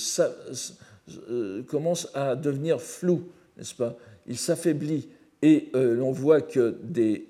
euh, 1.29 1.63
commence 1.65 2.09
à 2.15 2.37
devenir 2.37 2.81
flou, 2.81 3.25
n'est-ce 3.59 3.75
pas? 3.75 3.97
Il 4.27 4.39
s'affaiblit 4.39 5.09
et 5.43 5.71
l'on 5.73 6.13
voit 6.13 6.43
que 6.43 6.77
des, 6.83 7.27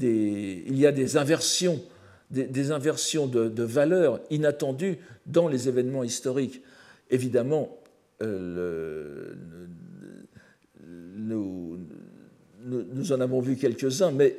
il 0.00 0.78
y 0.78 0.86
a 0.86 0.92
des 0.92 1.16
inversions, 1.16 1.80
des, 2.30 2.70
inversions 2.70 3.26
de, 3.26 3.62
valeurs 3.62 4.20
inattendues 4.30 4.98
dans 5.26 5.48
les 5.48 5.68
événements 5.68 6.04
historiques. 6.04 6.62
Évidemment, 7.10 7.78
le, 8.20 9.36
nous, 12.66 13.12
en 13.12 13.20
avons 13.20 13.40
vu 13.40 13.56
quelques-uns, 13.56 14.10
mais 14.10 14.36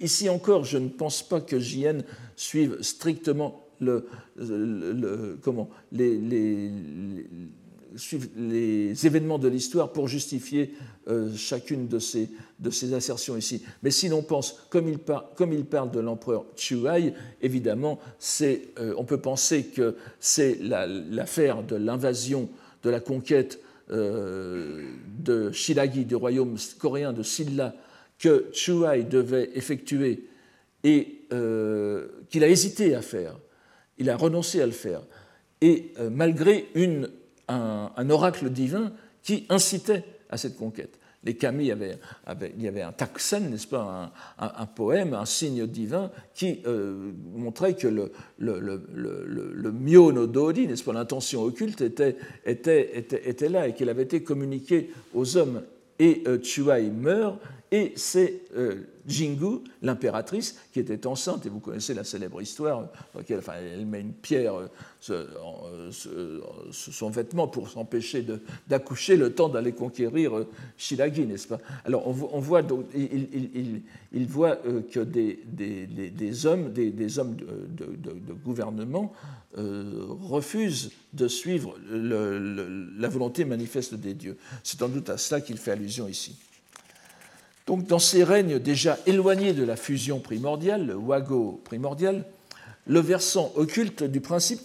ici 0.00 0.28
encore, 0.28 0.64
je 0.64 0.78
ne 0.78 0.88
pense 0.88 1.22
pas 1.22 1.40
que 1.40 1.58
JN 1.58 2.02
suive 2.36 2.78
strictement 2.82 3.64
le, 3.80 4.06
comment, 5.42 5.68
les, 5.92 6.70
événements 9.04 9.38
de 9.38 9.48
l'histoire 9.48 9.92
pour 9.92 10.08
justifier 10.08 10.74
euh, 11.08 11.34
chacune 11.36 11.88
de 11.88 11.98
ces, 11.98 12.28
de 12.58 12.70
ces 12.70 12.94
assertions 12.94 13.36
ici. 13.36 13.62
Mais 13.82 13.90
si 13.90 14.08
l'on 14.08 14.22
pense, 14.22 14.66
comme 14.70 14.88
il, 14.88 14.98
comme 15.36 15.52
il 15.52 15.64
parle 15.64 15.90
de 15.90 16.00
l'empereur 16.00 16.44
Chuai, 16.56 17.14
évidemment, 17.40 17.98
euh, 18.42 18.94
on 18.96 19.04
peut 19.04 19.20
penser 19.20 19.64
que 19.64 19.96
c'est 20.20 20.58
l'affaire 20.60 21.62
de 21.62 21.76
l'invasion, 21.76 22.48
de 22.82 22.90
la 22.90 23.00
conquête 23.00 23.60
euh, 23.90 24.82
de 25.18 25.50
Shilagi, 25.52 26.04
du 26.04 26.14
royaume 26.14 26.56
coréen 26.78 27.12
de 27.12 27.22
Silla, 27.22 27.74
que 28.18 28.46
Chuai 28.52 29.02
devait 29.02 29.50
effectuer 29.54 30.28
et 30.84 31.22
euh, 31.32 32.06
qu'il 32.30 32.44
a 32.44 32.48
hésité 32.48 32.94
à 32.94 33.02
faire. 33.02 33.36
Il 33.98 34.10
a 34.10 34.16
renoncé 34.16 34.60
à 34.60 34.66
le 34.66 34.72
faire. 34.72 35.02
Et 35.60 35.92
euh, 35.98 36.10
malgré 36.10 36.66
une, 36.74 37.08
un, 37.48 38.10
oracle 38.10 38.50
divin 38.50 38.92
qui 39.22 39.46
incitait 39.48 40.04
à 40.30 40.36
cette 40.36 40.56
conquête 40.56 40.98
les 41.24 41.34
kami 41.34 41.70
avaient, 41.70 41.98
il 42.56 42.62
y 42.62 42.68
avait 42.68 42.82
un 42.82 42.92
taksen, 42.92 43.48
n'est-ce 43.50 43.68
pas, 43.68 44.12
un, 44.38 44.66
poème, 44.66 45.14
un 45.14 45.24
signe 45.24 45.66
divin 45.66 46.10
qui 46.34 46.60
euh, 46.66 47.12
montrait 47.34 47.74
que 47.74 47.86
le, 47.86 48.12
le, 48.38 48.58
le, 48.58 48.82
le, 48.92 49.70
n'est-ce 50.66 50.82
pas, 50.82 50.92
l'intention 50.92 51.42
occulte 51.42 51.80
était 51.80 53.48
là 53.48 53.68
et 53.68 53.74
qu'elle 53.74 53.88
avait 53.88 54.02
été 54.02 54.22
communiquée 54.22 54.90
aux 55.14 55.36
hommes. 55.36 55.62
Et 55.98 56.24
euh, 56.26 56.42
Chuai 56.42 56.90
meurt 56.90 57.38
et 57.72 57.94
c'est 57.96 58.42
euh, 58.54 58.82
Jingu, 59.06 59.60
l'impératrice, 59.80 60.58
qui 60.74 60.80
était 60.80 61.06
enceinte, 61.06 61.46
et 61.46 61.48
vous 61.48 61.58
connaissez 61.58 61.94
la 61.94 62.04
célèbre 62.04 62.42
histoire, 62.42 62.82
dans 63.14 63.20
laquelle 63.20 63.38
enfin, 63.38 63.54
elle 63.54 63.86
met 63.86 64.02
une 64.02 64.12
pierre 64.12 64.68
euh, 65.08 65.90
sous 65.90 66.92
son 66.92 67.08
vêtement 67.08 67.48
pour 67.48 67.70
s'empêcher 67.70 68.26
d'accoucher 68.68 69.16
le 69.16 69.32
temps 69.32 69.48
d'aller 69.48 69.72
conquérir 69.72 70.36
euh, 70.36 70.46
Shilagi, 70.76 71.24
n'est-ce 71.24 71.48
pas? 71.48 71.60
Alors 71.86 72.06
on, 72.06 72.40
voit 72.40 72.60
donc, 72.60 72.84
il, 72.94 74.26
voit 74.26 74.56
que 74.56 75.00
des, 75.00 76.46
hommes, 76.46 76.72
des, 76.74 77.18
hommes 77.18 77.36
de, 77.36 78.32
gouvernement 78.44 79.14
refusent 79.56 80.90
de 81.14 81.26
suivre 81.26 81.74
la 81.90 83.08
volonté 83.08 83.46
manifeste 83.46 83.94
des 83.94 84.12
dieux. 84.12 84.36
C'est 84.62 84.78
sans 84.78 84.90
doute 84.90 85.08
à 85.08 85.16
cela 85.16 85.40
qu'il 85.40 85.56
fait 85.56 85.70
allusion 85.70 86.06
ici. 86.06 86.36
Donc, 87.66 87.86
dans 87.86 87.98
ces 87.98 88.24
règnes 88.24 88.58
déjà 88.58 88.98
éloignés 89.06 89.52
de 89.52 89.64
la 89.64 89.76
fusion 89.76 90.18
primordiale, 90.18 90.86
le 90.86 90.96
wago 90.96 91.60
primordial, 91.64 92.24
le 92.86 93.00
versant 93.00 93.52
occulte 93.54 94.02
du 94.02 94.20
principe 94.20 94.62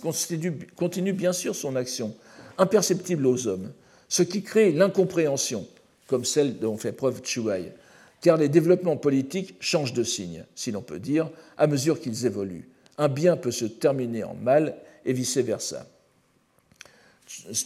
continue, 0.75 1.13
bien 1.13 1.33
sûr 1.33 1.55
son 1.55 1.75
action, 1.75 2.15
imperceptible 2.57 3.27
aux 3.27 3.47
hommes, 3.47 3.71
ce 4.09 4.23
qui 4.23 4.41
crée 4.41 4.71
l'incompréhension, 4.71 5.67
comme 6.07 6.25
celle 6.25 6.57
dont 6.57 6.77
fait 6.77 6.91
preuve 6.91 7.21
Chuai, 7.23 7.71
car 8.21 8.37
les 8.37 8.49
développements 8.49 8.97
politiques 8.97 9.55
changent 9.59 9.93
de 9.93 10.03
signe, 10.03 10.45
si 10.55 10.71
l'on 10.71 10.81
peut 10.81 10.99
dire, 10.99 11.29
à 11.57 11.67
mesure 11.67 11.99
qu'ils 11.99 12.25
évoluent. 12.25 12.67
Un 12.97 13.09
bien 13.09 13.37
peut 13.37 13.51
se 13.51 13.65
terminer 13.65 14.23
en 14.23 14.33
mal 14.33 14.75
et 15.05 15.13
vice-versa. 15.13 15.85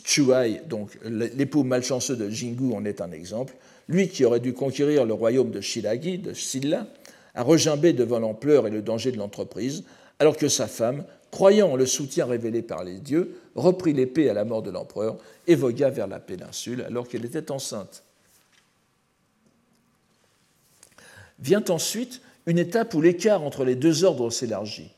Chuai, 0.04 0.62
donc 0.67 0.98
l'époux 1.06 1.63
malchanceux 1.63 2.17
de 2.17 2.30
Jingu, 2.30 2.74
en 2.74 2.84
est 2.84 3.00
un 3.00 3.12
exemple, 3.12 3.54
lui 3.91 4.08
qui 4.08 4.23
aurait 4.25 4.39
dû 4.39 4.54
conquérir 4.54 5.06
le 5.06 5.13
royaume 5.13 5.51
de 5.51 5.60
Shilagi, 5.60 6.17
de 6.17 6.34
Silla, 6.34 6.88
a 7.36 7.43
regimbé 7.43 7.93
devant 7.93 8.19
l'ampleur 8.19 8.67
et 8.67 8.71
le 8.71 8.82
danger 8.82 9.12
de 9.12 9.17
l'entreprise, 9.17 9.84
alors 10.19 10.38
que 10.38 10.47
sa 10.47 10.67
femme, 10.67 11.04
croyant 11.30 11.71
en 11.71 11.75
le 11.75 11.86
soutien 11.86 12.25
révélé 12.25 12.62
par 12.62 12.84
les 12.84 12.99
dieux, 12.99 13.38
reprit 13.56 13.93
l'épée 13.93 14.30
à 14.30 14.34
la 14.34 14.45
mort 14.45 14.62
de 14.62 14.71
l'empereur 14.71 15.17
et 15.47 15.56
vogua 15.56 15.89
vers 15.89 16.08
la 16.08 16.19
péninsule 16.19 16.82
alors 16.84 17.08
qu'elle 17.08 17.25
était 17.25 17.51
enceinte. 17.51 18.04
Vient 21.39 21.63
ensuite 21.69 22.21
une 22.45 22.60
étape 22.60 22.93
où 22.93 23.01
l'écart 23.01 23.43
entre 23.43 23.65
les 23.65 23.75
deux 23.75 24.04
ordres 24.04 24.30
s'élargit. 24.30 24.91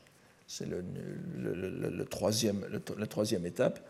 C'est 0.46 0.68
la 0.68 2.04
troisième 3.06 3.46
étape. 3.46 3.80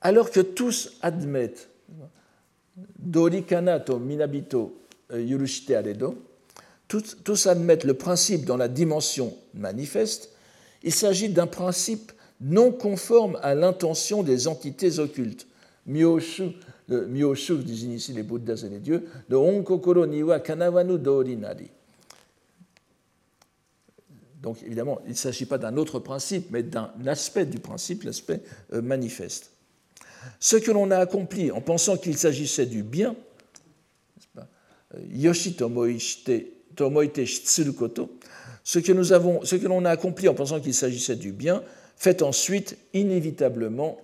Alors 0.00 0.30
que 0.30 0.40
tous 0.40 0.96
admettent 1.02 1.68
Dorikana 2.98 3.80
to 3.80 3.98
Minabito 3.98 4.80
euh, 5.12 5.20
Yurushite 5.22 5.70
Aredo, 5.70 6.14
tous, 6.88 7.46
admettent 7.46 7.84
le 7.84 7.94
principe 7.94 8.44
dans 8.44 8.56
la 8.56 8.68
dimension 8.68 9.34
manifeste, 9.54 10.30
il 10.82 10.92
s'agit 10.92 11.28
d'un 11.28 11.46
principe 11.46 12.12
non 12.40 12.72
conforme 12.72 13.38
à 13.42 13.54
l'intention 13.54 14.22
des 14.22 14.48
entités 14.48 14.98
occultes. 14.98 15.46
Myoshu, 15.86 16.52
le 16.88 17.06
Myoshu 17.06 17.58
désigne 17.58 17.92
ici 17.92 18.12
les 18.12 18.22
Bouddhas 18.22 18.62
et 18.64 18.70
les 18.70 18.78
dieux, 18.78 19.06
de 19.28 19.36
Onkokoro 19.36 20.06
Niwa 20.06 20.40
Kanawanu 20.40 20.98
Dorinari. 20.98 21.70
Donc 24.40 24.62
évidemment, 24.62 25.00
il 25.04 25.10
ne 25.10 25.16
s'agit 25.16 25.46
pas 25.46 25.58
d'un 25.58 25.76
autre 25.76 25.98
principe, 25.98 26.50
mais 26.50 26.62
d'un 26.62 26.90
aspect 27.06 27.44
du 27.44 27.58
principe, 27.58 28.04
l'aspect 28.04 28.40
euh, 28.72 28.80
manifeste. 28.80 29.50
Ce 30.40 30.56
que 30.56 30.70
l'on 30.70 30.90
a 30.90 30.98
accompli 30.98 31.50
en 31.50 31.60
pensant 31.60 31.96
qu'il 31.96 32.16
s'agissait 32.16 32.66
du 32.66 32.82
bien, 32.82 33.14
shitsurukoto, 37.24 38.18
ce 38.64 38.78
que 38.78 39.66
l'on 39.66 39.84
a 39.84 39.90
accompli 39.90 40.28
en 40.28 40.34
pensant 40.34 40.60
qu'il 40.60 40.74
s'agissait 40.74 41.16
du 41.16 41.32
bien, 41.32 41.62
fait 41.96 42.22
ensuite 42.22 42.76
inévitablement 42.94 43.98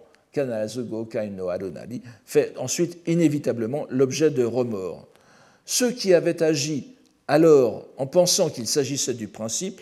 fait 2.24 2.58
ensuite 2.58 2.98
inévitablement 3.06 3.86
l'objet 3.88 4.30
de 4.32 4.42
remords. 4.42 5.06
Ceux 5.64 5.92
qui 5.92 6.12
avaient 6.12 6.42
agi 6.42 6.88
alors 7.28 7.86
en 7.98 8.08
pensant 8.08 8.50
qu'il 8.50 8.66
s'agissait 8.66 9.14
du 9.14 9.28
principe 9.28 9.80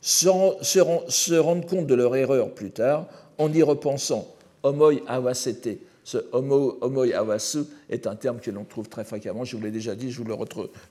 se 0.00 1.38
rendent 1.38 1.66
compte 1.66 1.86
de 1.86 1.94
leur 1.94 2.16
erreur 2.16 2.54
plus 2.54 2.70
tard 2.70 3.08
en 3.36 3.52
y 3.52 3.62
repensant 3.62 4.26
Homoi 4.62 5.02
awasete. 5.06 5.78
Ce 6.02 6.18
homoi 6.32 7.14
awasu 7.14 7.60
est 7.88 8.06
un 8.06 8.16
terme 8.16 8.40
que 8.40 8.50
l'on 8.50 8.64
trouve 8.64 8.88
très 8.88 9.04
fréquemment. 9.04 9.44
Je 9.44 9.56
vous 9.56 9.62
l'ai 9.62 9.70
déjà 9.70 9.94
dit, 9.94 10.10
je 10.10 10.22
vous 10.22 10.24
le, 10.24 10.34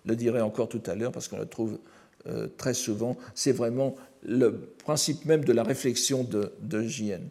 le 0.06 0.16
dirai 0.16 0.40
encore 0.40 0.70
tout 0.70 0.84
à 0.86 0.96
l'heure 0.96 1.12
parce 1.12 1.28
qu'on 1.28 1.40
le 1.40 1.48
trouve 1.48 1.80
euh, 2.28 2.48
très 2.58 2.74
souvent. 2.74 3.18
C'est 3.34 3.52
vraiment 3.52 3.96
le 4.24 4.72
principe 4.84 5.26
même 5.26 5.44
de 5.44 5.52
la 5.52 5.64
réflexion 5.64 6.24
de, 6.24 6.54
de 6.62 6.84
Jien. 6.84 7.22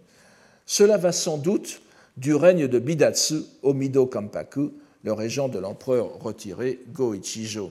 Cela 0.67 0.97
va 0.97 1.13
sans 1.13 1.39
doute 1.39 1.81
du 2.17 2.35
règne 2.35 2.67
de 2.67 2.79
Bidatsu 2.79 3.43
au 3.63 3.73
Mido 3.75 4.07
Kampaku, 4.07 4.73
le 5.05 5.13
régent 5.13 5.49
de 5.49 5.59
l'empereur 5.59 6.21
retiré 6.21 6.81
Go-Ichijo. 6.93 7.71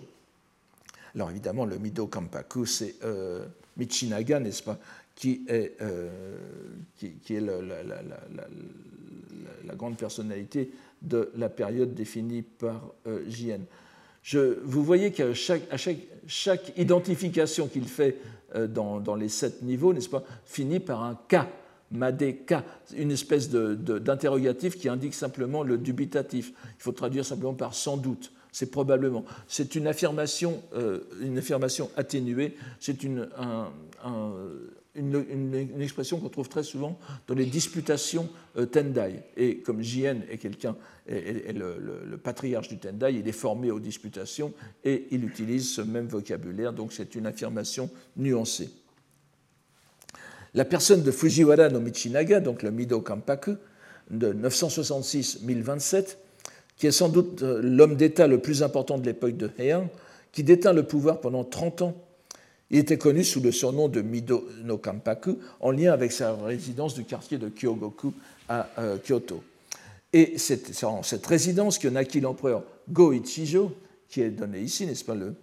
Alors 1.13 1.29
évidemment, 1.29 1.65
le 1.65 1.77
Mido 1.77 2.07
Kampaku, 2.07 2.65
c'est 2.65 2.95
euh, 3.03 3.45
Michinaga, 3.75 4.39
n'est-ce 4.39 4.63
pas, 4.63 4.79
qui 5.17 5.43
est, 5.47 5.73
euh, 5.81 6.37
qui, 6.95 7.35
est 7.35 7.41
la, 7.41 7.65
grande 9.75 9.97
personnalité 9.97 10.71
de 11.01 11.31
la 11.35 11.49
période 11.49 11.95
définie 11.95 12.43
par 12.43 12.93
euh. 13.07 13.25
Je, 14.21 14.59
vous 14.63 14.83
voyez 14.83 15.11
qu'à 15.11 15.33
chaque, 15.33 16.77
identification 16.77 17.67
qu'il 17.67 17.87
fait 17.87 18.17
euh, 18.55 18.67
dans, 18.67 19.15
les 19.15 19.29
sept 19.29 19.63
niveaux, 19.63 19.91
n'est-ce 19.91 20.09
pas, 20.09 20.23
finit 20.45 20.79
par 20.79 21.03
un 21.03 21.15
K 21.27 21.37
Madeka, 21.89 22.63
une 22.95 23.11
espèce 23.11 23.49
d'interrogatif 23.49 24.77
qui 24.77 24.87
indique 24.87 25.15
simplement 25.15 25.63
le 25.63 25.77
dubitatif. 25.79 26.51
Il 26.77 26.83
faut 26.83 26.91
traduire 26.91 27.25
simplement 27.25 27.53
par 27.53 27.73
sans 27.73 27.97
doute. 27.97 28.33
C'est 28.51 28.69
probablement. 28.69 29.23
C'est 29.47 29.75
une 29.75 29.87
affirmation, 29.87 30.61
euh, 30.73 30.99
une 31.21 31.37
affirmation 31.37 31.89
atténuée. 31.95 32.55
C'est 32.79 33.03
une, 34.97 35.81
expression 35.81 36.19
qu'on 36.19 36.29
trouve 36.29 36.49
très 36.49 36.63
souvent 36.63 36.97
dans 37.27 37.35
les 37.35 37.45
disputations 37.45 38.27
euh, 38.57 38.65
Tendai. 38.65 39.21
Et 39.37 39.57
comme 39.59 39.81
Jien 39.81 40.17
est 40.29 40.37
quelqu'un, 40.37 40.75
est, 41.07 41.53
le, 41.53 42.17
patriarche 42.17 42.67
du 42.67 42.77
Tendai, 42.77 43.13
il 43.13 43.27
est 43.27 43.31
formé 43.31 43.71
aux 43.71 43.79
disputations 43.79 44.53
et 44.83 45.07
il 45.11 45.23
utilise 45.23 45.69
ce 45.73 45.81
même 45.81 46.07
vocabulaire. 46.07 46.73
Donc 46.73 46.91
c'est 46.93 47.15
une 47.15 47.25
affirmation 47.25 47.89
nuancée. 48.17 48.69
La 50.53 50.65
personne 50.65 51.03
de 51.03 51.11
Fujiwara 51.11 51.69
no 51.69 51.79
Michinaga, 51.79 52.39
donc 52.39 52.63
le 52.63 52.71
Mido 52.71 52.99
Kampaku, 53.01 53.55
de 54.09 54.33
966-1027, 54.33 56.17
qui 56.77 56.87
est 56.87 56.91
sans 56.91 57.09
doute 57.09 57.43
euh, 57.43 57.61
l'homme 57.61 57.95
d'État 57.95 58.27
le 58.27 58.39
plus 58.39 58.63
important 58.63 58.97
de 58.97 59.05
l'époque 59.05 59.37
de 59.37 59.51
Heian, 59.59 59.89
qui 60.31 60.43
détint 60.43 60.73
le 60.73 60.83
pouvoir 60.83 61.19
pendant 61.19 61.43
30 61.43 61.81
ans. 61.81 62.06
Il 62.69 62.79
était 62.79 62.97
connu 62.97 63.23
sous 63.23 63.39
le 63.39 63.51
surnom 63.51 63.87
de 63.87 64.01
Mido 64.01 64.47
no 64.63 64.77
Kampaku, 64.77 65.37
en 65.61 65.71
lien 65.71 65.93
avec 65.93 66.11
sa 66.11 66.33
résidence 66.35 66.95
du 66.95 67.05
quartier 67.05 67.37
de 67.37 67.49
Kyogoku 67.49 68.13
à 68.49 68.69
euh, 68.79 68.97
Kyoto. 68.97 69.41
Et 70.13 70.37
c'est 70.37 70.83
en 70.83 71.03
cette 71.03 71.25
résidence 71.25 71.79
que 71.79 71.87
naquit 71.87 72.19
l'empereur 72.19 72.63
Go-Ichijo, 72.89 73.71
qui 74.09 74.21
est 74.21 74.31
donné 74.31 74.61
ici, 74.61 74.85
n'est-ce 74.85 75.05
pas, 75.05 75.15
le, 75.15 75.35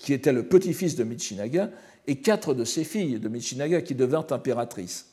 qui 0.00 0.12
était 0.12 0.32
le 0.32 0.42
petit-fils 0.42 0.96
de 0.96 1.04
Michinaga, 1.04 1.70
et 2.06 2.16
quatre 2.16 2.54
de 2.54 2.64
ses 2.64 2.84
filles 2.84 3.18
de 3.18 3.28
Michinaga 3.28 3.80
qui 3.80 3.94
devinrent 3.94 4.32
impératrices. 4.32 5.06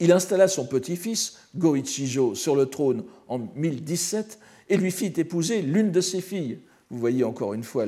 Il 0.00 0.12
installa 0.12 0.48
son 0.48 0.66
petit-fils, 0.66 1.38
Go-Ichijo, 1.56 2.34
sur 2.34 2.56
le 2.56 2.66
trône 2.66 3.04
en 3.28 3.38
1017 3.38 4.38
et 4.68 4.76
lui 4.76 4.90
fit 4.90 5.12
épouser 5.16 5.62
l'une 5.62 5.90
de 5.90 6.00
ses 6.00 6.20
filles. 6.20 6.58
Vous 6.90 6.98
voyez 6.98 7.24
encore 7.24 7.54
une 7.54 7.64
fois 7.64 7.86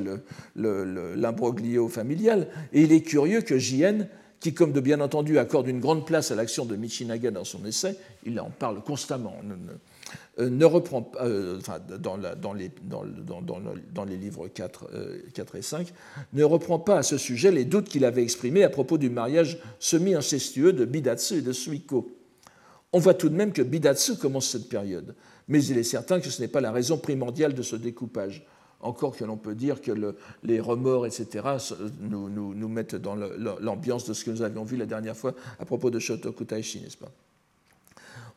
l'imbroglio 0.55 1.87
familial. 1.87 2.47
Et 2.73 2.81
il 2.81 2.91
est 2.91 3.01
curieux 3.01 3.41
que 3.41 3.57
Jien, 3.57 4.07
qui, 4.39 4.53
comme 4.53 4.71
de 4.71 4.79
bien 4.79 4.99
entendu, 4.99 5.39
accorde 5.39 5.67
une 5.67 5.79
grande 5.79 6.05
place 6.05 6.31
à 6.31 6.35
l'action 6.35 6.65
de 6.65 6.75
Michinaga 6.75 7.31
dans 7.31 7.43
son 7.43 7.65
essai, 7.65 7.95
il 8.25 8.39
en 8.39 8.49
parle 8.49 8.83
constamment, 8.83 9.35
euh, 10.39 10.49
ne 10.49 10.65
reprend 10.65 11.11
euh, 11.21 11.57
enfin, 11.57 11.79
dans, 11.99 12.53
les, 12.53 14.17
livres 14.17 14.47
4, 14.47 14.89
4, 15.33 15.55
euh, 15.55 15.57
et 15.57 15.61
5, 15.61 15.93
ne 16.33 16.43
reprend 16.43 16.79
pas 16.79 16.97
à 16.97 17.03
ce 17.03 17.17
sujet 17.17 17.51
les 17.51 17.65
doutes 17.65 17.89
qu'il 17.89 18.05
avait 18.05 18.23
exprimés 18.23 18.63
à 18.63 18.69
propos 18.69 18.97
du 18.97 19.09
mariage 19.09 19.59
semi-incestueux 19.79 20.73
de 20.73 20.85
Bidatsu 20.85 21.35
et 21.35 21.41
de 21.41 21.51
Suiko. 21.51 22.11
On 22.93 22.99
voit 22.99 23.15
tout 23.15 23.29
de 23.29 23.35
même 23.35 23.51
que 23.51 23.61
Bidatsu 23.61 24.15
commence 24.15 24.49
cette 24.49 24.69
période, 24.69 25.15
mais 25.47 25.63
il 25.63 25.77
est 25.77 25.83
certain 25.83 26.19
que 26.19 26.29
ce 26.29 26.41
n'est 26.41 26.47
pas 26.47 26.61
la 26.61 26.71
raison 26.71 26.97
primordiale 26.97 27.53
de 27.53 27.61
ce 27.61 27.75
découpage. 27.75 28.45
Encore 28.79 29.15
que 29.15 29.25
l'on 29.25 29.37
peut 29.37 29.55
dire 29.55 29.81
que 29.81 29.91
le, 29.91 30.15
les 30.43 30.59
remords, 30.59 31.07
etc., 31.07 31.45
nous, 31.99 32.29
nous, 32.29 32.67
mettent 32.67 32.95
dans 32.95 33.15
l'ambiance 33.15 34.05
de 34.05 34.13
ce 34.13 34.23
que 34.23 34.29
nous 34.29 34.43
avions 34.43 34.63
vu 34.63 34.77
la 34.77 34.85
dernière 34.85 35.17
fois 35.17 35.33
à 35.59 35.65
propos 35.65 35.89
de 35.89 35.97
Shotoku 35.97 36.45
Taishi, 36.45 36.81
n'est-ce 36.81 36.97
pas? 36.97 37.11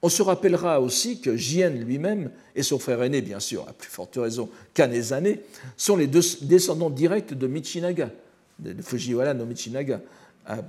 On 0.03 0.09
se 0.09 0.23
rappellera 0.23 0.81
aussi 0.81 1.21
que 1.21 1.37
Jien 1.37 1.69
lui-même 1.69 2.31
et 2.55 2.63
son 2.63 2.79
frère 2.79 3.03
aîné, 3.03 3.21
bien 3.21 3.39
sûr, 3.39 3.69
à 3.69 3.75
plus 3.75 3.91
forte 3.91 4.17
raison 4.17 4.49
Kanezane, 4.73 5.37
sont 5.77 5.97
les 5.97 6.07
descendants 6.07 6.89
directs 6.89 7.35
de 7.35 7.47
Michinaga, 7.47 8.09
de 8.59 8.81
Fujiwara 8.81 9.35
no 9.35 9.45
Michinaga, 9.45 10.01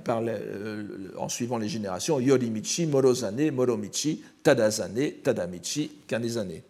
euh, 0.08 0.84
en 1.16 1.28
suivant 1.28 1.58
les 1.58 1.68
générations 1.68 2.20
Yorimichi, 2.20 2.86
Morozane, 2.86 3.50
Moromichi, 3.50 4.22
Tadazane, 4.42 5.12
Tadamichi, 5.22 5.90
Kanezane. 6.06 6.60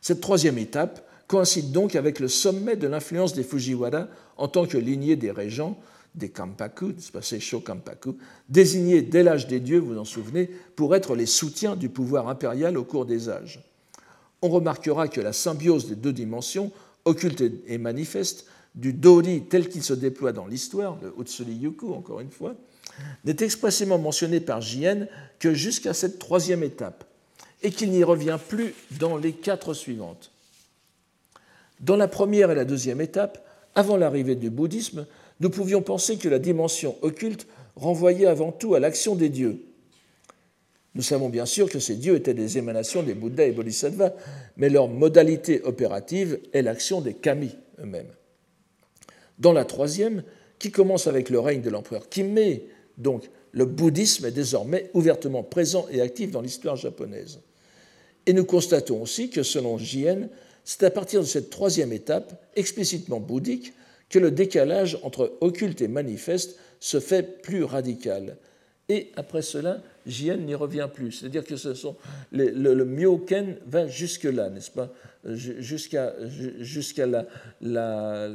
Cette 0.00 0.20
troisième 0.20 0.58
étape 0.58 1.08
coïncide 1.26 1.72
donc 1.72 1.96
avec 1.96 2.20
le 2.20 2.28
sommet 2.28 2.76
de 2.76 2.86
l'influence 2.86 3.32
des 3.32 3.44
Fujiwara 3.44 4.08
en 4.36 4.48
tant 4.48 4.66
que 4.66 4.76
lignée 4.76 5.16
des 5.16 5.30
régents 5.30 5.78
des 6.14 6.28
Kampaku, 6.28 6.94
Seisho 7.20 7.60
Kampaku, 7.60 8.16
désignés 8.48 9.02
dès 9.02 9.22
l'âge 9.22 9.48
des 9.48 9.58
dieux, 9.60 9.80
vous 9.80 9.98
en 9.98 10.04
souvenez, 10.04 10.48
pour 10.76 10.94
être 10.94 11.16
les 11.16 11.26
soutiens 11.26 11.74
du 11.74 11.88
pouvoir 11.88 12.28
impérial 12.28 12.78
au 12.78 12.84
cours 12.84 13.04
des 13.04 13.28
âges. 13.28 13.60
On 14.40 14.48
remarquera 14.48 15.08
que 15.08 15.20
la 15.20 15.32
symbiose 15.32 15.88
des 15.88 15.96
deux 15.96 16.12
dimensions, 16.12 16.70
occulte 17.04 17.42
et 17.66 17.78
manifeste, 17.78 18.46
du 18.74 18.92
Dori 18.92 19.44
tel 19.48 19.68
qu'il 19.68 19.82
se 19.82 19.94
déploie 19.94 20.32
dans 20.32 20.46
l'histoire, 20.46 20.98
le 21.02 21.12
Utsuri 21.20 21.54
Yuku 21.54 21.92
encore 21.92 22.20
une 22.20 22.30
fois, 22.30 22.54
n'est 23.24 23.36
expressément 23.40 23.98
mentionné 23.98 24.40
par 24.40 24.60
Jien 24.60 25.06
que 25.38 25.54
jusqu'à 25.54 25.94
cette 25.94 26.18
troisième 26.18 26.62
étape, 26.62 27.04
et 27.62 27.70
qu'il 27.70 27.90
n'y 27.90 28.04
revient 28.04 28.38
plus 28.48 28.74
dans 28.98 29.16
les 29.16 29.32
quatre 29.32 29.74
suivantes. 29.74 30.30
Dans 31.80 31.96
la 31.96 32.08
première 32.08 32.50
et 32.50 32.54
la 32.54 32.64
deuxième 32.64 33.00
étape, 33.00 33.44
avant 33.74 33.96
l'arrivée 33.96 34.36
du 34.36 34.50
bouddhisme, 34.50 35.06
nous 35.40 35.50
pouvions 35.50 35.82
penser 35.82 36.16
que 36.18 36.28
la 36.28 36.38
dimension 36.38 36.96
occulte 37.02 37.46
renvoyait 37.74 38.26
avant 38.26 38.52
tout 38.52 38.74
à 38.74 38.80
l'action 38.80 39.16
des 39.16 39.28
dieux. 39.28 39.64
Nous 40.94 41.02
savons 41.02 41.28
bien 41.28 41.46
sûr 41.46 41.68
que 41.68 41.80
ces 41.80 41.96
dieux 41.96 42.14
étaient 42.14 42.34
des 42.34 42.56
émanations 42.56 43.02
des 43.02 43.14
Bouddhas 43.14 43.46
et 43.46 43.52
Bodhisattvas, 43.52 44.12
mais 44.56 44.68
leur 44.68 44.86
modalité 44.86 45.60
opérative 45.62 46.38
est 46.52 46.62
l'action 46.62 47.00
des 47.00 47.14
kami 47.14 47.56
eux-mêmes. 47.80 48.12
Dans 49.38 49.52
la 49.52 49.64
troisième, 49.64 50.22
qui 50.58 50.70
commence 50.70 51.06
avec 51.06 51.30
le 51.30 51.40
règne 51.40 51.62
de 51.62 51.70
l'empereur 51.70 52.08
Kimmé, 52.08 52.66
donc 52.98 53.28
le 53.52 53.64
bouddhisme 53.64 54.26
est 54.26 54.30
désormais 54.30 54.90
ouvertement 54.94 55.42
présent 55.42 55.86
et 55.90 56.00
actif 56.00 56.30
dans 56.30 56.40
l'histoire 56.40 56.76
japonaise. 56.76 57.40
Et 58.26 58.32
nous 58.32 58.44
constatons 58.44 59.02
aussi 59.02 59.30
que 59.30 59.42
selon 59.42 59.78
Jien, 59.78 60.28
c'est 60.64 60.82
à 60.82 60.90
partir 60.90 61.20
de 61.20 61.26
cette 61.26 61.50
troisième 61.50 61.92
étape, 61.92 62.42
explicitement 62.56 63.20
bouddhique, 63.20 63.74
que 64.08 64.18
le 64.18 64.30
décalage 64.30 64.98
entre 65.02 65.36
occulte 65.40 65.82
et 65.82 65.88
manifeste 65.88 66.58
se 66.80 67.00
fait 67.00 67.42
plus 67.42 67.64
radical. 67.64 68.36
Et 68.88 69.12
après 69.16 69.42
cela, 69.42 69.82
Jien 70.06 70.36
n'y 70.36 70.54
revient 70.54 70.88
plus. 70.92 71.12
C'est-à-dire 71.12 71.44
que 71.44 71.56
ce 71.56 71.74
sont 71.74 71.96
le, 72.32 72.50
le, 72.50 72.84
Myoken 72.84 73.56
va 73.66 73.86
jusque-là, 73.86 74.50
n'est-ce 74.50 74.70
pas? 74.70 74.92
Jusqu'à 75.24 76.14
jusqu'à 76.60 77.06
la, 77.06 77.26
la, 77.62 78.28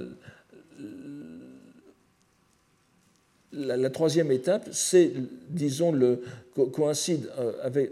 la, 3.51 3.89
troisième 3.89 4.31
étape, 4.31 4.69
c'est, 4.71 5.11
disons, 5.49 5.91
le, 5.91 6.21
coïncide 6.73 7.29
euh, 7.37 7.53
avec 7.61 7.91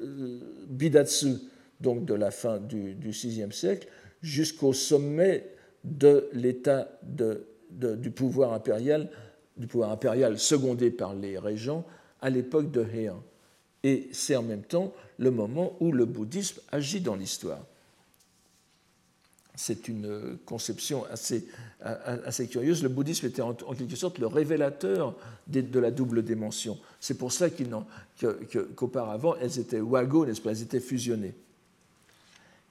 euh, 0.00 0.38
Bidatsu, 0.68 1.34
donc 1.80 2.04
de 2.04 2.14
la 2.14 2.30
fin 2.30 2.58
du, 2.58 2.94
du 2.94 3.10
VIe 3.10 3.52
siècle, 3.52 3.88
jusqu'au 4.22 4.72
sommet 4.72 5.44
de 5.84 6.28
l'état 6.32 6.88
du 7.70 8.10
pouvoir 8.10 8.52
impérial, 8.52 9.08
du 9.56 9.66
pouvoir 9.66 9.90
impérial 9.92 10.38
secondé 10.38 10.90
par 10.90 11.14
les 11.14 11.38
régents 11.38 11.84
à 12.20 12.30
l'époque 12.30 12.70
de 12.70 12.82
Heian. 12.82 13.22
Et 13.84 14.08
c'est 14.12 14.34
en 14.34 14.42
même 14.42 14.62
temps 14.62 14.92
le 15.18 15.30
moment 15.30 15.76
où 15.80 15.92
le 15.92 16.06
bouddhisme 16.06 16.60
agit 16.72 17.00
dans 17.00 17.14
l'histoire. 17.14 17.64
C'est 19.56 19.88
une 19.88 20.36
conception 20.44 21.04
assez, 21.10 21.46
assez, 21.80 22.46
curieuse. 22.46 22.82
Le 22.82 22.90
bouddhisme 22.90 23.26
était 23.26 23.40
en, 23.40 23.54
quelque 23.54 23.96
sorte 23.96 24.18
le 24.18 24.26
révélateur 24.26 25.14
de, 25.46 25.78
la 25.78 25.90
double 25.90 26.22
dimension. 26.22 26.78
C'est 27.00 27.16
pour 27.16 27.32
ça 27.32 27.48
qu'auparavant, 27.50 29.34
elles 29.40 29.58
étaient 29.58 29.80
wago, 29.80 30.26
n'est-ce 30.26 30.42
pas? 30.42 30.50
Elles 30.50 30.62
étaient 30.62 30.80
fusionnées. 30.80 31.34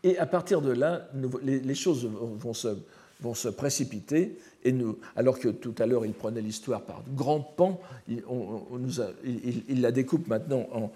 Et 0.04 0.20
à 0.20 0.28
partir 0.28 0.62
de 0.62 0.72
là, 0.72 1.10
les, 1.42 1.76
choses 1.76 2.06
vont 2.06 2.54
se, 2.54 2.78
vont 3.22 3.34
se 3.34 3.50
précipiter, 3.50 4.38
et 4.64 4.76
alors 5.16 5.40
que 5.40 5.50
tout 5.50 5.74
à 5.80 5.88
l'heure 5.88 6.06
il 6.06 6.14
prenait 6.14 6.42
l'histoire 6.42 6.82
par 6.82 7.02
grands 7.16 7.40
pans, 7.40 7.80
il, 8.08 8.22
la 9.82 9.92
découpe 9.92 10.28
maintenant 10.28 10.68
en, 10.72 10.92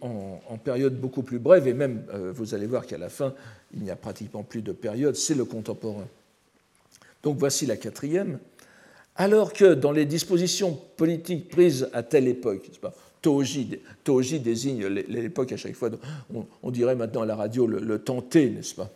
en, 0.00 0.58
périodes 0.62 1.00
beaucoup 1.00 1.22
plus 1.22 1.38
brèves, 1.38 1.66
et 1.66 1.74
même 1.74 2.02
euh, 2.12 2.32
vous 2.34 2.54
allez 2.54 2.66
voir 2.66 2.86
qu'à 2.86 2.98
la 2.98 3.08
fin, 3.08 3.34
il 3.74 3.82
n'y 3.82 3.90
a 3.90 3.96
pratiquement 3.96 4.42
plus 4.42 4.62
de 4.62 4.72
période, 4.72 5.16
c'est 5.16 5.34
le 5.34 5.44
contemporain. 5.44 6.06
Donc 7.22 7.38
voici 7.38 7.66
la 7.66 7.76
quatrième. 7.76 8.38
Alors 9.16 9.52
que 9.52 9.74
dans 9.74 9.92
les 9.92 10.06
dispositions 10.06 10.78
politiques 10.96 11.48
prises 11.48 11.88
à 11.92 12.02
telle 12.02 12.28
époque, 12.28 12.70
Toji, 13.20 13.78
Toji 14.02 14.40
désigne 14.40 14.86
l'époque 14.86 15.52
à 15.52 15.56
chaque 15.56 15.74
fois, 15.74 15.90
on, 16.62 16.70
dirait 16.70 16.96
maintenant 16.96 17.22
à 17.22 17.26
la 17.26 17.36
radio 17.36 17.66
le, 17.66 17.78
le 17.78 18.02
n'est-ce 18.34 18.74
pas 18.74 18.90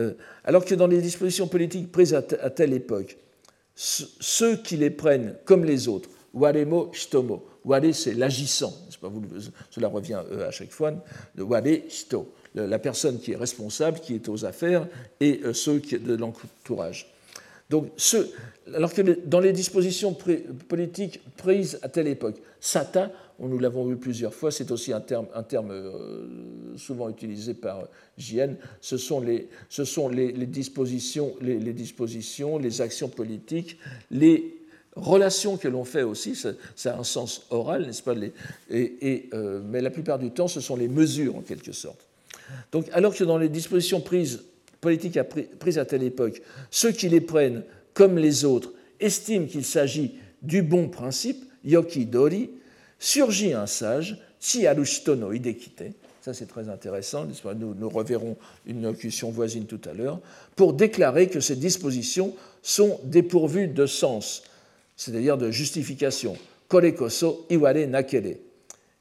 euh, 0.00 0.14
alors 0.44 0.64
que 0.64 0.74
dans 0.74 0.86
les 0.86 1.02
dispositions 1.02 1.46
politiques 1.46 1.92
prises 1.92 2.14
à, 2.14 2.22
telle 2.22 2.72
époque, 2.72 3.16
ceux 3.74 4.56
qui 4.56 4.76
les 4.76 4.90
prennent 4.90 5.36
comme 5.44 5.64
les 5.64 5.88
autres, 5.88 6.08
waremo 6.32 6.90
shitomo, 6.92 7.44
ware 7.64 7.94
c'est 7.94 8.14
l'agissant, 8.14 8.72
cela 9.70 9.88
revient 9.88 10.20
euh, 10.30 10.48
à 10.48 10.50
chaque 10.50 10.70
fois, 10.70 10.92
de 11.34 11.42
ware 11.42 11.62
shito, 11.88 12.32
la 12.54 12.78
personne 12.78 13.18
qui 13.18 13.32
est 13.32 13.36
responsable, 13.36 14.00
qui 14.00 14.14
est 14.14 14.28
aux 14.28 14.44
affaires, 14.44 14.86
et 15.20 15.40
euh, 15.44 15.52
ceux 15.52 15.80
de 15.80 16.14
l'entourage. 16.14 17.12
Donc, 17.70 17.90
alors 18.74 18.92
que 18.92 19.00
dans 19.26 19.40
les 19.40 19.52
dispositions 19.52 20.14
politiques 20.68 21.20
prises 21.38 21.78
à 21.80 21.88
telle 21.88 22.08
époque, 22.08 22.36
sata, 22.60 23.10
nous 23.38 23.58
l'avons 23.58 23.86
vu 23.86 23.96
plusieurs 23.96 24.34
fois, 24.34 24.50
c'est 24.50 24.70
aussi 24.70 24.92
un 24.92 25.00
terme, 25.00 25.26
euh, 25.70 26.26
souvent 26.76 27.08
utilisé 27.08 27.54
par 27.54 27.88
JN, 28.18 28.56
ce 28.80 28.96
sont 28.96 29.20
les, 29.20 29.48
ce 29.68 29.84
sont 29.84 30.08
les, 30.08 30.32
dispositions, 30.46 31.34
les, 31.40 31.72
dispositions, 31.72 32.58
les 32.58 32.80
actions 32.80 33.08
politiques, 33.08 33.78
les 34.10 34.61
relations 34.96 35.56
que 35.56 35.68
l'on 35.68 35.84
fait 35.84 36.02
aussi, 36.02 36.34
ça, 36.34 36.52
a 36.94 36.98
un 36.98 37.04
sens 37.04 37.46
oral, 37.50 37.86
n'est-ce 37.86 38.02
pas 38.02 38.14
euh, 38.70 39.60
Mais 39.64 39.80
la 39.80 39.90
plupart 39.90 40.18
du 40.18 40.30
temps, 40.30 40.48
ce 40.48 40.60
sont 40.60 40.76
les 40.76 40.88
mesures, 40.88 41.36
en 41.36 41.40
quelque 41.40 41.72
sorte. 41.72 42.06
Donc, 42.72 42.86
alors 42.92 43.14
que 43.14 43.24
dans 43.24 43.38
les 43.38 43.48
dispositions 43.48 44.00
prises, 44.00 44.42
politiques 44.80 45.18
prises 45.58 45.78
à 45.78 45.84
telle 45.84 46.02
époque, 46.02 46.42
ceux 46.70 46.92
qui 46.92 47.08
les 47.08 47.20
prennent 47.20 47.62
comme 47.94 48.18
les 48.18 48.44
autres, 48.44 48.72
estiment 49.00 49.46
qu'il 49.46 49.64
s'agit 49.64 50.14
du 50.42 50.62
bon 50.62 50.88
principe, 50.88 51.44
yoki 51.64 52.06
dori, 52.06 52.50
surgit 52.98 53.52
un 53.52 53.66
sage, 53.66 54.18
chi 54.40 54.66
arushito 54.66 55.14
no 55.14 55.32
hidekite, 55.32 55.94
ça 56.20 56.34
c'est 56.34 56.46
très 56.46 56.68
intéressant, 56.68 57.26
nous, 57.56 57.74
nous 57.74 57.88
reverrons 57.88 58.36
une 58.66 58.82
locution 58.82 59.30
voisine 59.30 59.66
tout 59.66 59.80
à 59.88 59.92
l'heure, 59.92 60.20
pour 60.56 60.72
déclarer 60.72 61.28
que 61.28 61.40
ces 61.40 61.56
dispositions 61.56 62.34
sont 62.62 63.00
dépourvues 63.04 63.68
de 63.68 63.86
sens, 63.86 64.42
c'est-à-dire 65.02 65.36
de 65.36 65.50
justification, 65.50 66.36
korekoso 66.68 67.46
iware. 67.50 67.88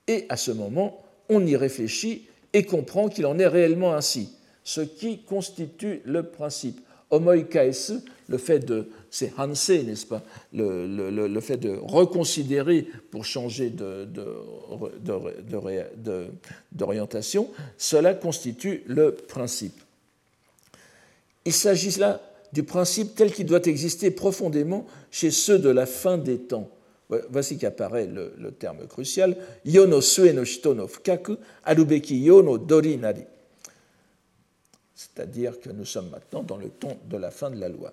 Et 0.07 0.25
à 0.29 0.37
ce 0.37 0.51
moment, 0.51 1.03
on 1.29 1.45
y 1.45 1.55
réfléchit 1.55 2.27
et 2.53 2.63
comprend 2.63 3.07
qu'il 3.07 3.25
en 3.25 3.37
est 3.37 3.47
réellement 3.47 3.93
ainsi, 3.93 4.33
ce 4.63 4.81
qui 4.81 5.19
constitue 5.23 6.01
le 6.05 6.23
principe 6.23 6.79
le 7.11 8.37
fait 8.37 8.59
de, 8.59 8.87
c'est 9.09 9.33
hanse, 9.37 9.69
n'est-ce 9.69 10.05
pas, 10.05 10.23
le, 10.53 11.39
fait 11.41 11.57
de 11.57 11.77
reconsidérer 11.81 12.87
pour 13.11 13.25
changer 13.25 13.69
d'orientation, 16.71 17.49
cela 17.77 18.13
constitue 18.13 18.83
le 18.87 19.11
principe. 19.13 19.77
Il 21.43 21.51
s'agit 21.51 21.99
là 21.99 22.21
du 22.53 22.63
principe 22.63 23.15
tel 23.15 23.33
qu'il 23.33 23.45
doit 23.45 23.65
exister 23.65 24.11
profondément 24.11 24.85
chez 25.09 25.31
ceux 25.31 25.59
de 25.59 25.69
la 25.69 25.85
fin 25.85 26.17
des 26.17 26.39
temps. 26.39 26.69
Voici 27.29 27.57
qu'apparaît 27.57 28.07
le, 28.07 28.51
terme 28.51 28.87
crucial. 28.87 29.35
Yono 29.65 29.99
sue 29.99 30.31
no 30.33 30.45
shito 30.45 30.87
fukaku, 30.87 31.35
yono 32.09 32.57
dori 32.57 32.99
c'est-à-dire 35.01 35.59
que 35.59 35.71
nous 35.71 35.85
sommes 35.85 36.09
maintenant 36.09 36.43
dans 36.43 36.57
le 36.57 36.69
temps 36.69 36.97
de 37.09 37.17
la 37.17 37.31
fin 37.31 37.49
de 37.49 37.59
la 37.59 37.69
loi. 37.69 37.91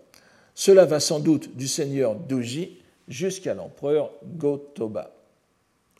Cela 0.54 0.84
va 0.84 1.00
sans 1.00 1.20
doute 1.20 1.56
du 1.56 1.66
seigneur 1.66 2.14
Doji 2.14 2.78
jusqu'à 3.08 3.54
l'empereur 3.54 4.10
Gotoba. 4.24 5.14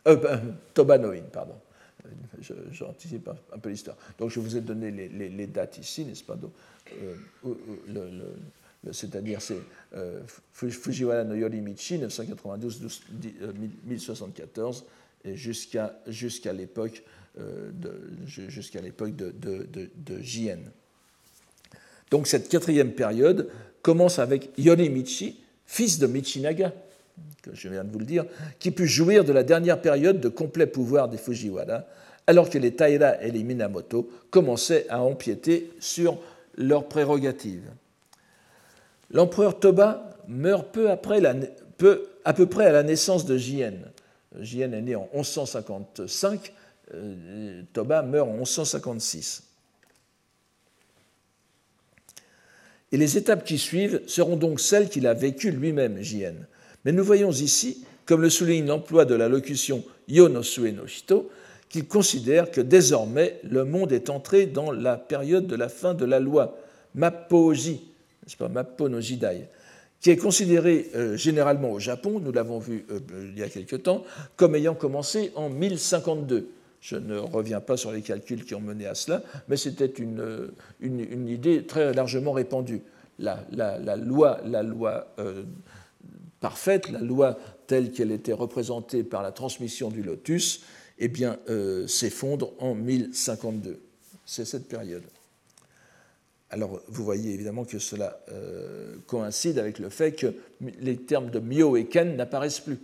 Euh, 0.06 0.16
ben, 0.16 0.54
Tobanoin, 0.74 1.22
pardon. 1.32 1.54
J'anticipe 2.72 3.30
un 3.52 3.58
peu 3.58 3.68
l'histoire. 3.70 3.96
Donc 4.18 4.30
je 4.30 4.40
vous 4.40 4.56
ai 4.56 4.60
donné 4.60 4.90
les, 4.90 5.46
dates 5.46 5.78
ici, 5.78 6.04
n'est-ce 6.04 6.24
pas? 6.24 6.36
Euh, 6.92 7.14
C'est-à-dire 8.92 9.40
c'est 9.40 9.60
euh, 9.94 10.20
Fujiwara 10.52 11.24
no 11.24 11.34
Yorimichi, 11.34 11.98
992-1074, 11.98 14.84
et 15.24 15.34
jusqu'à 15.36 15.98
jusqu'à 16.06 16.52
l'époque 16.52 17.02
de, 17.36 17.72
de, 17.72 19.90
de 19.94 20.22
Jien. 20.22 20.58
Donc 22.10 22.26
cette 22.26 22.48
quatrième 22.48 22.92
période 22.92 23.50
commence 23.82 24.18
avec 24.18 24.50
Yorimichi, 24.58 25.38
fils 25.66 25.98
de 25.98 26.06
Michinaga, 26.06 26.72
que 27.42 27.54
je 27.54 27.68
viens 27.68 27.84
de 27.84 27.90
vous 27.90 27.98
le 27.98 28.04
dire, 28.04 28.24
qui 28.58 28.70
put 28.70 28.86
jouir 28.86 29.24
de 29.24 29.32
la 29.32 29.42
dernière 29.42 29.80
période 29.80 30.20
de 30.20 30.28
complet 30.28 30.66
pouvoir 30.66 31.08
des 31.08 31.18
Fujiwara, 31.18 31.84
alors 32.26 32.50
que 32.50 32.58
les 32.58 32.74
Taira 32.74 33.22
et 33.22 33.30
les 33.30 33.42
Minamoto 33.42 34.10
commençaient 34.30 34.86
à 34.88 35.00
empiéter 35.02 35.70
sur 35.80 36.18
leurs 36.56 36.88
prérogatives. 36.88 37.70
L'empereur 39.10 39.58
Toba 39.58 40.16
meurt 40.28 40.68
peu 40.72 40.90
après 40.90 41.22
à 42.24 42.34
peu 42.34 42.46
près 42.46 42.66
à 42.66 42.72
la 42.72 42.82
naissance 42.82 43.24
de 43.24 43.38
Jien. 43.38 43.74
Jien 44.40 44.72
est 44.72 44.82
né 44.82 44.94
en 44.94 45.08
1155, 45.14 46.52
euh, 46.94 47.62
Toba 47.72 48.02
meurt 48.02 48.28
en 48.28 48.34
1156. 48.34 49.44
Et 52.92 52.96
les 52.96 53.16
étapes 53.18 53.44
qui 53.44 53.58
suivent 53.58 54.02
seront 54.06 54.36
donc 54.36 54.60
celles 54.60 54.88
qu'il 54.88 55.06
a 55.06 55.14
vécues 55.14 55.50
lui-même, 55.50 56.02
JN. 56.02 56.46
Mais 56.84 56.92
nous 56.92 57.04
voyons 57.04 57.30
ici, 57.30 57.84
comme 58.06 58.22
le 58.22 58.30
souligne 58.30 58.66
l'emploi 58.66 59.04
de 59.04 59.14
la 59.14 59.28
locution 59.28 59.84
Yo 60.08 60.28
no 60.28 60.42
shito, 60.42 61.30
qu'il 61.68 61.86
considère 61.86 62.50
que 62.50 62.60
désormais 62.60 63.40
le 63.44 63.64
monde 63.64 63.92
est 63.92 64.10
entré 64.10 64.46
dans 64.46 64.72
la 64.72 64.96
période 64.96 65.46
de 65.46 65.56
la 65.56 65.68
fin 65.68 65.94
de 65.94 66.04
la 66.04 66.18
loi, 66.18 66.56
Mappoji, 66.94 67.82
Mappo 68.40 68.88
no 68.88 69.00
qui 70.00 70.10
est 70.10 70.16
considérée 70.16 70.90
euh, 70.94 71.16
généralement 71.16 71.72
au 71.72 71.80
Japon, 71.80 72.20
nous 72.20 72.30
l'avons 72.32 72.58
vu 72.58 72.86
euh, 72.90 73.00
il 73.32 73.38
y 73.38 73.42
a 73.42 73.48
quelque 73.48 73.76
temps, 73.76 74.04
comme 74.36 74.54
ayant 74.54 74.74
commencé 74.74 75.32
en 75.34 75.48
1052. 75.50 76.48
Je 76.80 76.94
ne 76.96 77.18
reviens 77.18 77.60
pas 77.60 77.76
sur 77.76 77.90
les 77.90 78.02
calculs 78.02 78.44
qui 78.44 78.54
ont 78.54 78.60
mené 78.60 78.86
à 78.86 78.94
cela, 78.94 79.22
mais 79.48 79.56
c'était 79.56 79.86
une, 79.86 80.52
une, 80.80 81.28
idée 81.28 81.64
très 81.64 81.92
largement 81.92 82.30
répandue. 82.30 82.82
La, 83.18 83.40
loi, 83.96 84.38
la 84.44 84.62
loi 84.62 85.08
euh, 85.18 85.42
parfaite, 86.40 86.90
la 86.90 87.00
loi 87.00 87.38
telle 87.66 87.92
qu'elle 87.92 88.12
était 88.12 88.32
représentée 88.32 89.02
par 89.02 89.22
la 89.22 89.32
transmission 89.32 89.90
du 89.90 90.02
lotus, 90.02 90.62
eh 90.98 91.08
bien, 91.08 91.38
euh, 91.48 91.86
s'effondre 91.86 92.52
en 92.58 92.74
1052. 92.74 93.80
C'est 94.24 94.44
cette 94.44 94.68
période. 94.68 95.04
Alors, 96.50 96.80
vous 96.88 97.04
voyez 97.04 97.34
évidemment 97.34 97.64
que 97.64 97.78
cela 97.78 98.20
euh, 98.30 98.96
coïncide 99.06 99.58
avec 99.58 99.78
le 99.78 99.90
fait 99.90 100.12
que 100.12 100.34
les 100.80 100.96
termes 100.96 101.30
de 101.30 101.40
Myo 101.40 101.76
et 101.76 101.86
Ken 101.86 102.16
n'apparaissent 102.16 102.60
plus. 102.60 102.78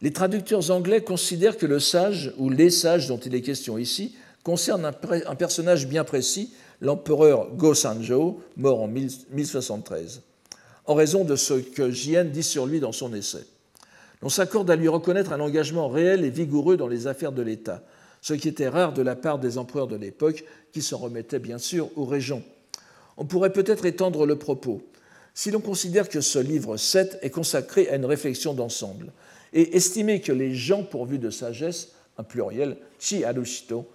Les 0.00 0.12
traducteurs 0.12 0.70
anglais 0.70 1.02
considèrent 1.02 1.56
que 1.56 1.66
le 1.66 1.80
sage, 1.80 2.32
ou 2.38 2.50
les 2.50 2.70
sages 2.70 3.08
dont 3.08 3.18
il 3.18 3.34
est 3.34 3.42
question 3.42 3.78
ici, 3.78 4.16
concerne 4.44 4.84
un, 4.84 5.34
personnage 5.34 5.88
bien 5.88 6.04
précis, 6.04 6.52
l'empereur 6.80 7.50
Go-Sanjo, 7.54 8.40
mort 8.56 8.82
en 8.82 8.88
1073, 8.88 10.22
en 10.88 10.94
raison 10.94 11.22
de 11.22 11.36
ce 11.36 11.52
que 11.52 11.90
Jien 11.90 12.24
dit 12.24 12.42
sur 12.42 12.66
lui 12.66 12.80
dans 12.80 12.92
son 12.92 13.14
essai. 13.14 13.44
On 14.22 14.30
s'accorde 14.30 14.70
à 14.70 14.74
lui 14.74 14.88
reconnaître 14.88 15.32
un 15.32 15.40
engagement 15.40 15.88
réel 15.88 16.24
et 16.24 16.30
vigoureux 16.30 16.78
dans 16.78 16.88
les 16.88 17.06
affaires 17.06 17.30
de 17.30 17.42
l'État, 17.42 17.84
ce 18.22 18.32
qui 18.32 18.48
était 18.48 18.68
rare 18.68 18.94
de 18.94 19.02
la 19.02 19.14
part 19.14 19.38
des 19.38 19.58
empereurs 19.58 19.86
de 19.86 19.96
l'époque, 19.96 20.44
qui 20.72 20.80
s'en 20.80 20.96
remettaient 20.96 21.38
bien 21.38 21.58
sûr 21.58 21.90
aux 21.96 22.06
régents. 22.06 22.42
On 23.18 23.26
pourrait 23.26 23.52
peut-être 23.52 23.84
étendre 23.84 24.24
le 24.24 24.36
propos. 24.36 24.82
Si 25.34 25.50
l'on 25.50 25.60
considère 25.60 26.08
que 26.08 26.22
ce 26.22 26.38
livre 26.38 26.78
7 26.78 27.18
est 27.20 27.30
consacré 27.30 27.88
à 27.90 27.96
une 27.96 28.06
réflexion 28.06 28.54
d'ensemble, 28.54 29.12
et 29.52 29.76
estimer 29.76 30.22
que 30.22 30.32
les 30.32 30.54
gens 30.54 30.84
pourvus 30.84 31.18
de 31.18 31.30
sagesse, 31.30 31.92
un 32.16 32.24
pluriel, 32.24 32.78
chi 32.98 33.24
arushito, 33.24 33.86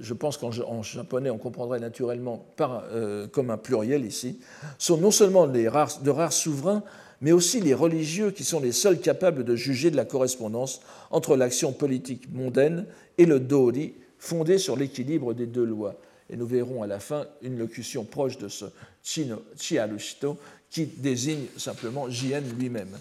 je 0.00 0.14
pense 0.14 0.36
qu'en 0.36 0.50
japonais 0.82 1.30
on 1.30 1.38
comprendrait 1.38 1.80
naturellement 1.80 2.46
euh, 2.60 3.26
comme 3.28 3.50
un 3.50 3.56
pluriel 3.56 4.04
ici, 4.04 4.38
sont 4.78 4.96
non 4.98 5.10
seulement 5.10 5.46
les 5.46 5.64
de 5.64 6.10
rares 6.10 6.32
souverains, 6.32 6.82
mais 7.20 7.32
aussi 7.32 7.60
les 7.60 7.74
religieux 7.74 8.30
qui 8.30 8.44
sont 8.44 8.60
les 8.60 8.72
seuls 8.72 9.00
capables 9.00 9.44
de 9.44 9.56
juger 9.56 9.90
de 9.90 9.96
la 9.96 10.04
correspondance 10.04 10.80
entre 11.10 11.36
l'action 11.36 11.72
politique 11.72 12.32
mondaine 12.32 12.86
et 13.18 13.26
le 13.26 13.40
dori, 13.40 13.94
fondé 14.18 14.58
sur 14.58 14.76
l'équilibre 14.76 15.34
des 15.34 15.46
deux 15.46 15.64
lois. 15.64 15.96
Et 16.28 16.36
nous 16.36 16.46
verrons 16.46 16.82
à 16.82 16.86
la 16.86 16.98
fin 16.98 17.26
une 17.42 17.58
locution 17.58 18.04
proche 18.04 18.38
de 18.38 18.48
ce 18.48 18.66
chi 19.02 19.78
arushito 19.78 20.36
qui 20.70 20.86
désigne 20.86 21.46
simplement 21.56 22.10
Jien 22.10 22.40
lui-même. 22.40 22.98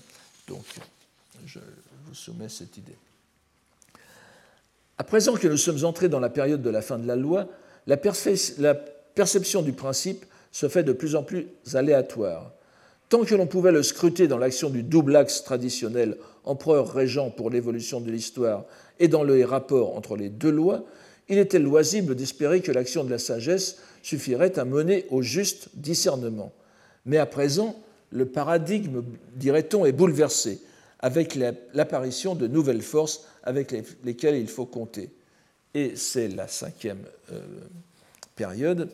Donc, 0.47 0.63
je 1.45 1.59
vous 2.07 2.13
soumets 2.13 2.49
cette 2.49 2.77
idée. 2.77 2.95
À 4.97 5.03
présent 5.03 5.33
que 5.33 5.47
nous 5.47 5.57
sommes 5.57 5.83
entrés 5.83 6.07
dans 6.07 6.21
la 6.21 6.29
période 6.29 6.61
de 6.61 6.69
la 6.69 6.81
fin 6.81 6.97
de 6.97 7.07
la 7.07 7.17
loi, 7.17 7.47
la, 7.85 7.97
perception 7.97 9.61
du 9.61 9.73
principe 9.73 10.25
se 10.51 10.69
fait 10.69 10.83
de 10.83 10.93
plus 10.93 11.15
en 11.15 11.23
plus 11.23 11.47
aléatoire. 11.73 12.53
Tant 13.09 13.23
que 13.23 13.35
l'on 13.35 13.45
pouvait 13.45 13.73
le 13.73 13.83
scruter 13.83 14.27
dans 14.27 14.37
l'action 14.37 14.69
du 14.69 14.83
double 14.83 15.15
axe 15.15 15.43
traditionnel 15.43 16.17
empereur-régent 16.45 17.29
pour 17.29 17.49
l'évolution 17.49 17.99
de 17.99 18.09
l'histoire 18.09 18.63
et 18.99 19.07
dans 19.07 19.23
le 19.23 19.43
rapport 19.43 19.95
entre 19.97 20.15
les 20.15 20.29
deux 20.29 20.49
lois, 20.49 20.85
il 21.27 21.39
était 21.39 21.59
loisible 21.59 22.15
d'espérer 22.15 22.61
que 22.61 22.71
l'action 22.71 23.03
de 23.03 23.09
la 23.09 23.17
sagesse 23.17 23.77
suffirait 24.01 24.57
à 24.57 24.65
mener 24.65 25.05
au 25.09 25.21
juste 25.21 25.69
discernement. 25.73 26.53
Mais 27.05 27.17
à 27.17 27.25
présent, 27.25 27.75
le 28.11 28.25
paradigme, 28.25 29.03
dirait-on, 29.35 29.85
est 29.85 29.91
bouleversé 29.91 30.61
avec 30.99 31.37
l'apparition 31.73 32.33
de 32.33 32.47
nouvelles 32.47 32.81
forces 32.81 33.25
avec 33.45 33.73
lesquelles 34.03 34.37
il 34.37 34.47
faut 34.47 34.65
compter. 34.65 35.09
Et 35.73 35.95
c'est 35.95 36.27
la 36.29 36.47
cinquième 36.47 37.03
euh, 37.31 37.41
période, 38.35 38.89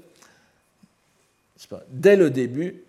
Dès 1.90 2.16
le 2.16 2.30
début, 2.30 2.84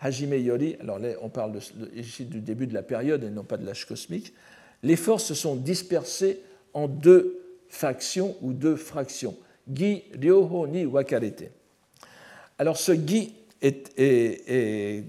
Hajime 0.00 0.34
Yori, 0.34 0.76
alors 0.80 0.98
là 0.98 1.10
on 1.22 1.28
parle 1.28 1.58
ici 1.94 2.24
du 2.24 2.40
début 2.40 2.66
de 2.66 2.74
la 2.74 2.82
période 2.82 3.24
et 3.24 3.30
non 3.30 3.44
pas 3.44 3.56
de 3.56 3.66
l'âge 3.66 3.86
cosmique, 3.86 4.32
les 4.82 4.96
forces 4.96 5.24
se 5.24 5.34
sont 5.34 5.56
dispersées 5.56 6.40
en 6.72 6.86
deux 6.86 7.40
factions 7.68 8.36
ou 8.42 8.52
deux 8.52 8.76
fractions. 8.76 9.36
Gi 9.72 10.04
Ryoho 10.14 10.66
ni 10.68 10.86
Wakarete. 10.86 11.50
Alors 12.58 12.76
ce 12.76 12.92
Gi 12.92 13.34
est, 13.60 15.04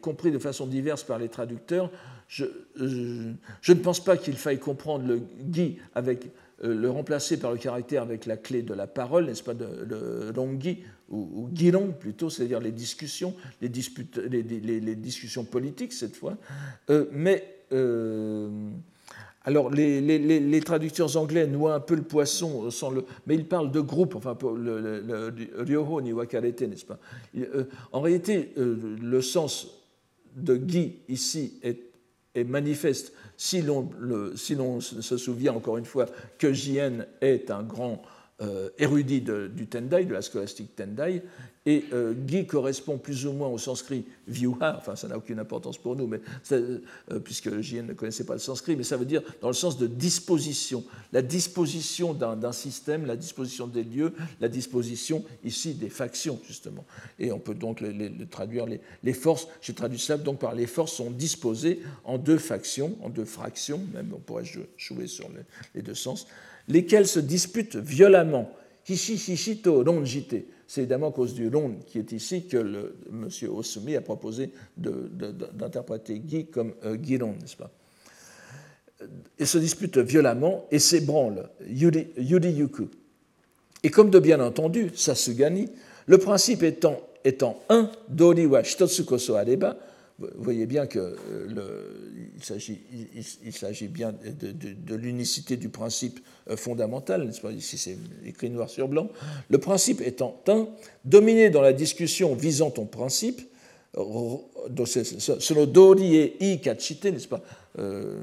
compris 0.00 0.30
de 0.30 0.38
façon 0.38 0.66
diverse 0.66 1.02
par 1.02 1.18
les 1.18 1.28
traducteurs. 1.28 1.90
Je, 2.28 2.44
je 2.76 3.72
ne 3.72 3.78
pense 3.80 4.02
pas 4.02 4.16
qu'il 4.16 4.36
faille 4.36 4.58
comprendre 4.58 5.06
le 5.06 5.20
Gi 5.52 5.78
avec 5.94 6.28
euh, 6.64 6.74
le 6.74 6.90
remplacer 6.90 7.38
par 7.38 7.50
le 7.50 7.58
caractère 7.58 8.02
avec 8.02 8.24
la 8.24 8.36
clé 8.36 8.62
de 8.62 8.72
la 8.72 8.86
parole, 8.86 9.26
n'est-ce 9.26 9.42
pas, 9.42 9.54
de 9.54 10.32
Rongi, 10.36 10.78
ou, 11.10 11.48
ou 11.52 11.92
plutôt, 11.98 12.30
c'est-à-dire 12.30 12.60
les 12.60 12.70
discussions, 12.70 13.34
les, 13.60 13.68
disputes, 13.68 14.16
les, 14.16 14.42
les, 14.42 14.94
discussions 14.94 15.44
politiques 15.44 15.92
cette 15.92 16.14
fois. 16.14 16.36
Euh, 16.88 17.06
mais 17.10 17.64
euh, 17.72 18.70
alors 19.44 19.70
les, 19.70 20.60
traducteurs 20.60 21.16
anglais 21.16 21.48
noient 21.48 21.74
un 21.74 21.80
peu 21.80 21.96
le 21.96 22.02
poisson 22.02 22.68
le, 22.94 23.04
mais 23.26 23.34
ils 23.34 23.48
parlent 23.48 23.72
de 23.72 23.80
groupe, 23.80 24.14
enfin 24.14 24.38
le, 24.56 25.00
le, 25.00 25.34
Ryoho 25.58 26.00
ni 26.00 26.12
Wakarete, 26.12 26.62
n'est-ce 26.62 26.86
pas? 26.86 27.00
En 27.90 28.00
réalité, 28.00 28.52
le 28.56 29.20
sens 29.20 29.66
de 30.36 30.54
Guy 30.54 31.00
ici 31.08 31.58
est, 31.64 31.91
est 32.34 32.44
manifeste. 32.44 33.12
Si 33.36 33.62
l'on, 33.62 33.90
se 34.80 35.16
souvient 35.16 35.54
encore 35.54 35.78
une 35.78 35.84
fois 35.84 36.06
que 36.38 36.52
Jien 36.52 37.06
est 37.20 37.50
un 37.50 37.62
grand 37.62 38.02
euh, 38.40 38.70
érudit 38.78 39.20
du 39.20 39.66
Tendai, 39.66 40.04
de 40.04 40.12
la 40.12 40.22
scolastique 40.22 40.74
Tendai, 40.74 41.22
et 41.64 41.84
euh, 41.92 42.12
Guy 42.12 42.46
correspond 42.46 42.98
plus 42.98 43.24
ou 43.26 43.32
moins 43.32 43.46
au 43.46 43.58
sanskrit 43.58 44.04
Vyuha, 44.26 44.76
enfin 44.78 44.96
ça 44.96 45.06
n'a 45.06 45.16
aucune 45.16 45.38
importance 45.38 45.78
pour 45.78 45.94
nous, 45.94 46.08
mais 46.08 46.20
euh, 46.50 46.80
puisque 47.22 47.60
Jien 47.60 47.82
ne 47.82 47.92
connaissait 47.92 48.24
pas 48.24 48.32
le 48.32 48.40
sanskrit, 48.40 48.74
mais 48.74 48.82
ça 48.82 48.96
veut 48.96 49.04
dire 49.04 49.22
dans 49.40 49.48
le 49.48 49.54
sens 49.54 49.78
de 49.78 49.86
disposition, 49.86 50.82
la 51.12 51.22
disposition 51.22 52.14
d'un 52.14 52.52
système, 52.52 53.06
la 53.06 53.16
disposition 53.16 53.68
des 53.68 53.84
lieux, 53.84 54.12
la 54.40 54.48
disposition 54.48 55.24
ici 55.44 55.74
des 55.74 55.90
factions, 55.90 56.40
justement. 56.44 56.84
Et 57.20 57.30
on 57.30 57.38
peut 57.38 57.54
donc 57.54 57.80
les, 57.80 58.10
traduire, 58.28 58.66
les, 58.66 59.12
forces, 59.12 59.46
j'ai 59.60 59.74
traduit 59.74 60.00
ça 60.00 60.16
donc 60.16 60.40
par 60.40 60.54
les 60.54 60.66
forces 60.66 60.94
sont 60.94 61.12
disposées 61.12 61.80
en 62.02 62.18
deux 62.18 62.38
factions, 62.38 62.96
en 63.02 63.08
deux 63.08 63.24
fractions, 63.24 63.80
même 63.94 64.10
on 64.12 64.18
pourrait 64.18 64.44
jouer 64.44 65.06
sur 65.06 65.28
les 65.76 65.82
deux 65.82 65.94
sens, 65.94 66.26
lesquels 66.68 67.06
se 67.06 67.20
disputent 67.20 67.76
violemment. 67.76 68.50
Hishi 68.88 69.14
hishito. 69.14 69.84
C'est 70.66 70.80
évidemment 70.80 71.10
à 71.10 71.12
cause 71.12 71.34
du 71.34 71.48
ron 71.48 71.76
qui 71.86 71.98
est 71.98 72.12
ici 72.12 72.46
que 72.46 72.56
M. 72.56 73.28
Osumi 73.50 73.94
a 73.94 74.00
proposé 74.00 74.50
d'interpréter 74.76 76.18
Guy 76.18 76.46
comme 76.46 76.72
euh, 76.84 76.96
n'est-ce 76.96 77.56
pas? 77.56 77.70
Et 79.38 79.44
se 79.44 79.58
disputent 79.58 79.98
violemment 79.98 80.66
et 80.70 80.78
s'ébranlent, 80.78 81.50
yuri, 81.68 82.08
yuku. 82.16 82.88
Et 83.82 83.90
comme 83.90 84.10
de 84.10 84.18
bien 84.18 84.40
entendu, 84.40 84.90
Sasugani, 84.94 85.68
le 86.06 86.18
principe 86.18 86.62
étant, 86.62 87.62
un, 87.68 87.90
dori 88.08 88.46
wa 88.46 88.62
shitotsu 88.62 89.04
koso 89.04 89.34
areba, 89.34 89.76
vous 90.34 90.44
voyez 90.44 90.66
bien 90.66 90.86
qu'il 90.86 91.00
euh, 91.00 91.86
il 93.44 93.52
s'agit 93.52 93.88
bien 93.88 94.12
de, 94.12 94.94
l'unicité 94.94 95.56
du 95.56 95.68
principe 95.68 96.20
euh, 96.50 96.56
fondamental, 96.56 97.30
Ici, 97.56 97.78
c'est 97.78 97.96
écrit 98.26 98.50
noir 98.50 98.70
sur 98.70 98.88
blanc. 98.88 99.08
Le 99.48 99.58
principe 99.58 100.00
étant 100.00 100.40
un, 100.48 100.68
dominé 101.04 101.50
dans 101.50 101.62
la 101.62 101.72
discussion 101.72 102.34
visant 102.34 102.70
ton 102.70 102.86
principe, 102.86 103.40
selon 103.94 105.66
Dori 105.66 106.16
et 106.16 106.36
I 106.40 106.60
Kachite, 106.60 107.04
n'est-ce 107.04 107.28
pas 107.28 107.42
euh, 107.78 108.20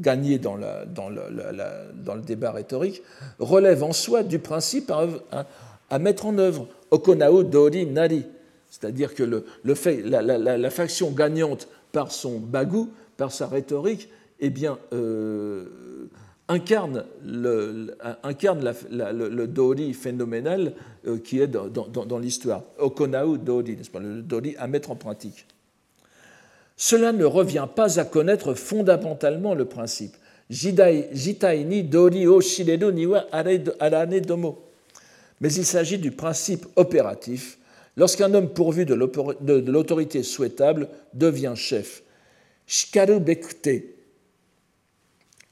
gagné 0.00 0.38
dans, 0.38 0.56
le 0.56 2.22
débat 2.22 2.52
rhétorique, 2.52 3.02
relève 3.38 3.82
en 3.82 3.92
soi 3.92 4.22
du 4.22 4.38
principe 4.38 4.90
à, 4.90 5.46
à 5.90 5.98
mettre 5.98 6.26
en 6.26 6.38
œuvre. 6.38 6.66
Okonao 6.90 7.42
Dori 7.42 7.86
Nari 7.86 8.24
c'est-à-dire 8.72 9.14
que 9.14 9.22
le, 9.22 9.44
la, 9.64 10.70
faction 10.70 11.10
gagnante 11.10 11.68
par 11.92 12.10
son 12.10 12.38
bagou, 12.38 12.88
par 13.18 13.30
sa 13.30 13.46
rhétorique, 13.46 14.08
eh 14.40 14.50
euh, 14.94 15.66
incarne, 16.48 17.04
le, 17.22 17.94
incarne 18.22 18.72
le, 18.90 19.46
Dori 19.46 19.92
phénoménal 19.92 20.72
euh, 21.06 21.18
qui 21.18 21.38
est 21.38 21.48
dans, 21.48 22.18
l'histoire. 22.18 22.62
Okonau 22.78 23.36
Dori, 23.36 23.76
n'est-ce 23.76 23.90
pas, 23.90 24.00
le 24.00 24.22
Dori 24.22 24.56
à 24.58 24.66
mettre 24.68 24.90
en 24.90 24.96
pratique. 24.96 25.46
Cela 26.74 27.12
ne 27.12 27.26
revient 27.26 27.68
pas 27.76 28.00
à 28.00 28.06
connaître 28.06 28.54
fondamentalement 28.54 29.54
le 29.54 29.66
principe. 29.66 30.16
Jitai 30.48 31.64
ni 31.66 31.82
Dori 31.82 32.26
o 32.26 32.40
shireru 32.40 32.90
niwa 32.90 33.26
arane 33.30 34.20
domo. 34.20 34.64
Mais 35.42 35.52
il 35.52 35.66
s'agit 35.66 35.98
du 35.98 36.10
principe 36.10 36.64
opératif 36.76 37.58
Lorsqu'un 37.96 38.32
homme 38.32 38.48
pourvu 38.48 38.86
de 38.86 38.94
l'autorité 38.94 40.22
souhaitable 40.22 40.88
devient 41.12 41.52
chef, 41.56 42.02
shikaru 42.66 43.20
bekute 43.20 43.84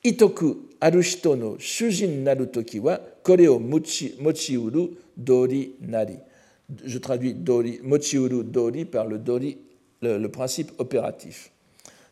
itoku 0.03 0.69
arushito 0.81 1.37
no 1.37 1.59
shujin 1.59 2.23
naru 2.25 2.47
toki 2.47 2.79
wa 2.81 2.97
kore 3.23 3.47
o 3.49 3.59
mochiuru 3.59 4.97
dori 5.17 5.75
nari. 5.81 6.17
Je 6.85 6.99
traduis 6.99 7.35
dori, 7.35 7.81
mochiuru 7.83 8.45
dori 8.45 8.85
par 8.85 9.07
le 9.07 9.19
dori, 9.19 9.59
le, 10.01 10.27
principe 10.29 10.71
opératif. 10.79 11.51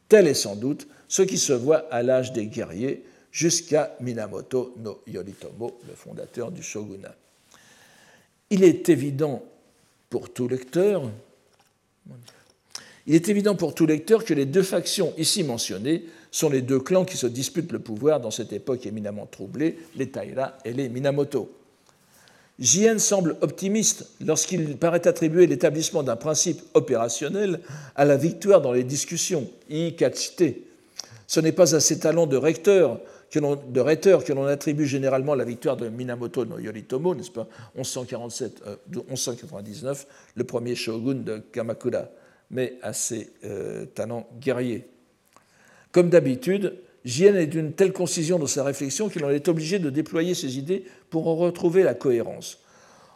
Tel 0.08 0.26
est 0.26 0.34
sans 0.34 0.56
doute 0.56 0.88
ce 1.06 1.22
qui 1.22 1.38
se 1.38 1.52
voit 1.52 1.86
à 1.90 2.02
l'âge 2.02 2.32
des 2.32 2.46
guerriers 2.46 3.04
jusqu'à 3.30 3.96
Minamoto 4.00 4.74
no 4.78 5.00
Yoritomo, 5.06 5.78
le 5.88 5.94
fondateur 5.94 6.50
du 6.50 6.62
shogunat. 6.62 7.14
Il 8.50 8.64
est 8.64 8.88
évident 8.88 9.42
pour 10.10 10.32
tout 10.32 10.48
lecteur, 10.48 11.10
il 13.06 13.14
est 13.14 13.28
évident 13.28 13.54
pour 13.54 13.74
tout 13.74 13.86
lecteur 13.86 14.24
que 14.24 14.34
les 14.34 14.46
deux 14.46 14.62
factions 14.62 15.14
ici 15.16 15.42
mentionnées 15.42 16.04
sont 16.30 16.50
les 16.50 16.60
deux 16.60 16.78
clans 16.78 17.04
qui 17.04 17.16
se 17.16 17.26
disputent 17.26 17.72
le 17.72 17.78
pouvoir 17.78 18.20
dans 18.20 18.30
cette 18.30 18.52
époque 18.52 18.84
éminemment 18.86 19.26
troublée, 19.26 19.78
les 19.96 20.10
Taira 20.10 20.58
et 20.64 20.72
les 20.72 20.88
Minamoto. 20.88 21.50
Jien 22.58 22.98
semble 22.98 23.36
optimiste 23.40 24.10
lorsqu'il 24.20 24.76
paraît 24.76 25.06
attribuer 25.06 25.46
l'établissement 25.46 26.02
d'un 26.02 26.16
principe 26.16 26.60
opérationnel 26.74 27.60
à 27.94 28.04
la 28.04 28.16
victoire 28.16 28.60
dans 28.60 28.72
les 28.72 28.84
discussions, 28.84 29.48
ikachite. 29.70 30.66
Ce 31.26 31.40
n'est 31.40 31.52
pas 31.52 31.76
à 31.76 31.80
ses 31.80 32.00
talents 32.00 32.26
de 32.26 32.36
recteur 32.36 33.00
de 33.34 33.80
rhéteur 33.80 34.24
que 34.24 34.32
l'on 34.32 34.46
attribue 34.46 34.86
généralement 34.86 35.34
la 35.34 35.44
victoire 35.44 35.76
de 35.76 35.88
Minamoto 35.88 36.44
no 36.44 36.58
Yoritomo, 36.58 37.14
n'est-ce 37.14 37.30
pas, 37.30 37.46
1147, 37.76 38.62
1199, 38.92 40.06
euh, 40.08 40.12
le 40.34 40.44
premier 40.44 40.74
shogun 40.74 41.16
de 41.16 41.38
Kamakura, 41.52 42.08
mais 42.50 42.78
à 42.82 42.92
ses 42.92 43.30
euh, 43.44 43.84
talents 43.86 44.26
guerriers. 44.40 44.88
Comme 45.92 46.08
d'habitude, 46.10 46.78
Jien 47.04 47.34
est 47.36 47.46
d'une 47.46 47.72
telle 47.72 47.92
concision 47.92 48.38
dans 48.38 48.46
sa 48.46 48.64
réflexion 48.64 49.08
qu'il 49.08 49.24
en 49.24 49.30
est 49.30 49.48
obligé 49.48 49.78
de 49.78 49.90
déployer 49.90 50.34
ses 50.34 50.58
idées 50.58 50.84
pour 51.10 51.28
en 51.28 51.36
retrouver 51.36 51.82
la 51.82 51.94
cohérence. 51.94 52.60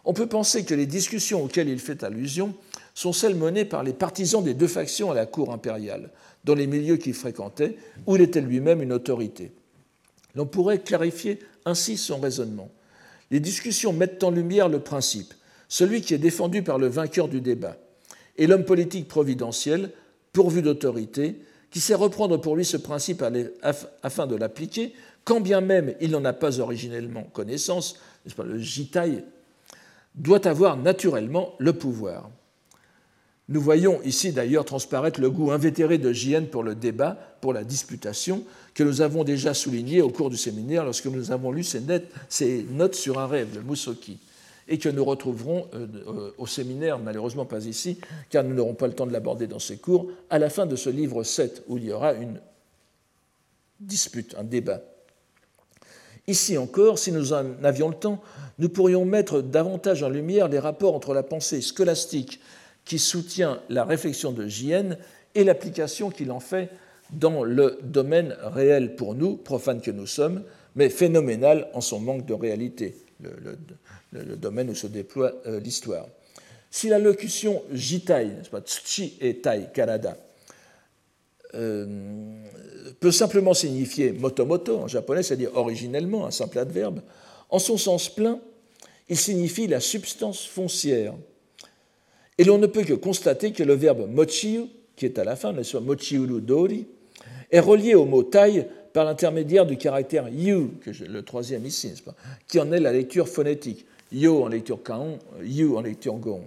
On 0.05 0.13
peut 0.13 0.27
penser 0.27 0.65
que 0.65 0.75
les 0.75 0.87
discussions 0.87 1.45
auxquelles 1.45 1.69
il 1.69 1.79
fait 1.79 2.03
allusion 2.03 2.55
sont 2.95 3.13
celles 3.13 3.37
menées 3.37 3.65
par 3.65 3.83
les 3.83 3.93
partisans 3.93 4.43
des 4.43 4.55
deux 4.55 4.67
factions 4.67 5.11
à 5.11 5.15
la 5.15 5.27
cour 5.27 5.53
impériale, 5.53 6.11
dans 6.45 6.55
les 6.55 6.67
milieux 6.67 6.97
qu'il 6.97 7.15
fréquentait, 7.15 7.77
où 8.07 8.17
il 8.17 8.23
était 8.23 8.41
lui-même 8.41 8.83
une 8.83 8.93
autorité. 8.93 9.53
L'on 10.35 10.47
pourrait 10.47 10.81
clarifier 10.81 11.39
ainsi 11.65 11.97
son 11.97 12.21
raisonnement. 12.21 12.71
Les 13.31 13.41
discussions 13.41 13.93
mettent 13.93 14.25
en 14.25 14.31
lumière 14.31 14.69
le 14.69 14.81
principe, 14.81 15.35
celui 15.69 16.03
qui 16.03 16.15
est 16.15 16.19
défendu 16.19 16.63
par 16.63 16.79
le 16.79 16.87
vainqueur 16.87 17.29
du 17.29 17.41
débat, 17.41 17.77
et 18.37 18.47
l'homme 18.47 18.65
politique 18.65 19.09
providentiel, 19.09 19.91
pourvu 20.33 20.63
d'autorité, 20.63 21.41
qui 21.71 21.81
sait 21.81 21.95
reprendre 21.95 22.37
pour 22.37 22.57
lui 22.57 22.65
ce 22.65 22.77
principe 22.77 23.25
afin 24.03 24.27
de 24.27 24.37
l'appliquer, 24.37 24.93
quand 25.25 25.41
bien 25.41 25.61
même 25.61 25.95
il 26.01 26.11
n'en 26.11 26.25
a 26.25 26.33
pas 26.33 26.61
originellement 26.61 27.25
connaissance, 27.33 27.99
pas, 28.37 28.45
le 28.45 28.59
jitai, 28.59 29.25
doit 30.15 30.47
avoir 30.47 30.77
naturellement 30.77 31.55
le 31.59 31.73
pouvoir. 31.73 32.31
Nous 33.49 33.61
voyons 33.61 34.01
ici 34.03 34.33
d'ailleurs 34.33 34.65
transparaître 34.65 35.21
le 35.21 35.31
goût 35.31 35.51
invétéré 35.51 35.99
de 35.99 36.13
Jien 36.13 36.43
pour 36.45 36.63
le 36.63 36.75
débat, 36.75 37.19
pour 37.41 37.53
la 37.53 37.65
disputation, 37.65 38.45
que 38.73 38.85
nous 38.85 39.01
avons 39.01 39.25
déjà 39.25 39.53
souligné 39.53 40.01
au 40.01 40.11
cours 40.11 40.31
du 40.31 40.37
séminaire 40.37 40.85
lorsque 40.85 41.07
nous 41.07 41.33
avons 41.33 41.51
lu 41.51 41.65
ces, 41.65 41.81
notes, 41.81 42.95
sur 42.95 43.19
un 43.19 43.27
rêve 43.27 43.53
de 43.53 43.61
Musoki, 43.61 44.21
et 44.69 44.79
que 44.79 44.89
nous 44.89 45.05
retrouverons 45.05 45.67
euh, 45.75 45.87
euh, 46.07 46.31
au 46.39 46.47
séminaire, 46.47 47.01
malheureusement 47.01 47.45
pas 47.45 47.67
ici, 47.67 47.99
car 48.31 48.45
nous 48.45 48.55
n'aurons 48.55 48.75
pas 48.75 48.87
le 48.87 48.95
temps 48.95 49.07
de 49.07 49.13
l'aborder 49.13 49.49
dans 49.49 49.59
ces 49.59 49.77
cours, 49.77 50.09
à 50.31 50.39
la 50.39 50.49
fin 50.49 50.67
de 50.67 50.77
ce 50.77 50.89
livre 50.89 51.25
7, 51.25 51.65
où 51.67 51.79
il 51.79 51.85
y 51.85 51.93
aura 51.93 52.15
une 52.15 52.41
dispute, 53.81 54.37
un 54.39 54.45
débat. 54.45 54.81
Ici 56.29 56.57
encore, 56.57 57.01
si 57.01 57.11
nous 57.11 57.33
en 57.33 57.45
avions 57.65 57.89
le 57.89 57.97
temps, 57.97 58.23
nous 58.61 58.69
pourrions 58.69 59.05
mettre 59.05 59.43
davantage 59.43 60.05
en 60.05 60.09
lumière 60.09 60.47
les 60.47 60.61
rapports 60.61 60.95
entre 60.95 61.13
la 61.13 61.25
pensée 61.25 61.61
scolastique 61.61 62.41
qui 62.85 62.99
soutient 62.99 63.61
la 63.69 63.85
réflexion 63.85 64.33
de 64.33 64.47
JN 64.47 64.97
et 65.35 65.45
l'application 65.45 66.11
qu'il 66.11 66.31
en 66.31 66.41
fait 66.41 66.71
dans 67.13 67.45
le 67.45 67.79
domaine 67.83 68.37
réel 68.43 68.97
pour 68.97 69.15
nous, 69.15 69.37
profanes 69.37 69.81
que 69.81 69.91
nous 69.91 70.07
sommes, 70.07 70.43
mais 70.75 70.89
phénoménal 70.89 71.69
en 71.75 71.81
son 71.81 72.01
manque 72.01 72.27
de 72.27 72.35
réalité, 72.35 72.97
le, 73.21 74.37
domaine 74.37 74.71
où 74.71 74.75
se 74.75 74.87
déploie 74.87 75.33
euh, 75.47 75.61
l'histoire. 75.61 76.09
Si 76.71 76.89
la 76.89 76.99
locution 76.99 77.63
jitai, 77.71 78.31
tsuchi 78.65 79.19
et 79.21 79.39
tai, 79.39 79.69
karada, 79.75 80.17
euh, 81.55 81.87
peut 82.99 83.13
simplement 83.13 83.53
signifier 83.53 84.13
motomoto 84.13 84.79
en 84.79 84.89
japonais, 84.89 85.23
c'est-à-dire 85.23 85.55
originellement 85.55 86.27
un 86.27 86.31
simple 86.31 86.59
adverbe, 86.59 87.01
en 87.51 87.59
son 87.59 87.77
sens 87.77 88.09
plein, 88.09 88.41
il 89.09 89.19
signifie 89.19 89.67
la 89.67 89.81
substance 89.81 90.47
foncière. 90.47 91.15
Et 92.43 92.45
l'on 92.45 92.59
ne 92.59 92.67
peut 92.67 92.83
que 92.83 92.95
constater 92.95 93.53
que 93.53 93.63
le 93.63 93.75
verbe 93.75 94.11
mochiu, 94.11 94.63
qui 94.97 95.05
est 95.05 95.17
à 95.21 95.23
la 95.23 95.37
fin, 95.37 95.55
soit 95.63 95.81
mochiuru 95.81 96.41
dori, 96.41 96.89
est 97.53 97.61
relié 97.61 97.95
au 97.95 98.05
mot 98.05 98.25
tai 98.25 98.67
par 98.93 99.05
l'intermédiaire 99.05 99.65
du 99.65 99.77
caractère 99.77 100.29
yu, 100.29 100.71
que 100.81 100.91
le 101.05 101.23
troisième 101.23 101.65
ici, 101.65 101.95
qui 102.49 102.59
en 102.59 102.73
est 102.73 102.81
la 102.81 102.93
lecture 102.93 103.29
phonétique. 103.29 103.87
Yo 104.11 104.43
en 104.43 104.49
lecture 104.49 104.83
kaon, 104.83 105.21
yu 105.41 105.77
en 105.77 105.83
lecture 105.83 106.15
gon. 106.15 106.43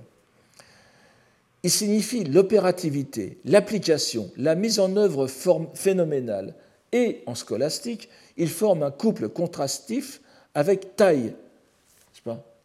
Il 1.63 1.71
signifie 1.71 2.25
l'opérativité, 2.25 3.37
l'application, 3.45 4.29
la 4.35 4.55
mise 4.55 4.81
en 4.81 4.97
œuvre 4.97 5.27
phénoménale. 5.75 6.55
Et 6.91 7.21
en 7.25 7.35
scolastique, 7.35 8.09
il 8.35 8.49
forme 8.49 8.83
un 8.83 8.91
couple 8.91 9.29
contrastif 9.29 10.19
avec 10.55 10.97
tai. 10.97 11.31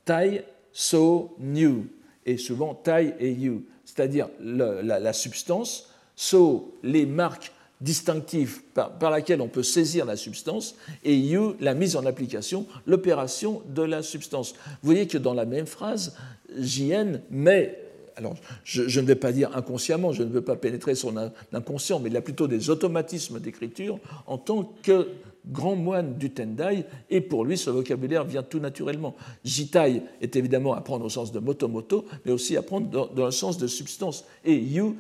Tai, 0.05 0.43
so, 0.72 1.37
new. 1.39 1.87
Et 2.27 2.37
souvent 2.37 2.75
tai 2.75 3.14
et 3.18 3.33
you. 3.33 3.64
C'est-à-dire 3.85 4.29
la, 4.41 5.12
substance, 5.12 5.91
so, 6.14 6.79
les 6.83 7.07
marques 7.07 7.53
distinctives 7.81 8.62
par, 8.75 8.99
par 8.99 9.11
laquelle 9.11 9.41
on 9.41 9.49
peut 9.49 9.62
saisir 9.62 10.05
la 10.05 10.16
substance, 10.16 10.77
et 11.03 11.16
you, 11.16 11.57
la 11.61 11.75
mise 11.75 11.97
en 11.97 12.05
application, 12.05 12.66
l'opération 12.87 13.62
de 13.68 13.83
la 13.83 14.03
substance. 14.03 14.53
Vous 14.53 14.93
voyez 14.93 15.07
que 15.07 15.18
dans 15.18 15.35
la 15.35 15.47
même 15.47 15.66
phrase, 15.66 16.14
JN 16.57 17.21
met 17.31 17.91
alors 18.21 18.35
je, 18.64 19.01
ne 19.01 19.07
vais 19.07 19.14
pas 19.14 19.33
dire 19.33 19.57
inconsciemment, 19.57 20.12
je 20.12 20.23
ne 20.23 20.29
veux 20.29 20.43
pas 20.43 20.57
pénétrer 20.57 20.95
son 20.95 21.14
inconscient, 21.53 22.01
mais 22.01 22.11
il 22.11 22.16
a 22.16 22.21
plutôt 22.21 22.47
des 22.49 22.68
automatismes 22.68 23.41
d'écriture 23.41 23.99
en 24.27 24.37
tant 24.37 24.75
que 24.83 25.09
grand 25.47 25.76
moine 25.76 26.16
du 26.16 26.30
Tendai, 26.30 26.84
et 27.09 27.20
pour 27.20 27.45
lui, 27.45 27.57
ce 27.57 27.70
vocabulaire 27.70 28.24
vient 28.24 28.43
tout 28.43 28.61
naturellement. 28.61 29.16
Jitai 29.45 30.03
est 30.20 30.36
évidemment 30.36 30.74
à 30.74 30.80
prendre 30.80 31.05
au 31.05 31.09
sens 31.09 31.32
de 31.32 31.38
moto-moto, 31.38 32.05
mais 32.24 32.32
aussi 32.32 32.57
à 32.57 32.62
prendre 32.62 32.88
dans, 32.88 33.24
le 33.24 33.30
sens 33.30 33.59
de 33.59 33.66
substance. 33.66 34.24
Et 34.45 34.55
yu 34.55 34.97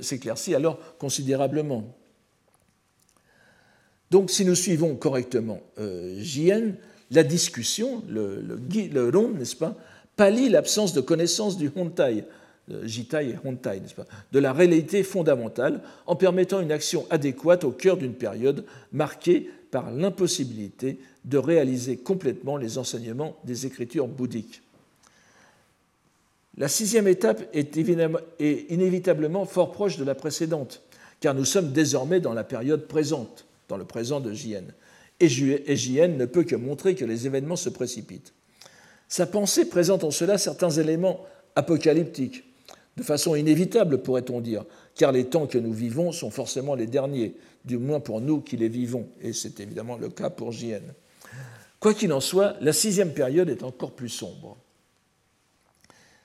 s'éclaircit 0.00 0.54
alors 0.54 0.78
considérablement. 0.98 1.84
Donc, 4.10 4.30
si 4.30 4.44
nous 4.44 4.54
suivons 4.54 4.94
correctement 4.94 5.60
euh, 5.78 6.16
Jien, 6.20 6.74
la 7.10 7.22
discussion, 7.22 8.02
le, 8.08 8.40
le, 8.40 9.10
ron, 9.10 9.30
n'est-ce 9.30 9.56
pas, 9.56 9.76
pallie 10.16 10.48
l'absence 10.48 10.92
de 10.92 11.00
connaissance 11.00 11.56
du 11.56 11.70
hontai, 11.76 12.24
Jitai 12.82 13.30
et 13.30 13.36
Hontai, 13.44 13.80
pas, 13.96 14.06
de 14.32 14.38
la 14.38 14.52
réalité 14.52 15.02
fondamentale 15.02 15.82
en 16.06 16.16
permettant 16.16 16.60
une 16.60 16.72
action 16.72 17.06
adéquate 17.10 17.64
au 17.64 17.70
cœur 17.70 17.96
d'une 17.96 18.14
période 18.14 18.64
marquée 18.92 19.50
l'impossibilité 19.90 20.98
de 21.24 21.38
réaliser 21.38 21.96
complètement 21.96 22.56
les 22.56 22.78
enseignements 22.78 23.36
des 23.44 23.66
écritures 23.66 24.08
bouddhiques. 24.08 24.62
La 26.58 26.68
sixième 26.68 27.06
étape 27.06 27.42
est, 27.52 27.76
inévitablement 27.76 29.44
fort 29.44 29.72
proche 29.72 29.98
de 29.98 30.04
la 30.04 30.14
précédente, 30.14 30.82
car 31.20 31.34
nous 31.34 31.44
sommes 31.44 31.72
désormais 31.72 32.20
dans 32.20 32.32
la 32.32 32.44
période 32.44 32.86
présente, 32.86 33.46
dans 33.68 33.76
le 33.76 33.84
présent 33.84 34.20
de 34.20 34.32
Jien. 34.32 34.64
Et 35.20 35.28
Jien 35.28 36.08
ne 36.08 36.24
peut 36.24 36.44
que 36.44 36.56
montrer 36.56 36.94
que 36.94 37.04
les 37.04 37.26
événements 37.26 37.56
se 37.56 37.68
précipitent. 37.68 38.32
Sa 39.08 39.26
pensée 39.26 39.68
présente 39.68 40.02
en 40.02 40.10
cela 40.10 40.38
certains 40.38 40.70
éléments 40.70 41.20
apocalyptiques, 41.56 42.44
de 42.96 43.02
façon 43.02 43.34
inévitable, 43.34 43.98
pourrait-on 43.98 44.40
dire, 44.40 44.64
car 44.94 45.12
les 45.12 45.26
temps 45.26 45.46
que 45.46 45.58
nous 45.58 45.72
vivons 45.72 46.12
sont 46.12 46.30
forcément 46.30 46.74
les 46.74 46.86
derniers, 46.86 47.34
du 47.66 47.78
moins 47.78 48.00
pour 48.00 48.20
nous 48.20 48.40
qui 48.40 48.56
les 48.56 48.68
vivons, 48.68 49.08
et 49.20 49.32
c'est 49.32 49.60
évidemment 49.60 49.96
le 49.96 50.08
cas 50.08 50.30
pour 50.30 50.52
JN. 50.52 50.94
Quoi 51.80 51.92
qu'il 51.92 52.12
en 52.12 52.20
soit, 52.20 52.56
la 52.60 52.72
sixième 52.72 53.12
période 53.12 53.48
est 53.48 53.62
encore 53.62 53.92
plus 53.92 54.08
sombre. 54.08 54.56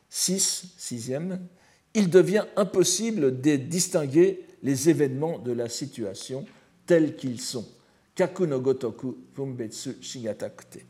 Six, 0.10 0.66
sixième, 0.78 1.46
il 1.94 2.10
devient 2.10 2.46
impossible 2.56 3.42
de 3.42 3.56
distinguer 3.56 4.46
les 4.64 4.90
événements 4.90 5.40
de 5.40 5.52
la 5.52 5.68
situation 5.68 6.46
tels 6.86 7.16
qu'ils 7.16 7.42
sont. 7.42 7.68
Kaku 8.14 8.46
no 8.46 8.60
gotoku 8.60 9.18
fumbetsu 9.34 9.98
shigatakute. 10.02 10.86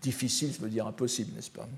Difficile, 0.00 0.52
je 0.52 0.60
veux 0.60 0.68
dire 0.68 0.86
impossible, 0.86 1.32
n'est-ce 1.34 1.50
pas? 1.50 1.68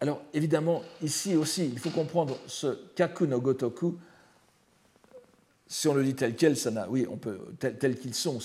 Alors 0.00 0.22
évidemment, 0.32 0.82
ici 1.02 1.36
aussi, 1.36 1.66
il 1.66 1.78
faut 1.78 1.90
comprendre 1.90 2.38
ce 2.46 2.78
kaku 2.94 3.26
no 3.26 3.40
gotoku. 3.40 3.98
Si 5.68 5.88
on 5.88 5.94
le 5.94 6.04
dit 6.04 6.14
tel 6.14 6.36
quel, 6.36 6.56
ça 6.56 6.70
n'a, 6.70 6.88
oui, 6.88 7.06
on 7.10 7.16
peut 7.16 7.38
tel, 7.58 7.98
qu'ils 7.98 8.14
sont. 8.14 8.38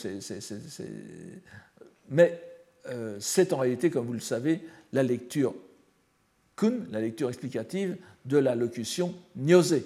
Mais 2.10 2.42
euh, 2.88 3.18
c'est 3.20 3.54
en 3.54 3.58
réalité, 3.58 3.90
comme 3.90 4.08
vous 4.08 4.14
le 4.14 4.20
savez, 4.20 4.62
la 4.92 5.04
lecture 5.04 5.54
kun, 6.56 6.80
la 6.92 7.00
lecture 7.00 7.30
explicative 7.30 7.98
de 8.26 8.38
la 8.38 8.56
locution 8.56 9.14
nyose. 9.36 9.82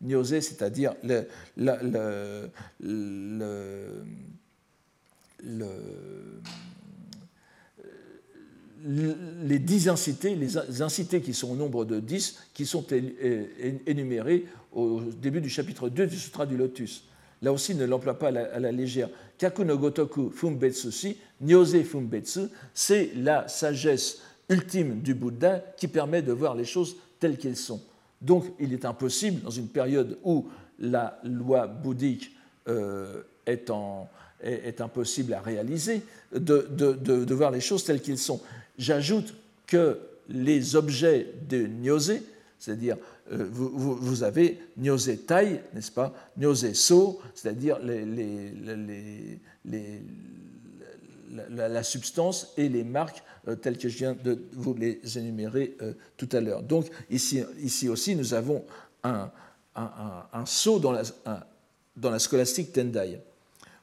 Nyose, 0.00 0.40
c'est-à-dire 0.40 0.94
le, 1.02 1.26
le, 1.56 2.50
le 5.44 6.40
les 8.84 9.58
dix 9.58 9.88
incités, 9.88 10.34
les 10.34 10.82
incités 10.82 11.20
qui 11.20 11.34
sont 11.34 11.50
au 11.50 11.56
nombre 11.56 11.84
de 11.84 12.00
dix, 12.00 12.38
qui 12.54 12.66
sont 12.66 12.84
énumérés 13.86 14.46
au 14.72 15.00
début 15.00 15.40
du 15.40 15.48
chapitre 15.48 15.88
2 15.88 16.06
du 16.06 16.16
Sutra 16.16 16.46
du 16.46 16.56
Lotus. 16.56 17.04
Là 17.42 17.52
aussi, 17.52 17.74
ne 17.74 17.84
l'emploie 17.84 18.18
pas 18.18 18.28
à 18.28 18.58
la, 18.58 18.72
légère. 18.72 19.08
Kaku 19.38 19.64
no 19.64 19.78
gotoku 19.78 20.30
fumbetsu 20.30 21.16
nyose 21.40 21.84
fumbetsu, 21.84 22.48
c'est 22.74 23.12
la 23.14 23.46
sagesse 23.46 24.20
ultime 24.48 25.00
du 25.00 25.14
Bouddha 25.14 25.62
qui 25.76 25.86
permet 25.86 26.22
de 26.22 26.32
voir 26.32 26.56
les 26.56 26.64
choses 26.64 26.96
telles 27.20 27.36
qu'elles 27.36 27.56
sont. 27.56 27.80
Donc, 28.20 28.44
il 28.58 28.72
est 28.72 28.84
impossible, 28.84 29.42
dans 29.42 29.50
une 29.50 29.68
période 29.68 30.18
où 30.24 30.48
la 30.80 31.20
loi 31.22 31.68
bouddhique 31.68 32.32
euh, 32.68 33.22
est, 33.46 33.70
impossible 34.80 35.34
à 35.34 35.40
réaliser, 35.40 36.02
de 36.32 37.34
voir 37.34 37.52
les 37.52 37.60
choses 37.60 37.84
telles 37.84 38.02
qu'elles 38.02 38.18
sont. 38.18 38.40
J'ajoute 38.78 39.34
que 39.66 39.98
les 40.28 40.76
objets 40.76 41.34
de 41.48 41.66
Nyose, 41.66 42.20
c'est-à-dire 42.58 42.96
euh, 43.32 43.48
vous, 43.50 44.22
avez 44.22 44.58
Nyose 44.76 45.10
Tai, 45.26 45.60
n'est-ce 45.74 45.90
pas? 45.90 46.14
Nyose 46.36 46.72
So, 46.72 47.20
c'est-à-dire 47.34 47.78
la, 51.48 51.82
substance 51.82 52.52
et 52.56 52.68
les 52.68 52.84
marques 52.84 53.22
euh, 53.48 53.56
telles 53.56 53.78
que 53.78 53.88
je 53.88 53.98
viens 53.98 54.14
de 54.14 54.42
vous 54.52 54.74
les 54.74 55.00
énumérer 55.18 55.76
euh, 55.82 55.92
tout 56.16 56.28
à 56.32 56.40
l'heure. 56.40 56.62
Donc 56.62 56.86
ici, 57.10 57.42
ici 57.60 57.88
aussi, 57.88 58.16
nous 58.16 58.32
avons 58.32 58.64
un, 59.02 59.30
saut 60.44 60.78
dans 60.78 60.92
la, 60.92 61.02
dans 61.96 62.10
la 62.10 62.18
scolastique 62.18 62.72
Tendai. 62.72 63.20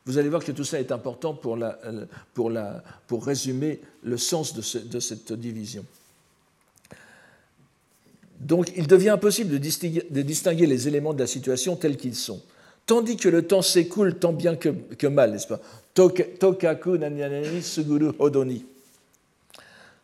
Vous 0.06 0.20
allez 0.20 0.30
voir 0.30 0.44
que 0.44 0.52
tout 0.52 0.64
ça 0.64 0.80
est 0.80 0.92
important 0.92 1.34
pour, 1.34 1.58
pour 3.08 3.26
résumer 3.26 3.80
le 4.04 4.18
sens 4.18 4.54
de, 4.54 4.62
cette 5.00 5.34
division. 5.34 5.84
Donc 8.40 8.72
il 8.76 8.86
devient 8.86 9.10
impossible 9.10 9.50
de 9.50 10.22
distinguer, 10.22 10.68
les 10.68 10.88
éléments 10.88 11.14
de 11.14 11.20
la 11.20 11.28
situation 11.28 11.76
tels 11.76 11.98
qu'ils 11.98 12.16
sont. 12.16 12.42
Tandis 12.86 13.18
que 13.18 13.30
le 13.30 13.48
temps 13.48 13.64
s'écoule 13.64 14.20
tant 14.20 14.32
bien 14.32 14.56
que, 14.56 15.08
mal, 15.08 15.32
n'est-ce 15.32 15.48
pas? 15.48 15.60
Tokaku 15.96 16.98
nanyanani 17.00 17.64
suguru 17.64 18.12
hodoni. 18.20 18.64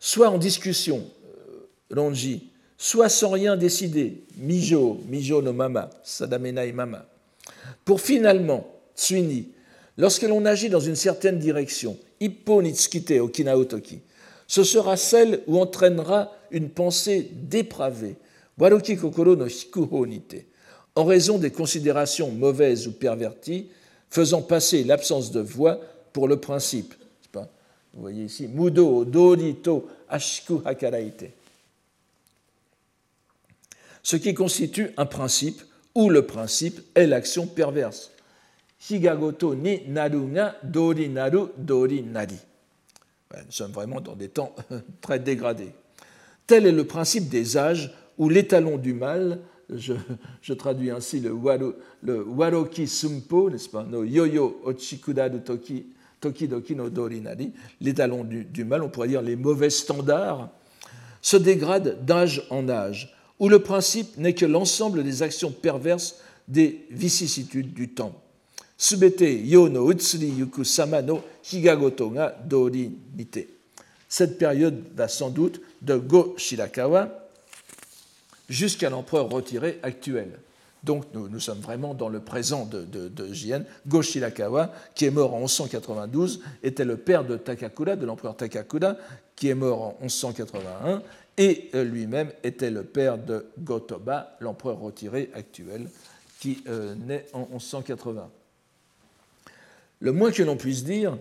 Soit 0.00 0.30
en 0.30 0.38
discussion, 0.38 1.04
euh, 1.94 1.94
Ronji, 1.94 2.48
soit 2.76 3.08
sans 3.08 3.30
rien 3.30 3.56
décider, 3.56 4.24
Mijo, 4.36 5.00
Mijo 5.06 5.40
no 5.40 5.52
Mama, 5.52 5.90
Sadamenai 6.02 6.72
Mama, 6.72 7.06
pour 7.84 8.00
finalement, 8.00 8.66
Tsuini, 8.96 9.46
Lorsque 9.98 10.22
l'on 10.22 10.44
agit 10.44 10.70
dans 10.70 10.80
une 10.80 10.96
certaine 10.96 11.38
direction, 11.38 11.98
Ippo 12.20 12.62
Nitsukite 12.62 13.20
Okinaotoki, 13.20 14.00
ce 14.46 14.64
sera 14.64 14.96
celle 14.96 15.42
où 15.46 15.58
entraînera 15.58 16.32
une 16.50 16.70
pensée 16.70 17.30
dépravée, 17.32 18.16
Waroki 18.58 18.96
Kokoro 18.96 19.34
no 19.34 19.46
Hikuhonite, 19.46 20.46
en 20.94 21.04
raison 21.04 21.38
des 21.38 21.50
considérations 21.50 22.30
mauvaises 22.30 22.86
ou 22.86 22.92
perverties, 22.92 23.68
faisant 24.10 24.42
passer 24.42 24.84
l'absence 24.84 25.30
de 25.30 25.40
voix 25.40 25.80
pour 26.12 26.28
le 26.28 26.36
principe. 26.38 26.94
Vous 27.94 28.00
voyez 28.00 28.24
ici, 28.24 28.48
mudo 28.48 29.04
dorito 29.04 29.86
ashiku. 30.08 30.62
Ce 34.02 34.16
qui 34.16 34.34
constitue 34.34 34.90
un 34.96 35.06
principe 35.06 35.62
où 35.94 36.08
le 36.08 36.26
principe 36.26 36.80
est 36.94 37.06
l'action 37.06 37.46
perverse. 37.46 38.10
Higagoto 38.88 39.54
ni 39.54 39.82
naru 39.88 40.28
nga 40.28 40.56
dori 40.62 41.08
naru 41.08 41.48
dori 41.56 42.02
nari. 42.02 42.38
Nous 43.34 43.52
sommes 43.52 43.72
vraiment 43.72 44.00
dans 44.00 44.16
des 44.16 44.28
temps 44.28 44.54
très 45.00 45.18
dégradés. 45.18 45.72
Tel 46.46 46.66
est 46.66 46.72
le 46.72 46.84
principe 46.84 47.28
des 47.28 47.56
âges 47.56 47.92
où 48.18 48.28
l'étalon 48.28 48.76
du 48.76 48.92
mal, 48.92 49.40
je, 49.70 50.52
traduis 50.52 50.90
ainsi 50.90 51.20
le, 51.20 51.32
waroki 51.32 52.86
sumpo, 52.86 53.48
n'est-ce 53.48 53.68
pas, 53.68 53.84
no 53.84 54.04
yoyo 54.04 54.60
ochikuda 54.64 55.30
toki, 55.30 55.86
toki 56.20 56.48
doki 56.48 56.74
no 56.74 56.90
dorinari, 56.90 57.52
l'étalon 57.80 58.24
du, 58.24 58.44
du, 58.44 58.64
mal, 58.64 58.82
on 58.82 58.90
pourrait 58.90 59.08
dire 59.08 59.22
les 59.22 59.36
mauvais 59.36 59.70
standards, 59.70 60.50
se 61.22 61.36
dégrade 61.36 62.04
d'âge 62.04 62.46
en 62.50 62.68
âge, 62.68 63.16
où 63.38 63.48
le 63.48 63.60
principe 63.60 64.18
n'est 64.18 64.34
que 64.34 64.44
l'ensemble 64.44 65.04
des 65.04 65.22
actions 65.22 65.52
perverses 65.52 66.16
des 66.48 66.84
vicissitudes 66.90 67.72
du 67.72 67.88
temps. 67.88 68.20
Cette 74.08 74.38
période 74.38 74.82
va 74.94 75.08
sans 75.08 75.30
doute 75.30 75.60
de 75.82 75.96
Go 75.96 76.34
Shirakawa 76.36 77.28
jusqu'à 78.48 78.90
l'empereur 78.90 79.28
retiré 79.30 79.78
actuel. 79.82 80.38
Donc 80.84 81.04
nous, 81.14 81.38
sommes 81.38 81.60
vraiment 81.60 81.94
dans 81.94 82.08
le 82.08 82.20
présent 82.20 82.66
de, 82.66 82.84
de. 82.84 83.22
Go 83.86 84.02
Shirakawa, 84.02 84.72
qui 84.94 85.04
est 85.04 85.10
mort 85.10 85.34
en 85.34 85.40
1192, 85.40 86.40
était 86.62 86.84
le 86.84 86.96
père 86.96 87.24
de 87.24 87.36
Takakura, 87.36 87.94
de 87.94 88.04
l'empereur 88.04 88.36
Takakura, 88.36 88.96
qui 89.36 89.48
est 89.48 89.54
mort 89.54 89.82
en 89.82 89.96
1181, 90.02 91.02
et 91.38 91.70
euh, 91.74 91.84
lui-même 91.84 92.32
était 92.42 92.70
le 92.70 92.82
père 92.82 93.16
de 93.16 93.46
Gotoba, 93.60 94.36
l'empereur 94.40 94.80
retiré 94.80 95.30
actuel, 95.34 95.88
qui 96.40 96.62
euh, 96.68 96.94
naît 96.96 97.26
en 97.32 97.46
1180. 97.52 98.28
Le 100.02 100.10
moins 100.10 100.32
que 100.32 100.42
l'on 100.42 100.56
puisse 100.56 100.82
dire, 100.82 101.16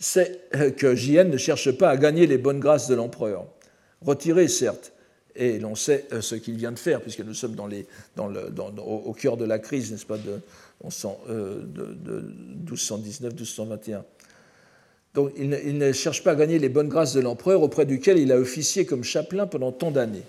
c'est 0.00 0.40
euh, 0.56 0.72
que 0.72 0.96
Jien 0.96 1.22
ne 1.22 1.36
cherche 1.36 1.70
pas 1.70 1.88
à 1.88 1.96
gagner 1.96 2.26
les 2.26 2.36
bonnes 2.36 2.58
grâces 2.58 2.88
de 2.88 2.96
l'empereur. 2.96 3.46
Retiré, 4.04 4.48
certes, 4.48 4.92
et 5.36 5.60
l'on 5.60 5.76
sait 5.76 6.04
euh, 6.12 6.20
ce 6.20 6.34
qu'il 6.34 6.56
vient 6.56 6.72
de 6.72 6.80
faire, 6.80 7.00
puisque 7.00 7.20
nous 7.20 7.32
sommes 7.32 7.56
au, 8.16 9.12
cœur 9.12 9.36
de 9.36 9.44
la 9.44 9.60
crise, 9.60 9.92
n'est-ce 9.92 10.04
pas, 10.04 10.18
de, 10.18 10.40
euh, 11.28 11.62
de, 11.64 12.34
1219-1221. 12.68 14.02
Donc 15.14 15.32
il 15.36 15.48
ne, 15.48 15.58
il 15.64 15.78
ne, 15.78 15.92
cherche 15.92 16.24
pas 16.24 16.32
à 16.32 16.34
gagner 16.34 16.58
les 16.58 16.68
bonnes 16.68 16.88
grâces 16.88 17.14
de 17.14 17.20
l'empereur 17.20 17.62
auprès 17.62 17.86
duquel 17.86 18.18
il 18.18 18.32
a 18.32 18.36
officié 18.36 18.84
comme 18.84 19.04
chapelain 19.04 19.46
pendant 19.46 19.70
tant 19.70 19.92
d'années. 19.92 20.24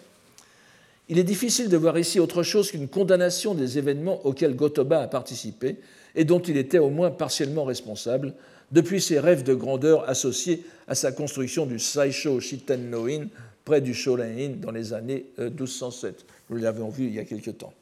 Il 1.10 1.18
est 1.18 1.24
difficile 1.24 1.70
de 1.70 1.78
voir 1.78 1.98
ici 1.98 2.20
autre 2.20 2.44
chose 2.44 2.70
qu'une 2.70 2.88
condamnation 2.88 3.56
des 3.56 3.80
événements 3.80 4.24
auxquels 4.28 4.56
Gotoba 4.56 5.02
a 5.02 5.08
participé 5.08 5.78
et 6.16 6.26
dont 6.26 6.40
il 6.40 6.58
était 6.58 6.80
au 6.80 6.90
moins 6.90 7.12
partiellement 7.12 7.64
responsable, 7.64 8.34
depuis 8.72 9.02
ses 9.02 9.20
rêves 9.20 9.44
de 9.44 9.54
grandeur 9.54 10.08
associés 10.10 10.64
à 10.88 10.96
sa 10.96 11.12
construction 11.12 11.66
du 11.66 11.80
Saisho 11.80 12.40
Shiten 12.40 12.90
no-in 12.90 13.28
près 13.66 13.82
du 13.82 13.94
Shorein 13.94 14.50
dans 14.62 14.72
les 14.72 14.94
années 14.94 15.26
1207. 15.38 16.06
Euh, 16.06 16.24
nous 16.50 16.58
l'avons 16.58 16.90
vu 16.90 17.06
il 17.06 17.16
y 17.16 17.20
a 17.20 17.26
quelque 17.26 17.52
temps. 17.52 17.74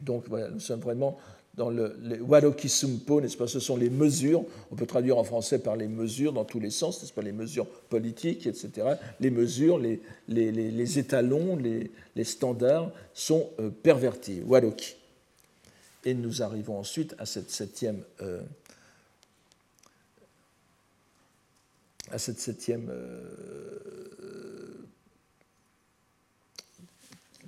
Donc 0.00 0.24
voilà, 0.28 0.50
nous 0.50 0.60
sommes 0.60 0.80
vraiment 0.80 1.18
dans 1.54 1.68
le, 1.68 1.94
Waroki 2.22 2.68
Sumpo, 2.68 3.20
n'est-ce 3.20 3.36
pas? 3.36 3.46
Ce 3.46 3.60
sont 3.60 3.76
les 3.76 3.90
mesures, 3.90 4.44
on 4.70 4.74
peut 4.74 4.86
traduire 4.86 5.18
en 5.18 5.24
français 5.24 5.58
par 5.58 5.76
les 5.76 5.86
mesures 5.86 6.32
dans 6.32 6.44
tous 6.44 6.60
les 6.60 6.70
sens, 6.70 7.00
n'est-ce 7.02 7.12
pas? 7.12 7.22
Les 7.22 7.32
mesures 7.32 7.66
politiques, 7.90 8.46
etc. 8.46 8.94
Les 9.20 9.30
mesures, 9.30 9.78
les, 9.78 10.00
les, 10.28 10.50
les 10.50 10.98
étalons, 10.98 11.56
les, 11.56 11.90
standards 12.24 12.90
sont 13.12 13.50
euh, 13.60 13.70
pervertis, 13.70 14.40
Waroki. 14.46 14.96
Et 16.04 16.14
nous 16.14 16.42
arrivons 16.42 16.78
ensuite 16.78 17.14
à 17.18 17.26
cette 17.26 17.50
septième 17.50 18.02
euh, 18.20 18.42
à 22.10 22.18
cette 22.18 22.38
septième 22.38 22.90
euh, 22.90 23.32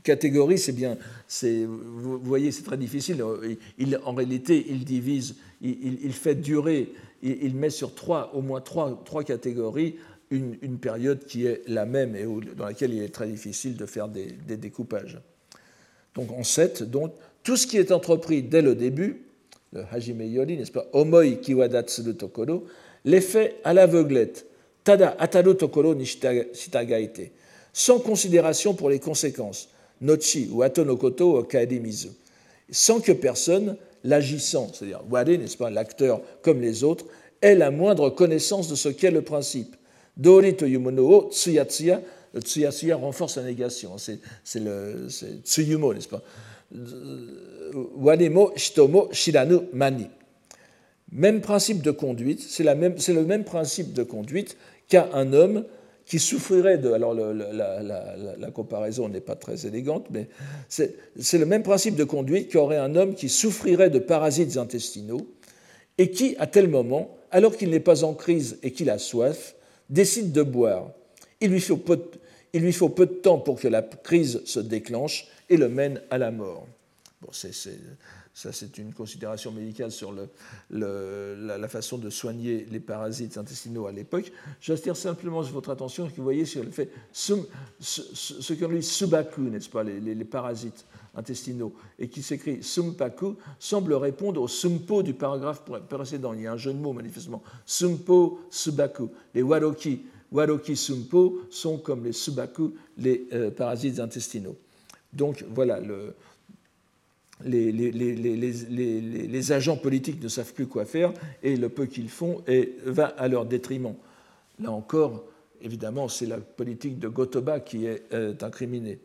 catégorie, 0.03 0.59
c'est 0.59 0.73
bien, 0.73 0.97
vous 1.43 2.19
voyez, 2.19 2.53
c'est 2.53 2.63
très 2.63 2.77
difficile. 2.77 3.23
Il, 3.79 3.99
en 4.05 4.15
réalité, 4.15 4.67
il 4.69 4.85
divise, 4.85 5.37
il, 5.61 6.13
fait 6.13 6.35
durer, 6.35 6.93
il, 7.23 7.55
met 7.55 7.71
sur 7.71 7.95
trois, 7.95 8.35
au 8.35 8.43
moins 8.43 8.61
trois, 8.61 9.03
trois 9.05 9.25
catégories 9.25 9.97
une, 10.31 10.79
période 10.79 11.25
qui 11.25 11.47
est 11.47 11.63
la 11.69 11.87
même 11.87 12.17
et 12.17 12.25
dans 12.57 12.67
laquelle 12.67 12.93
il 12.93 13.03
est 13.03 13.15
très 13.15 13.29
difficile 13.29 13.77
de 13.77 13.87
faire 13.87 14.09
des, 14.09 14.33
découpages. 14.57 15.21
Donc 16.15 16.31
en 16.33 16.45
sept, 16.45 16.83
donc, 16.83 17.15
tout 17.45 17.57
ce 17.57 17.67
qui 17.67 17.77
est 17.77 17.93
entrepris 17.93 18.43
dès 18.43 18.63
le 18.63 18.75
début, 18.75 19.23
le 19.73 19.83
Hajime 19.93 20.23
Yori, 20.23 20.57
n'est-ce 20.57 20.73
pas, 20.73 20.87
Omoi 20.93 21.37
Kiwadatsu 21.37 22.15
Tokoro, 22.17 22.65
l'effet 23.05 23.57
à 23.63 23.75
l'aveuglette, 23.75 24.47
tada 24.83 25.15
ataru 25.19 25.55
tokoro 25.57 25.95
ni 25.95 26.07
shitagaite, 26.07 27.33
sans 27.73 27.99
considération 27.99 28.75
pour 28.75 28.91
les 28.91 28.99
conséquences, 28.99 29.69
nochi 30.01 30.49
ou 30.51 30.63
atonokoto 30.63 31.39
o 31.39 31.47
mizu, 31.81 32.09
sans 32.71 33.01
que 33.01 33.13
personne, 33.13 33.77
l'agissant, 34.05 34.71
c'est-à-dire 34.73 35.03
wade, 35.11 35.29
n'est-ce 35.31 35.57
pas, 35.57 35.71
l'acteur 35.71 36.21
comme 36.43 36.61
les 36.61 36.83
autres, 36.83 37.07
ait 37.43 37.55
la 37.55 37.71
moindre 37.71 38.11
connaissance 38.11 38.69
de 38.69 38.75
ce 38.75 38.89
qu'est 38.89 39.11
le 39.11 39.23
principe. 39.23 39.77
Dori 40.17 40.55
to 40.57 40.67
yumono 40.67 41.09
o 41.09 41.29
tsuyatsuya, 41.31 42.01
le 42.33 42.41
tsuyatsuya 42.41 42.97
renforce 42.97 43.37
la 43.37 43.43
négation, 43.43 43.97
c'est 43.99 44.61
le 44.61 45.09
tsuyumo, 45.45 45.93
n'est-ce 45.93 46.09
pas 46.09 46.23
Wademo 47.97 48.53
shitomo 48.57 49.09
shiranu 49.13 49.69
mani. 49.73 50.09
Même 51.13 51.41
principe 51.41 51.83
de 51.83 51.91
conduite, 51.91 52.41
c'est 52.41 52.65
le 52.65 53.25
même 53.25 53.45
principe 53.45 53.93
de 53.93 54.03
conduite 54.03 54.57
qu'à 54.89 55.09
un 55.13 55.33
homme 55.33 55.65
qui 56.07 56.19
souffrirait 56.19 56.79
de... 56.79 56.91
Alors 56.93 57.15
la, 57.15 58.51
comparaison 58.53 59.09
n'est 59.09 59.21
pas 59.21 59.37
très 59.37 59.67
élégante, 59.67 60.07
mais 60.11 60.29
c'est 60.69 61.39
le 61.39 61.47
même 61.47 61.63
principe 61.63 61.95
de 61.95 62.05
conduite 62.05 62.53
qu'aurait 62.53 62.79
un 62.79 62.97
homme 62.97 63.15
qui 63.15 63.29
souffrirait 63.29 63.91
de 63.91 63.99
parasites 63.99 64.57
intestinaux 64.57 65.27
et 65.99 66.11
qui, 66.11 66.35
à 66.39 66.47
tel 66.47 66.69
moment, 66.69 67.17
alors 67.31 67.57
qu'il 67.57 67.71
n'est 67.71 67.81
pas 67.81 68.05
en 68.05 68.15
crise 68.15 68.59
et 68.63 68.73
qu'il 68.73 68.91
a 68.91 68.99
soif, 68.99 69.55
décide 69.89 70.33
de 70.33 70.43
boire. 70.43 70.91
Il 71.41 71.51
lui 71.51 71.61
faut 71.61 71.77
peu 72.89 73.07
de 73.07 73.13
temps 73.13 73.39
pour 73.39 73.61
que 73.61 73.69
la 73.69 73.83
crise 73.83 74.43
se 74.45 74.61
déclenche 74.61 75.29
et 75.49 75.57
le 75.57 75.69
mène 75.69 76.01
à 76.11 76.19
la 76.19 76.31
mort. 76.31 76.67
Bon, 77.21 77.29
c'est 77.33 77.53
ça, 78.35 78.53
c'est 78.53 78.79
une 78.79 78.93
considération 78.93 79.53
médicale 79.53 79.93
sur 79.93 80.13
la, 80.71 81.69
façon 81.69 81.99
de 81.99 82.11
soigner 82.11 82.67
les 82.69 82.81
parasites 82.81 83.39
intestinaux 83.39 83.87
à 83.87 83.93
l'époque. 83.93 84.33
J'attire 84.61 84.97
simplement 84.97 85.41
votre 85.41 85.71
attention, 85.71 86.09
que 86.11 86.17
vous 86.17 86.25
voyez 86.25 86.45
sur 86.45 86.65
le 86.65 86.71
fait, 86.73 86.91
ce, 87.13 87.33
qu'on 88.55 88.69
dit 88.69 88.83
subaku, 88.83 89.43
n'est-ce 89.43 89.69
pas, 89.69 89.85
les, 89.85 90.25
parasites 90.25 90.85
intestinaux, 91.15 91.75
et 91.97 92.09
qui 92.09 92.25
s'écrit 92.25 92.61
sumpaku, 92.61 93.37
semble 93.61 93.95
répondre 93.95 94.43
au 94.43 94.49
sumpo 94.49 95.05
du 95.05 95.15
paragraphe 95.15 95.63
précédent. 95.89 96.35
Il 96.35 96.43
y 96.43 96.47
a 96.49 96.53
un 96.53 96.57
jeu 96.57 96.73
de 96.73 96.79
mots, 96.79 96.93
manifestement. 96.93 97.41
Sumpo, 97.65 98.41
subaku. 98.51 99.11
Les 99.33 99.43
waroki, 99.43 100.03
waroki 100.33 100.75
sumpo 100.75 101.43
sont 101.51 101.79
comme 101.79 102.05
les 102.05 102.13
subaku, 102.13 102.75
les 102.99 103.29
euh, 103.33 103.53
parasites 103.53 104.01
intestinaux. 104.01 104.57
Donc 105.15 105.45
voilà, 105.49 105.81
le, 105.81 106.15
les, 107.45 109.53
agents 109.53 109.77
politiques 109.77 110.23
ne 110.23 110.29
savent 110.29 110.53
plus 110.53 110.67
quoi 110.67 110.85
faire 110.85 111.13
et 111.43 111.57
le 111.57 111.69
peu 111.69 111.87
qu'ils 111.87 112.09
font 112.09 112.43
va 112.85 113.07
à 113.07 113.29
leur 113.29 113.47
détriment. 113.47 113.95
Là 114.61 114.71
encore, 114.71 115.25
évidemment, 115.61 116.09
c'est 116.09 116.27
la 116.27 116.39
politique 116.39 116.99
de 116.99 117.09
Gotoba 117.09 117.61
qui 117.61 117.87
est 117.87 118.03
euh, 118.13 118.35
incriminée. 118.41 118.99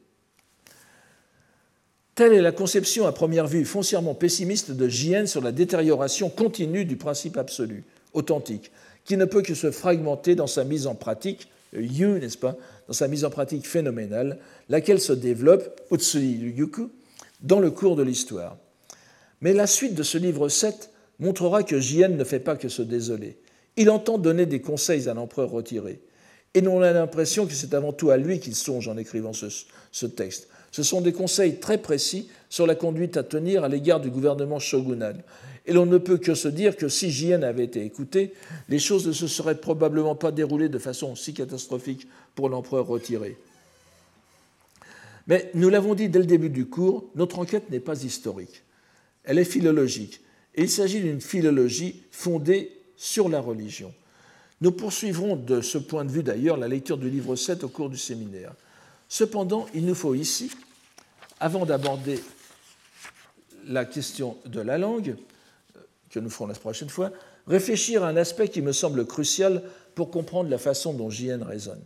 Telle 2.15 2.33
est 2.33 2.41
la 2.41 2.51
conception 2.51 3.07
à 3.07 3.13
première 3.13 3.47
vue 3.47 3.65
foncièrement 3.65 4.13
pessimiste 4.13 4.71
de 4.71 4.87
Jien 4.89 5.25
sur 5.25 5.41
la 5.41 5.53
détérioration 5.53 6.29
continue 6.29 6.85
du 6.85 6.97
principe 6.97 7.37
absolu, 7.37 7.83
authentique, 8.13 8.71
qui 9.05 9.15
ne 9.15 9.25
peut 9.25 9.41
que 9.41 9.55
se 9.55 9.71
fragmenter 9.71 10.35
dans 10.35 10.47
sa 10.47 10.65
mise 10.65 10.85
en 10.85 10.95
pratique, 10.95 11.49
yu, 11.73 12.19
n'est-ce 12.19 12.37
pas, 12.37 12.57
dans 12.89 12.93
sa 12.93 13.07
mise 13.07 13.23
en 13.23 13.29
pratique 13.29 13.67
phénoménale, 13.67 14.39
laquelle 14.67 14.99
se 14.99 15.13
développe, 15.13 15.79
Utsui 15.91 16.31
Yuku, 16.31 16.89
dans 17.39 17.59
le 17.59 17.69
cours 17.69 17.95
de 17.95 18.01
l'histoire. 18.01 18.57
Mais 19.41 19.53
la 19.53 19.67
suite 19.67 19.93
de 19.93 20.01
ce 20.01 20.17
livre 20.17 20.49
7 20.49 20.89
montrera 21.19 21.61
que 21.61 21.79
Jien 21.79 22.07
ne 22.07 22.23
fait 22.23 22.39
pas 22.39 22.55
que 22.55 22.67
se 22.67 22.81
désoler. 22.81 23.37
Il 23.77 23.91
entend 23.91 24.17
donner 24.17 24.47
des 24.47 24.59
conseils 24.59 25.07
à 25.07 25.13
l'empereur 25.13 25.51
retiré. 25.51 26.01
Et 26.55 26.61
l'on 26.61 26.81
a 26.81 26.91
l'impression 26.91 27.45
que 27.45 27.53
c'est 27.53 27.75
avant 27.75 27.93
tout 27.93 28.09
à 28.09 28.17
lui 28.17 28.39
qu'il 28.39 28.55
songe 28.55 28.87
en 28.87 28.97
écrivant 28.97 29.33
ce, 29.33 30.05
texte. 30.07 30.47
Ce 30.71 30.81
sont 30.81 31.01
des 31.01 31.13
conseils 31.13 31.59
très 31.59 31.77
précis 31.77 32.27
sur 32.49 32.65
la 32.65 32.73
conduite 32.73 33.17
à 33.17 33.23
tenir 33.23 33.63
à 33.63 33.69
l'égard 33.69 33.99
du 33.99 34.09
gouvernement 34.09 34.57
shogunal. 34.57 35.23
Et 35.69 35.73
l'on 35.73 35.85
ne 35.85 35.99
peut 35.99 36.17
que 36.17 36.33
se 36.33 36.47
dire 36.47 36.75
que 36.75 36.89
si 36.89 37.11
Jien 37.11 37.43
avait 37.43 37.65
été 37.65 37.85
écouté, 37.85 38.33
les 38.69 38.79
choses 38.79 39.05
ne 39.05 39.11
se 39.11 39.27
seraient 39.27 39.61
probablement 39.61 40.15
pas 40.15 40.31
déroulées 40.31 40.67
de 40.67 40.79
façon 40.79 41.15
si 41.15 41.35
catastrophique 41.35 42.07
pour 42.33 42.49
l'empereur 42.49 42.87
retiré. 42.87 43.37
Mais 45.27 45.51
nous 45.53 45.69
l'avons 45.69 45.93
dit 45.93 46.09
dès 46.09 46.17
le 46.17 46.25
début 46.25 46.49
du 46.49 46.65
cours, 46.65 47.11
notre 47.13 47.37
enquête 47.37 47.69
n'est 47.69 47.79
pas 47.79 48.01
historique. 48.01 48.63
Elle 49.23 49.37
est 49.37 49.45
philologique. 49.45 50.21
Et 50.55 50.63
il 50.63 50.71
s'agit 50.71 51.01
d'une 51.01 51.21
philologie 51.21 52.01
fondée 52.09 52.71
sur 52.97 53.29
la 53.29 53.39
religion. 53.39 53.93
Nous 54.61 54.71
poursuivrons 54.71 55.35
de 55.35 55.61
ce 55.61 55.77
point 55.77 56.03
de 56.03 56.09
vue 56.09 56.23
d'ailleurs 56.23 56.57
la 56.57 56.67
lecture 56.67 56.97
du 56.97 57.11
livre 57.11 57.35
7 57.35 57.63
au 57.63 57.69
cours 57.69 57.91
du 57.91 57.97
séminaire. 57.99 58.55
Cependant, 59.07 59.67
il 59.75 59.85
nous 59.85 59.93
faut 59.93 60.15
ici, 60.15 60.49
avant 61.39 61.67
d'aborder 61.67 62.19
la 63.67 63.85
question 63.85 64.35
de 64.47 64.61
la 64.61 64.79
langue, 64.79 65.15
que 66.09 66.19
nous 66.19 66.29
ferons 66.29 66.47
la 66.47 66.53
prochaine 66.53 66.89
fois, 66.89 67.11
réfléchir 67.47 68.03
à 68.03 68.07
un 68.07 68.17
aspect 68.17 68.47
qui 68.47 68.61
me 68.61 68.71
semble 68.71 69.05
crucial 69.05 69.61
pour 69.95 70.11
comprendre 70.11 70.49
la 70.49 70.57
façon 70.57 70.93
dont 70.93 71.09
JN 71.09 71.43
raisonne. 71.43 71.81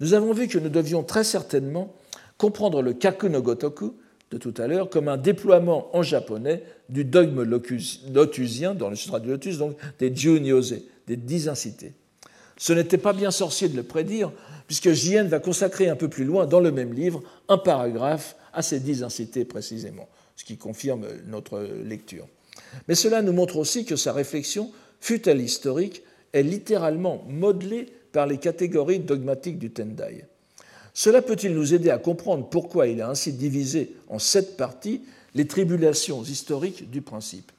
Nous 0.00 0.14
avons 0.14 0.32
vu 0.32 0.48
que 0.48 0.58
nous 0.58 0.68
devions 0.68 1.02
très 1.02 1.24
certainement 1.24 1.94
comprendre 2.38 2.82
le 2.82 2.92
kaku 2.92 3.28
no 3.28 3.42
gotoku 3.42 3.94
de 4.30 4.38
tout 4.38 4.54
à 4.56 4.66
l'heure 4.66 4.88
comme 4.88 5.08
un 5.08 5.18
déploiement 5.18 5.94
en 5.96 6.02
japonais 6.02 6.64
du 6.88 7.04
dogme 7.04 7.42
lotusien, 7.42 8.74
dans 8.74 8.88
le 8.88 8.96
sutra 8.96 9.20
du 9.20 9.28
lotus, 9.28 9.58
donc 9.58 9.76
des 9.98 10.14
Junyose, 10.14 10.82
des 11.06 11.16
dix 11.16 11.48
incités. 11.48 11.92
Ce 12.56 12.72
n'était 12.72 12.98
pas 12.98 13.12
bien 13.12 13.30
sorcier 13.30 13.68
de 13.68 13.76
le 13.76 13.82
prédire, 13.82 14.32
puisque 14.66 14.92
Jien 14.92 15.24
va 15.24 15.38
consacrer 15.38 15.88
un 15.88 15.96
peu 15.96 16.08
plus 16.08 16.24
loin, 16.24 16.46
dans 16.46 16.60
le 16.60 16.72
même 16.72 16.94
livre, 16.94 17.22
un 17.48 17.58
paragraphe 17.58 18.36
à 18.52 18.62
ces 18.62 18.80
dix 18.80 19.02
incités 19.02 19.44
précisément, 19.44 20.08
ce 20.36 20.44
qui 20.44 20.56
confirme 20.56 21.06
notre 21.26 21.60
lecture. 21.84 22.26
Mais 22.88 22.94
cela 22.94 23.22
nous 23.22 23.32
montre 23.32 23.56
aussi 23.56 23.84
que 23.84 23.96
sa 23.96 24.12
réflexion, 24.12 24.70
fut-elle 25.00 25.40
historique, 25.40 26.02
est 26.32 26.42
littéralement 26.42 27.24
modelée 27.28 27.86
par 28.12 28.26
les 28.26 28.38
catégories 28.38 29.00
dogmatiques 29.00 29.58
du 29.58 29.70
Tendai. 29.70 30.24
Cela 30.94 31.22
peut-il 31.22 31.54
nous 31.54 31.74
aider 31.74 31.90
à 31.90 31.98
comprendre 31.98 32.48
pourquoi 32.48 32.86
il 32.86 33.00
a 33.00 33.08
ainsi 33.08 33.32
divisé 33.32 33.96
en 34.08 34.18
sept 34.18 34.56
parties 34.56 35.02
les 35.34 35.46
tribulations 35.46 36.22
historiques 36.22 36.90
du 36.90 37.00
principe? 37.00 37.50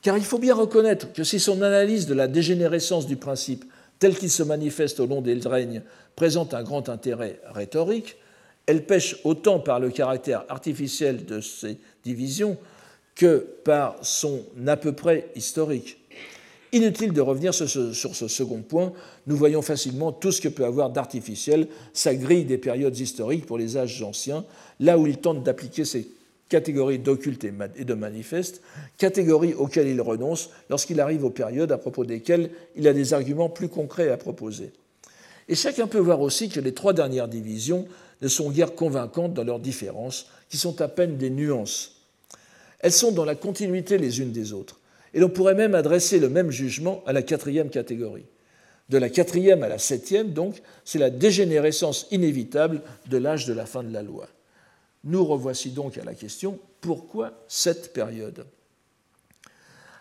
Car 0.00 0.16
il 0.16 0.24
faut 0.24 0.38
bien 0.38 0.54
reconnaître 0.54 1.12
que 1.12 1.24
si 1.24 1.40
son 1.40 1.62
analyse 1.62 2.06
de 2.06 2.14
la 2.14 2.28
dégénérescence 2.28 3.06
du 3.06 3.16
principe 3.16 3.64
tel 3.98 4.16
qu'il 4.16 4.30
se 4.30 4.42
manifeste 4.42 5.00
au 5.00 5.06
long 5.06 5.20
des 5.20 5.38
règnes 5.46 5.82
présente 6.16 6.54
un 6.54 6.62
grand 6.62 6.88
intérêt 6.88 7.40
rhétorique, 7.46 8.16
elle 8.66 8.86
pêche 8.86 9.16
autant 9.24 9.60
par 9.60 9.80
le 9.80 9.90
caractère 9.90 10.44
artificiel 10.48 11.24
de 11.26 11.40
ces 11.40 11.78
divisions 12.04 12.56
que 13.14 13.46
par 13.64 13.96
son 14.02 14.42
à 14.66 14.76
peu 14.76 14.92
près 14.92 15.28
historique. 15.36 15.98
Inutile 16.72 17.12
de 17.12 17.20
revenir 17.20 17.54
sur 17.54 17.68
ce, 17.68 18.28
second 18.28 18.60
point, 18.60 18.92
nous 19.28 19.36
voyons 19.36 19.62
facilement 19.62 20.10
tout 20.10 20.32
ce 20.32 20.40
que 20.40 20.48
peut 20.48 20.64
avoir 20.64 20.90
d'artificiel 20.90 21.68
sa 21.92 22.16
grille 22.16 22.44
des 22.44 22.58
périodes 22.58 22.98
historiques 22.98 23.46
pour 23.46 23.58
les 23.58 23.76
âges 23.76 24.02
anciens, 24.02 24.44
là 24.80 24.98
où 24.98 25.06
il 25.06 25.18
tente 25.18 25.44
d'appliquer 25.44 25.84
ces 25.84 26.08
catégories 26.48 26.98
d'occulte 26.98 27.44
et 27.44 27.84
de 27.84 27.94
manifeste, 27.94 28.60
catégories 28.98 29.54
auxquelles 29.54 29.86
il 29.86 30.00
renonce 30.00 30.50
lorsqu'il 30.68 31.00
arrive 31.00 31.24
aux 31.24 31.30
périodes 31.30 31.70
à 31.70 31.78
propos 31.78 32.04
desquelles 32.04 32.50
il 32.74 32.88
a 32.88 32.92
des 32.92 33.14
arguments 33.14 33.48
plus 33.48 33.68
concrets 33.68 34.10
à 34.10 34.16
proposer. 34.16 34.72
Et 35.48 35.54
chacun 35.54 35.86
peut 35.86 35.98
voir 35.98 36.20
aussi 36.20 36.48
que 36.48 36.60
les 36.60 36.74
trois 36.74 36.92
dernières 36.92 37.28
divisions 37.28 37.86
ne 38.20 38.28
sont 38.28 38.50
guère 38.50 38.74
convaincantes 38.74 39.34
dans 39.34 39.44
leurs 39.44 39.60
différences, 39.60 40.26
qui 40.48 40.56
sont 40.56 40.80
à 40.80 40.88
peine 40.88 41.16
des 41.16 41.30
nuances. 41.30 42.03
Elles 42.84 42.92
sont 42.92 43.12
dans 43.12 43.24
la 43.24 43.34
continuité 43.34 43.96
les 43.96 44.20
unes 44.20 44.30
des 44.30 44.52
autres. 44.52 44.78
Et 45.14 45.18
l'on 45.18 45.30
pourrait 45.30 45.54
même 45.54 45.74
adresser 45.74 46.18
le 46.18 46.28
même 46.28 46.50
jugement 46.50 47.02
à 47.06 47.14
la 47.14 47.22
quatrième 47.22 47.70
catégorie. 47.70 48.26
De 48.90 48.98
la 48.98 49.08
quatrième 49.08 49.62
à 49.62 49.68
la 49.68 49.78
septième, 49.78 50.34
donc, 50.34 50.60
c'est 50.84 50.98
la 50.98 51.08
dégénérescence 51.08 52.06
inévitable 52.10 52.82
de 53.06 53.16
l'âge 53.16 53.46
de 53.46 53.54
la 53.54 53.64
fin 53.64 53.82
de 53.82 53.90
la 53.90 54.02
loi. 54.02 54.28
Nous 55.02 55.24
revoici 55.24 55.70
donc 55.70 55.96
à 55.96 56.04
la 56.04 56.12
question 56.12 56.58
pourquoi 56.82 57.32
cette 57.48 57.94
période? 57.94 58.44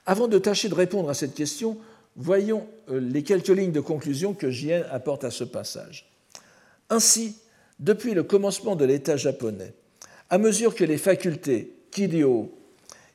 Avant 0.06 0.28
de 0.28 0.38
tâcher 0.38 0.68
de 0.68 0.76
répondre 0.76 1.10
à 1.10 1.14
cette 1.14 1.36
question, 1.36 1.78
voyons 2.18 2.68
euh, 2.90 3.00
les 3.00 3.24
quelques 3.24 3.48
lignes 3.48 3.72
de 3.72 3.80
conclusion 3.80 4.34
que 4.34 4.52
Jien 4.52 4.84
apporte 4.92 5.24
à 5.24 5.32
ce 5.32 5.46
passage. 5.46 6.12
Ainsi, 6.90 7.38
depuis 7.80 8.14
le 8.14 8.24
commencement 8.24 8.76
de 8.76 8.84
l'État 8.84 9.16
japonais, 9.16 9.74
à 10.30 10.38
mesure 10.38 10.76
que 10.76 10.84
les 10.84 10.98
facultés, 10.98 11.78
Kiryo, 11.90 12.52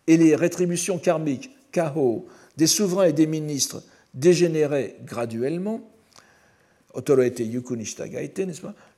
et 0.08 0.16
les 0.16 0.34
rétributions 0.34 0.98
karmiques 0.98 1.50
Kaho, 1.70 2.26
des 2.56 2.66
souverains 2.66 3.04
et 3.04 3.12
des 3.12 3.28
ministres 3.28 3.84
dégénéraient 4.14 4.96
graduellement, 5.04 5.88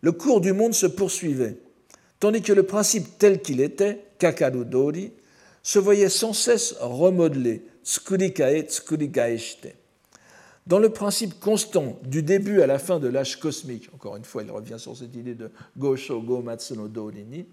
le 0.01 0.13
cours 0.13 0.41
du 0.41 0.53
monde 0.53 0.73
se 0.73 0.87
poursuivait, 0.87 1.57
tandis 2.21 2.41
que 2.41 2.53
le 2.53 2.63
principe 2.63 3.19
tel 3.19 3.43
qu'il 3.43 3.61
était, 3.61 4.03
Kakaru 4.19 4.65
Dori, 4.65 5.13
se 5.63 5.79
voyait 5.79 6.09
sans 6.09 6.33
cesse 6.33 6.77
remodelé, 6.81 7.63
Dans 10.67 10.79
le 10.79 10.91
principe 10.91 11.41
constant 11.41 11.99
du 12.05 12.23
début 12.23 12.63
à 12.63 12.67
la 12.67 12.79
fin 12.79 13.01
de 13.01 13.09
l'âge 13.09 13.39
cosmique, 13.41 13.91
encore 13.93 14.17
une 14.17 14.25
fois, 14.25 14.43
il 14.45 14.51
revient 14.51 14.79
sur 14.79 14.97
cette 14.97 15.15
idée 15.17 15.35
de 15.35 15.51
Gosho 15.77 16.23
Go 16.23 16.41
Matsuno 16.41 16.89
Dorini, 16.89 17.45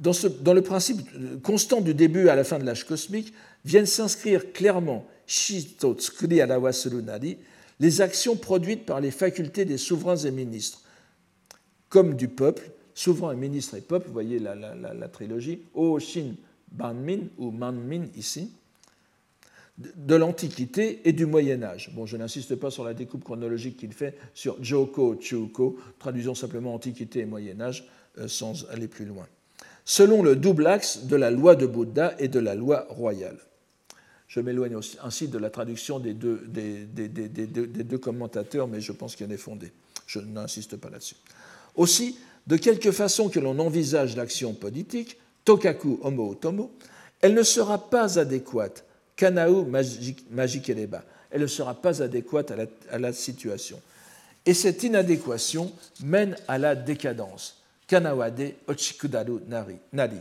dans, 0.00 0.54
le 0.54 0.62
principe 0.62 1.00
constant 1.42 1.80
du 1.80 1.94
début 1.94 2.28
à 2.28 2.34
la 2.34 2.44
fin 2.44 2.58
de 2.58 2.64
l'âge 2.64 2.86
cosmique, 2.86 3.32
viennent 3.64 3.86
s'inscrire 3.86 4.52
clairement 4.52 5.06
Shito 5.26 5.96
les 7.80 8.00
actions 8.00 8.36
produites 8.36 8.86
par 8.86 9.00
les 9.00 9.10
facultés 9.10 9.64
des 9.64 9.78
souverains 9.78 10.16
et 10.16 10.30
ministres, 10.30 10.82
comme 11.88 12.14
du 12.14 12.28
peuple, 12.28 12.70
souverain, 12.94 13.34
ministre 13.34 13.76
et 13.76 13.80
peuple, 13.80 14.06
vous 14.06 14.12
voyez 14.12 14.38
la, 14.38 15.08
trilogie, 15.08 15.62
ou 15.74 15.98
Manmin 17.50 18.06
ici, 18.16 18.52
de 19.78 20.14
l'Antiquité 20.14 21.00
et 21.08 21.12
du 21.12 21.26
Moyen 21.26 21.62
Âge. 21.62 21.90
Bon, 21.94 22.06
je 22.06 22.16
n'insiste 22.16 22.54
pas 22.56 22.70
sur 22.70 22.84
la 22.84 22.94
découpe 22.94 23.24
chronologique 23.24 23.78
qu'il 23.78 23.92
fait 23.92 24.16
sur 24.34 24.62
Joko, 24.62 25.16
Chuko, 25.20 25.78
traduisons 25.98 26.34
simplement 26.34 26.74
Antiquité 26.74 27.20
et 27.20 27.26
Moyen 27.26 27.60
Âge 27.60 27.88
euh, 28.18 28.28
sans 28.28 28.66
aller 28.70 28.86
plus 28.86 29.06
loin 29.06 29.26
selon 29.84 30.22
le 30.22 30.36
double 30.36 30.66
axe 30.66 31.04
de 31.04 31.16
la 31.16 31.30
loi 31.30 31.54
de 31.56 31.66
Bouddha 31.66 32.14
et 32.18 32.28
de 32.28 32.38
la 32.38 32.54
loi 32.54 32.86
royale. 32.90 33.38
Je 34.28 34.40
m'éloigne 34.40 34.78
ainsi 35.02 35.28
de 35.28 35.38
la 35.38 35.50
traduction 35.50 35.98
des 35.98 36.14
deux, 36.14 37.98
commentateurs, 37.98 38.66
mais 38.66 38.80
je 38.80 38.92
pense 38.92 39.14
qu'elle 39.14 39.32
est 39.32 39.36
fondée. 39.36 39.72
Je 40.06 40.20
n'insiste 40.20 40.76
pas 40.76 40.88
là-dessus. 40.88 41.16
Aussi, 41.76 42.16
de 42.46 42.56
quelque 42.56 42.92
façon 42.92 43.28
que 43.28 43.40
l'on 43.40 43.58
envisage 43.58 44.16
l'action 44.16 44.54
politique, 44.54 45.18
tokaku 45.44 46.00
homo 46.02 46.30
otomo, 46.30 46.72
elle 47.20 47.34
ne 47.34 47.42
sera 47.42 47.90
pas 47.90 48.18
adéquate, 48.18 48.84
kanao 49.16 49.66
magikereba, 50.30 51.04
elle 51.30 51.42
ne 51.42 51.46
sera 51.46 51.74
pas 51.74 52.02
adéquate 52.02 52.52
à 52.90 52.98
la 52.98 53.12
situation. 53.12 53.80
Et 54.44 54.54
cette 54.54 54.82
inadéquation 54.82 55.72
mène 56.02 56.36
à 56.48 56.58
la 56.58 56.74
décadence. 56.74 57.61
Kanawade 57.92 58.54
Ochikudaru 58.68 59.40
Nari. 59.48 60.16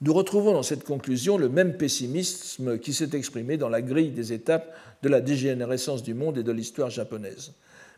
Nous 0.00 0.14
retrouvons 0.14 0.54
dans 0.54 0.62
cette 0.62 0.84
conclusion 0.84 1.36
le 1.36 1.50
même 1.50 1.76
pessimisme 1.76 2.78
qui 2.78 2.94
s'est 2.94 3.10
exprimé 3.12 3.58
dans 3.58 3.68
la 3.68 3.82
grille 3.82 4.10
des 4.10 4.32
étapes 4.32 4.74
de 5.02 5.10
la 5.10 5.20
dégénérescence 5.20 6.02
du 6.02 6.14
monde 6.14 6.38
et 6.38 6.42
de 6.42 6.50
l'histoire 6.50 6.88
japonaise. 6.88 7.52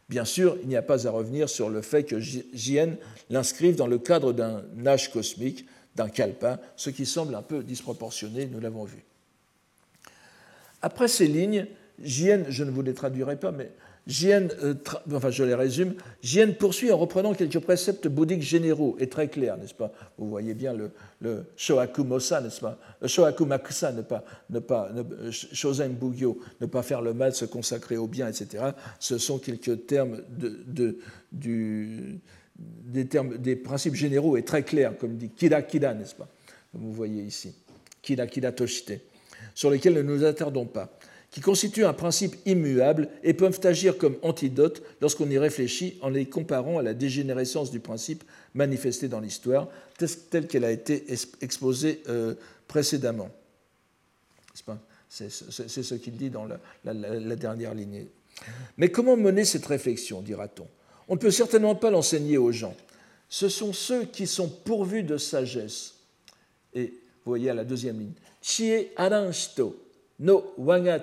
Bien 0.09 0.25
sûr, 0.25 0.59
il 0.61 0.67
n'y 0.67 0.75
a 0.75 0.83
pas 0.83 1.07
à 1.07 1.11
revenir 1.13 1.49
sur 1.49 1.71
le 1.71 1.83
fait 1.83 2.03
que 2.03 2.19
Jien 2.19 2.97
l'inscrive 3.31 3.77
dans 3.77 3.87
le 3.87 3.99
cadre 3.99 4.33
d'un 4.33 4.65
âge 4.85 5.13
cosmique, 5.13 5.67
d'un 5.95 6.09
kalpa, 6.09 6.61
ce 6.75 6.91
qui 6.91 7.07
semble 7.07 7.37
un 7.37 7.43
peu 7.43 7.63
disproportionné, 7.63 8.47
nous 8.47 8.59
l'avons 8.59 8.83
vu. 8.83 9.05
Après 10.83 11.07
ces 11.07 11.29
lignes, 11.29 11.69
Jien, 12.03 12.43
je 12.49 12.65
ne 12.65 12.73
vous 12.73 12.83
les 12.83 12.93
traduirai 12.93 13.37
pas, 13.37 13.53
mais 13.53 13.71
Jien, 14.07 14.49
euh, 14.63 14.75
enfin 15.13 15.31
je 15.31 15.45
les 15.45 15.55
résume, 15.55 15.95
poursuit 16.59 16.93
en 16.93 16.99
reprenant 16.99 17.33
quelques 17.33 17.59
préceptes 17.59 18.07
bouddhiques 18.07 18.43
généraux 18.43 18.97
et 19.01 19.09
très 19.09 19.29
clairs, 19.29 19.57
n'est-ce 19.57 19.73
pas? 19.73 19.93
Vous 20.19 20.29
voyez 20.29 20.53
bien 20.53 20.75
le, 20.75 20.91
le 21.21 21.47
Shohaku 21.57 22.05
n'est-ce 22.05 22.61
pas? 22.61 22.79
Le 23.01 23.09
Shohaku 23.09 23.47
Makusa, 23.47 23.93
ne 23.93 24.03
pas, 24.03 24.23
ne 24.51 24.59
pas, 24.59 24.91
ne, 24.93 25.03
Bugyo, 25.89 26.39
ne 26.61 26.67
pas 26.67 26.83
faire 26.83 27.01
le 27.01 27.15
mal, 27.15 27.35
se 27.35 27.47
consacrer 27.47 27.97
au 27.97 28.07
bien, 28.07 28.29
etc. 28.29 28.63
Ce 29.01 29.17
sont 29.17 29.39
quelques 29.39 29.87
termes 29.87 30.21
des, 31.33 33.09
termes, 33.09 33.39
des 33.39 33.57
principes 33.57 33.95
généraux 33.95 34.37
et 34.37 34.45
très 34.45 34.65
clairs, 34.65 34.99
comme 34.99 35.17
dit 35.17 35.31
Kira 35.31 35.63
Kira, 35.63 35.95
n'est-ce 35.95 36.15
pas? 36.15 36.29
Comme 36.73 36.83
vous 36.83 36.93
voyez 36.93 37.23
ici, 37.23 37.55
Kira 38.03 38.27
Kira 38.27 38.53
Toshite, 38.53 39.01
sur 39.55 39.71
lesquels 39.71 39.95
ne 39.95 40.03
nous 40.03 40.25
attardons 40.25 40.67
pas 40.67 40.95
qui 41.35 41.41
constituent 41.41 41.85
un 41.85 41.93
principe 41.93 42.37
immuable 42.47 43.09
et 43.25 43.35
peuvent 43.35 43.59
agir 43.65 43.99
comme 43.99 44.17
antidote 44.23 44.85
lorsqu'on 45.01 45.29
y 45.29 45.37
réfléchit 45.37 45.99
en 46.01 46.09
les 46.09 46.27
comparant 46.27 46.79
à 46.79 46.83
la 46.83 46.95
dégénérescence 46.95 47.73
du 47.73 47.81
principe 47.81 48.23
manifesté 48.55 49.09
dans 49.09 49.19
l'histoire, 49.19 49.67
telle 50.31 50.47
qu'elle 50.47 50.65
a 50.65 50.71
été 50.71 51.05
exposée 51.41 52.05
euh, 52.09 52.37
précédemment. 52.69 53.31
C'est 55.09 55.29
ce 55.29 55.95
qu'il 55.97 56.17
dit 56.17 56.31
dans 56.31 56.47
la, 56.85 57.35
dernière 57.35 57.75
ligne. 57.75 58.07
Mais 58.77 58.93
comment 58.93 59.17
mener 59.17 59.45
cette 59.45 59.67
réflexion, 59.67 60.23
dira-t-on? 60.23 60.69
On 61.09 61.15
ne 61.15 61.21
peut 61.21 61.33
certainement 61.33 61.75
pas 61.75 61.91
l'enseigner 61.91 62.39
aux 62.39 62.53
gens. 62.53 62.77
Ce 63.29 63.49
sont 63.49 63.73
ceux 63.73 64.05
qui 64.05 64.29
sont 64.29 64.49
pourvus 64.49 65.03
de 65.03 65.17
sagesse. 65.17 65.95
Et 66.75 66.85
vous 67.25 67.31
voyez 67.33 67.51
à 67.51 67.55
la 67.55 67.65
deuxième 67.65 67.99
ligne, 67.99 68.13
Chie 68.41 68.87
aranshito 68.95 69.84
no 70.19 70.55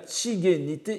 chige 0.08 0.58
nite. 0.58 0.90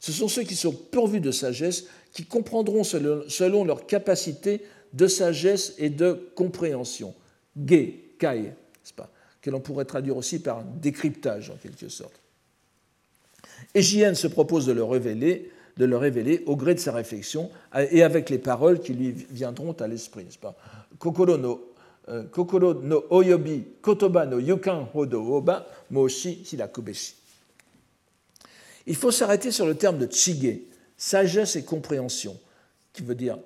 Ce 0.00 0.12
sont 0.12 0.28
ceux 0.28 0.42
qui 0.42 0.54
sont 0.54 0.72
pourvus 0.72 1.20
de 1.20 1.30
sagesse, 1.30 1.86
qui 2.12 2.24
comprendront 2.24 2.84
selon, 2.84 3.64
leur 3.64 3.86
capacité 3.86 4.62
de 4.92 5.06
sagesse 5.06 5.74
et 5.78 5.90
de 5.90 6.30
compréhension. 6.34 7.14
Ge, 7.56 7.92
kai, 8.18 8.52
pas, 8.96 9.10
que 9.42 9.50
l'on 9.50 9.60
pourrait 9.60 9.84
traduire 9.84 10.16
aussi 10.16 10.38
par 10.38 10.64
décryptage 10.64 11.50
en 11.50 11.56
quelque 11.56 11.88
sorte. 11.88 12.14
Et 13.74 13.82
Jien 13.82 14.14
se 14.14 14.28
propose 14.28 14.66
de 14.66 14.72
le 14.72 14.84
révéler, 14.84 15.50
de 15.76 15.84
le 15.84 15.96
révéler 15.96 16.42
au 16.46 16.56
gré 16.56 16.74
de 16.74 16.80
sa 16.80 16.92
réflexion 16.92 17.50
et 17.90 18.02
avec 18.02 18.30
les 18.30 18.38
paroles 18.38 18.80
qui 18.80 18.94
lui 18.94 19.10
viendront 19.30 19.72
à 19.72 19.86
l'esprit. 19.86 20.26
Kokoro 20.98 21.36
no 21.36 21.72
kokoro 22.32 22.74
no 22.74 23.04
oyobi 23.10 23.64
kotoba 23.82 24.26
no 24.26 24.38
yukan 24.38 24.86
hodo 24.94 25.22
oba 25.34 25.66
moshi 25.90 26.42
hirakubeshi. 26.44 27.14
Il 28.86 28.96
faut 28.96 29.10
s'arrêter 29.10 29.50
sur 29.50 29.66
le 29.66 29.74
terme 29.74 29.98
de 29.98 30.10
chige, 30.10 30.60
sagesse 30.96 31.56
et 31.56 31.62
compréhension, 31.62 32.38
qui 32.92 33.02
veut 33.02 33.14
dire 33.14 33.38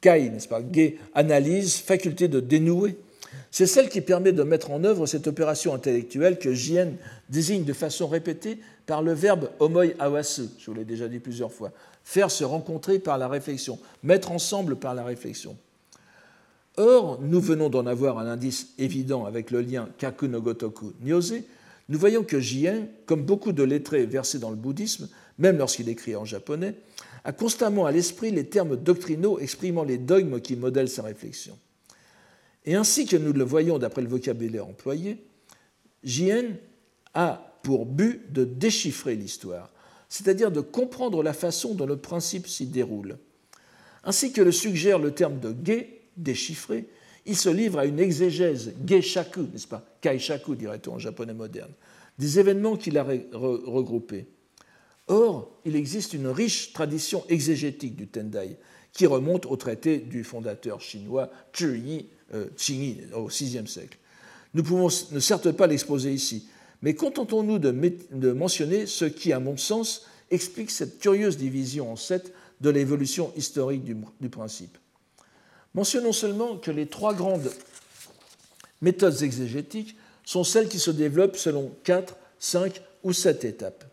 kai, 0.00 0.30
n'est-ce 0.30 0.48
pas, 0.48 0.62
ge, 0.62 0.94
analyse, 1.14 1.76
faculté 1.76 2.28
de 2.28 2.40
dénouer. 2.40 2.96
C'est 3.50 3.66
celle 3.66 3.88
qui 3.88 4.00
permet 4.00 4.32
de 4.32 4.42
mettre 4.42 4.70
en 4.70 4.82
œuvre 4.84 5.06
cette 5.06 5.26
opération 5.26 5.74
intellectuelle 5.74 6.38
que 6.38 6.54
Jien 6.54 6.92
désigne 7.28 7.64
de 7.64 7.72
façon 7.72 8.08
répétée 8.08 8.58
par 8.86 9.02
le 9.02 9.12
verbe 9.12 9.50
homoi 9.60 9.86
awasu, 9.98 10.48
je 10.58 10.66
vous 10.66 10.74
l'ai 10.74 10.84
déjà 10.84 11.08
dit 11.08 11.20
plusieurs 11.20 11.52
fois, 11.52 11.72
faire 12.02 12.30
se 12.30 12.42
rencontrer 12.42 12.98
par 12.98 13.18
la 13.18 13.28
réflexion, 13.28 13.78
mettre 14.02 14.32
ensemble 14.32 14.76
par 14.76 14.94
la 14.94 15.04
réflexion. 15.04 15.56
Or, 16.80 17.20
nous 17.20 17.42
venons 17.42 17.68
d'en 17.68 17.84
avoir 17.84 18.18
un 18.18 18.26
indice 18.26 18.68
évident 18.78 19.26
avec 19.26 19.50
le 19.50 19.60
lien 19.60 19.90
Kaku 19.98 20.28
no 20.28 20.40
Gotoku 20.40 20.94
Nyose. 21.02 21.34
Nous 21.90 21.98
voyons 21.98 22.24
que 22.24 22.40
Jien, 22.40 22.86
comme 23.04 23.22
beaucoup 23.22 23.52
de 23.52 23.62
lettrés 23.62 24.06
versés 24.06 24.38
dans 24.38 24.48
le 24.48 24.56
bouddhisme, 24.56 25.10
même 25.36 25.58
lorsqu'il 25.58 25.90
écrit 25.90 26.16
en 26.16 26.24
japonais, 26.24 26.74
a 27.24 27.32
constamment 27.32 27.84
à 27.84 27.92
l'esprit 27.92 28.30
les 28.30 28.46
termes 28.46 28.76
doctrinaux 28.76 29.38
exprimant 29.38 29.84
les 29.84 29.98
dogmes 29.98 30.40
qui 30.40 30.56
modèlent 30.56 30.88
sa 30.88 31.02
réflexion. 31.02 31.58
Et 32.64 32.76
ainsi 32.76 33.04
que 33.04 33.16
nous 33.18 33.34
le 33.34 33.44
voyons 33.44 33.76
d'après 33.78 34.00
le 34.00 34.08
vocabulaire 34.08 34.66
employé, 34.66 35.22
Jien 36.02 36.56
a 37.12 37.58
pour 37.62 37.84
but 37.84 38.32
de 38.32 38.44
déchiffrer 38.44 39.16
l'histoire, 39.16 39.70
c'est-à-dire 40.08 40.50
de 40.50 40.62
comprendre 40.62 41.22
la 41.22 41.34
façon 41.34 41.74
dont 41.74 41.84
le 41.84 41.98
principe 41.98 42.46
s'y 42.46 42.64
déroule. 42.64 43.18
Ainsi 44.02 44.32
que 44.32 44.40
le 44.40 44.50
suggère 44.50 44.98
le 44.98 45.12
terme 45.12 45.40
de 45.40 45.54
ge, 45.62 45.99
déchiffré, 46.22 46.86
il 47.26 47.36
se 47.36 47.48
livre 47.48 47.78
à 47.78 47.86
une 47.86 48.00
exégèse, 48.00 48.74
geishaku, 48.84 49.42
n'est-ce 49.52 49.66
pas? 49.66 49.84
Kaishaku, 50.00 50.54
dirait-on 50.54 50.94
en 50.94 50.98
japonais 50.98 51.34
moderne, 51.34 51.72
des 52.18 52.38
événements 52.38 52.76
qu'il 52.76 52.98
a 52.98 53.04
regroupés. 53.04 54.26
Or, 55.06 55.50
il 55.64 55.76
existe 55.76 56.14
une 56.14 56.28
riche 56.28 56.72
tradition 56.72 57.24
exégétique 57.28 57.96
du 57.96 58.06
Tendai 58.06 58.56
qui 58.92 59.06
remonte 59.06 59.46
au 59.46 59.56
traité 59.56 59.98
du 59.98 60.24
fondateur 60.24 60.80
chinois 60.80 61.30
Zhi 61.56 62.06
euh, 62.34 62.46
au 63.14 63.26
VIe 63.26 63.66
siècle. 63.66 63.98
Nous 64.54 64.62
pouvons 64.62 64.88
ne 65.12 65.20
certes 65.20 65.52
pas 65.52 65.66
l'exposer 65.66 66.12
ici, 66.12 66.48
mais 66.82 66.94
contentons-nous 66.94 67.58
de, 67.58 68.32
mentionner 68.32 68.86
ce 68.86 69.04
qui, 69.04 69.32
à 69.32 69.40
mon 69.40 69.56
sens, 69.56 70.06
explique 70.30 70.70
cette 70.70 70.98
curieuse 70.98 71.36
division 71.36 71.92
en 71.92 71.96
sept 71.96 72.32
de 72.60 72.70
l'évolution 72.70 73.32
historique 73.36 73.84
du 73.84 74.28
principe. 74.28 74.76
Mentionnons 75.74 76.12
seulement 76.12 76.56
que 76.56 76.70
les 76.70 76.86
trois 76.86 77.14
grandes 77.14 77.50
méthodes 78.82 79.22
exégétiques 79.22 79.96
sont 80.24 80.44
celles 80.44 80.68
qui 80.68 80.78
se 80.78 80.90
développent 80.90 81.36
selon 81.36 81.72
quatre, 81.84 82.16
cinq 82.38 82.82
ou 83.02 83.12
sept 83.12 83.44
étapes. 83.44 83.84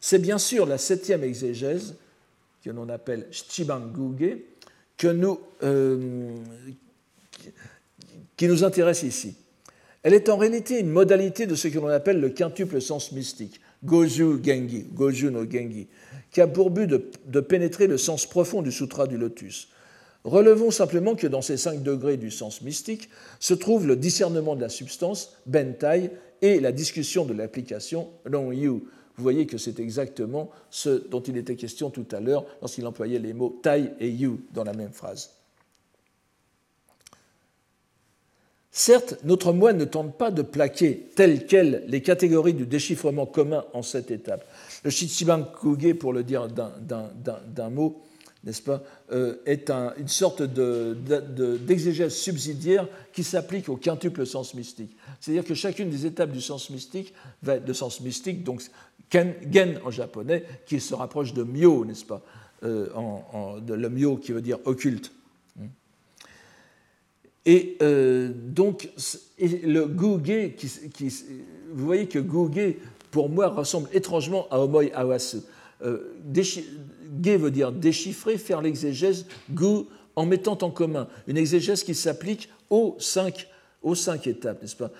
C'est 0.00 0.18
bien 0.18 0.38
sûr 0.38 0.66
la 0.66 0.78
septième 0.78 1.24
exégèse, 1.24 1.94
que 2.64 2.70
l'on 2.70 2.88
appelle 2.88 3.26
Shibanguge, 3.30 4.38
que 4.96 5.08
nous, 5.08 5.40
euh, 5.62 6.34
qui 8.36 8.46
nous 8.48 8.64
intéresse 8.64 9.02
ici. 9.02 9.34
Elle 10.02 10.14
est 10.14 10.28
en 10.28 10.36
réalité 10.36 10.78
une 10.78 10.90
modalité 10.90 11.46
de 11.46 11.54
ce 11.54 11.68
que 11.68 11.78
l'on 11.78 11.88
appelle 11.88 12.20
le 12.20 12.30
quintuple 12.30 12.80
sens 12.80 13.12
mystique, 13.12 13.60
Goju 13.84 14.42
Gengi, 14.42 14.86
Goju 14.92 15.30
no 15.30 15.44
Gengi, 15.50 15.86
qui 16.30 16.40
a 16.40 16.46
pour 16.46 16.70
but 16.70 16.86
de, 16.86 17.10
de 17.26 17.40
pénétrer 17.40 17.86
le 17.86 17.98
sens 17.98 18.26
profond 18.26 18.62
du 18.62 18.72
Sutra 18.72 19.06
du 19.06 19.16
Lotus. 19.16 19.68
Relevons 20.24 20.70
simplement 20.70 21.14
que 21.14 21.26
dans 21.26 21.42
ces 21.42 21.56
cinq 21.56 21.82
degrés 21.82 22.18
du 22.18 22.30
sens 22.30 22.60
mystique 22.60 23.08
se 23.38 23.54
trouve 23.54 23.86
le 23.86 23.96
discernement 23.96 24.54
de 24.54 24.60
la 24.60 24.68
substance, 24.68 25.36
bentai, 25.46 26.10
et 26.42 26.60
la 26.60 26.72
discussion 26.72 27.24
de 27.24 27.34
l'application, 27.34 28.08
long 28.24 28.52
yu. 28.52 28.68
Vous 28.68 29.22
voyez 29.22 29.46
que 29.46 29.58
c'est 29.58 29.78
exactement 29.80 30.50
ce 30.70 30.88
dont 31.08 31.20
il 31.20 31.36
était 31.36 31.56
question 31.56 31.90
tout 31.90 32.06
à 32.12 32.20
l'heure 32.20 32.46
lorsqu'il 32.62 32.86
employait 32.86 33.18
les 33.18 33.34
mots 33.34 33.60
tai 33.62 33.92
et 34.00 34.08
yu 34.08 34.32
dans 34.52 34.64
la 34.64 34.72
même 34.72 34.92
phrase. 34.92 35.30
Certes, 38.72 39.18
notre 39.24 39.52
moine 39.52 39.76
ne 39.76 39.84
tente 39.84 40.16
pas 40.16 40.30
de 40.30 40.42
plaquer 40.42 41.08
telles 41.16 41.44
quelles 41.46 41.84
les 41.88 42.02
catégories 42.02 42.54
du 42.54 42.66
déchiffrement 42.66 43.26
commun 43.26 43.64
en 43.74 43.82
cette 43.82 44.10
étape. 44.10 44.46
Le 44.84 44.90
Shichiban 44.90 45.44
Kuge, 45.60 45.94
pour 45.94 46.12
le 46.12 46.22
dire 46.22 46.48
d'un 46.48 47.70
mot, 47.70 48.00
n'est-ce 48.44 48.62
pas, 48.62 48.82
euh, 49.12 49.36
est 49.44 49.70
une 49.70 50.08
sorte 50.08 50.42
d'exégèse 50.42 52.14
subsidiaire 52.14 52.88
qui 53.12 53.22
s'applique 53.22 53.68
au 53.68 53.76
quintuple 53.76 54.26
sens 54.26 54.54
mystique. 54.54 54.96
C'est-à-dire 55.20 55.44
que 55.44 55.54
chacune 55.54 55.90
des 55.90 56.06
étapes 56.06 56.32
du 56.32 56.40
sens 56.40 56.70
mystique 56.70 57.12
va 57.42 57.58
de 57.58 57.72
sens 57.72 58.00
mystique, 58.00 58.42
donc 58.42 58.62
gen 59.12 59.80
en 59.84 59.90
japonais, 59.90 60.44
qui 60.66 60.80
se 60.80 60.94
rapproche 60.94 61.34
de 61.34 61.42
myo, 61.42 61.84
n'est-ce 61.84 62.04
pas, 62.04 62.22
euh, 62.62 62.86
de, 63.60 63.74
le 63.74 63.90
myo 63.90 64.16
qui 64.16 64.32
veut 64.32 64.42
dire 64.42 64.58
occulte. 64.64 65.12
Et 67.46 67.78
euh, 67.82 68.32
donc, 68.34 68.90
le 69.38 69.86
guge, 69.86 70.54
qui, 70.56 71.12
vous 71.72 71.84
voyez 71.84 72.06
que 72.06 72.18
guge, 72.18 72.76
pour 73.10 73.28
moi, 73.28 73.48
ressemble 73.48 73.88
étrangement 73.92 74.46
à 74.50 74.60
omoi 74.60 74.84
awasu. 74.94 75.38
Ge 77.22 77.30
veut 77.30 77.50
dire 77.50 77.72
déchiffrer, 77.72 78.38
faire 78.38 78.62
l'exégèse, 78.62 79.26
gu 79.50 79.84
en 80.16 80.26
mettant 80.26 80.58
en 80.62 80.70
commun. 80.70 81.08
Une 81.26 81.36
exégèse 81.36 81.82
qui 81.82 81.94
s'applique 81.94 82.48
aux 82.68 82.96
cinq, 82.98 83.48
aux 83.82 83.94
cinq 83.94 84.26
étapes, 84.26 84.62
n'est-ce 84.62 84.76
pas? 84.76 84.90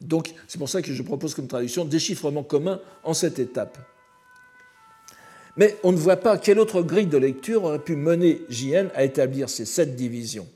Donc 0.00 0.34
c'est 0.48 0.58
pour 0.58 0.68
ça 0.68 0.82
que 0.82 0.92
je 0.92 1.02
propose 1.02 1.34
comme 1.34 1.46
traduction 1.46 1.84
déchiffrement 1.84 2.42
commun 2.42 2.80
en 3.04 3.14
cette 3.14 3.38
étape. 3.38 3.78
Mais 5.56 5.76
on 5.82 5.92
ne 5.92 5.98
voit 5.98 6.16
pas 6.16 6.38
quelle 6.38 6.58
autre 6.58 6.82
grille 6.82 7.06
de 7.06 7.18
lecture 7.18 7.64
aurait 7.64 7.78
pu 7.78 7.94
mener 7.94 8.40
JN 8.48 8.88
à 8.94 9.04
établir 9.04 9.50
ces 9.50 9.66
sept 9.66 9.94
divisions. 9.96 10.48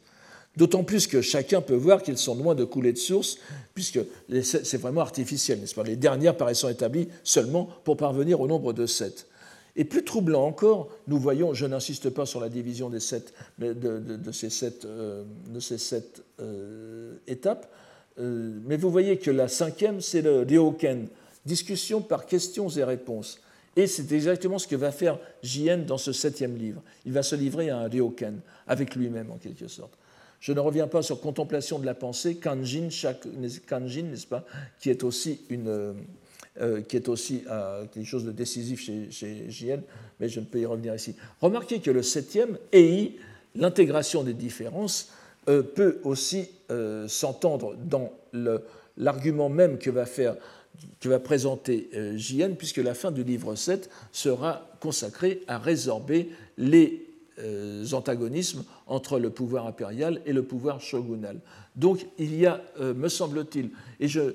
D'autant 0.57 0.84
plus 0.84 1.07
que 1.07 1.20
chacun 1.20 1.61
peut 1.61 1.74
voir 1.74 2.02
qu'ils 2.02 2.16
sont 2.16 2.34
loin 2.34 2.54
de 2.54 2.64
couler 2.64 2.94
de 2.94 2.98
source, 2.98 3.36
puisque 3.74 4.00
c'est 4.42 4.80
vraiment 4.80 5.02
artificiel, 5.02 5.61
n'est-ce 5.61 5.74
pas? 5.74 5.82
Les 5.82 5.96
dernières 5.96 6.34
paraissant 6.34 6.70
établies 6.70 7.09
seulement 7.24 7.68
pour 7.84 7.98
parvenir 7.98 8.40
au 8.40 8.48
nombre 8.48 8.72
de 8.72 8.86
sept. 8.86 9.26
Et 9.77 9.85
plus 9.85 10.05
troublant 10.05 10.45
encore, 10.47 10.89
nous 11.07 11.18
voyons, 11.18 11.53
je 11.53 11.66
n'insiste 11.66 12.09
pas 12.09 12.24
sur 12.24 12.41
la 12.41 12.49
division 12.49 12.89
des 12.89 13.01
sept, 13.01 13.35
de, 13.59 14.33
ces 14.33 14.49
sept, 14.49 14.87
de 14.87 15.61
ces 15.61 15.79
sept 15.79 16.22
euh, 16.41 16.45
euh, 16.47 17.16
étapes, 17.27 17.70
euh, 18.18 18.59
mais 18.64 18.77
vous 18.77 18.91
voyez 18.91 19.18
que 19.18 19.31
la 19.31 19.49
cinquième, 19.49 20.01
c'est 20.01 20.22
le 20.22 20.41
Ryoken, 20.41 21.09
discussion 21.45 22.01
par 22.01 22.27
questions 22.27 22.68
et 22.70 22.85
réponses. 22.85 23.41
Et 23.77 23.87
c'est 23.87 24.11
exactement 24.12 24.59
ce 24.59 24.66
que 24.66 24.77
va 24.77 24.91
faire 24.91 25.18
Jien 25.43 25.79
dans 25.79 25.99
ce 25.99 26.12
septième 26.12 26.57
livre. 26.57 26.83
Il 27.05 27.12
va 27.12 27.22
se 27.22 27.37
livrer 27.37 27.68
à 27.68 27.79
un 27.79 27.89
Ryoken, 27.89 28.41
avec 28.66 28.95
lui-même 28.95 29.31
en 29.31 29.37
quelque 29.37 29.68
sorte. 29.68 29.93
Je 30.41 30.53
ne 30.53 30.61
reviens 30.61 30.87
pas 30.87 31.03
sur 31.03 31.20
contemplation 31.20 31.79
de 31.79 31.85
la 31.85 31.95
pensée, 31.95 32.37
Kanjin, 32.37 32.89
kanjin 33.66 34.03
n'est-ce 34.05 34.27
pas, 34.27 34.45
qui 34.81 34.91
est 34.91 35.03
aussi 35.05 35.41
une, 35.51 35.95
euh, 36.61 36.80
qui 36.80 36.96
est 36.96 37.09
aussi 37.09 37.42
euh, 37.50 37.84
quelque 37.92 38.07
chose 38.07 38.24
de 38.24 38.32
décisif 38.32 38.80
chez, 38.80 39.11
chez, 39.50 39.78
mais 40.18 40.28
je 40.28 40.40
ne 40.40 40.46
peux 40.46 40.59
y 40.59 40.64
revenir 40.66 40.94
ici. 40.94 41.14
Remarquez 41.40 41.80
que 41.80 41.90
le 41.90 42.02
septième, 42.02 42.57
EI, 42.72 43.16
l'intégration 43.54 44.22
des 44.22 44.32
différences, 44.32 45.11
euh, 45.48 45.62
peut 45.62 46.00
aussi 46.02 46.48
s'entendre 47.07 47.76
dans 47.76 48.11
l'argument 48.96 49.48
même 49.48 49.78
que 49.78 49.90
va 49.90 50.04
faire 50.04 50.34
que 50.98 51.09
va 51.09 51.20
présenter 51.20 51.88
JN, 52.16 52.54
puisque 52.57 52.78
la 52.78 52.92
fin 52.92 53.12
du 53.12 53.22
livre 53.22 53.54
7 53.54 53.88
sera 54.11 54.68
consacrée 54.80 55.42
à 55.46 55.59
résorber 55.59 56.30
les 56.59 57.05
antagonismes 57.93 58.64
entre 58.87 59.18
le 59.18 59.30
pouvoir 59.30 59.66
impérial 59.66 60.22
et 60.26 60.32
le 60.32 60.43
pouvoir 60.43 60.80
shogunal. 60.80 61.41
Donc 61.74 62.07
il 62.18 62.34
y 62.34 62.47
a, 62.47 62.62
euh, 62.80 62.95
me 62.95 63.09
semble-t-il, 63.09 63.70
et 64.01 64.09
je, 64.09 64.34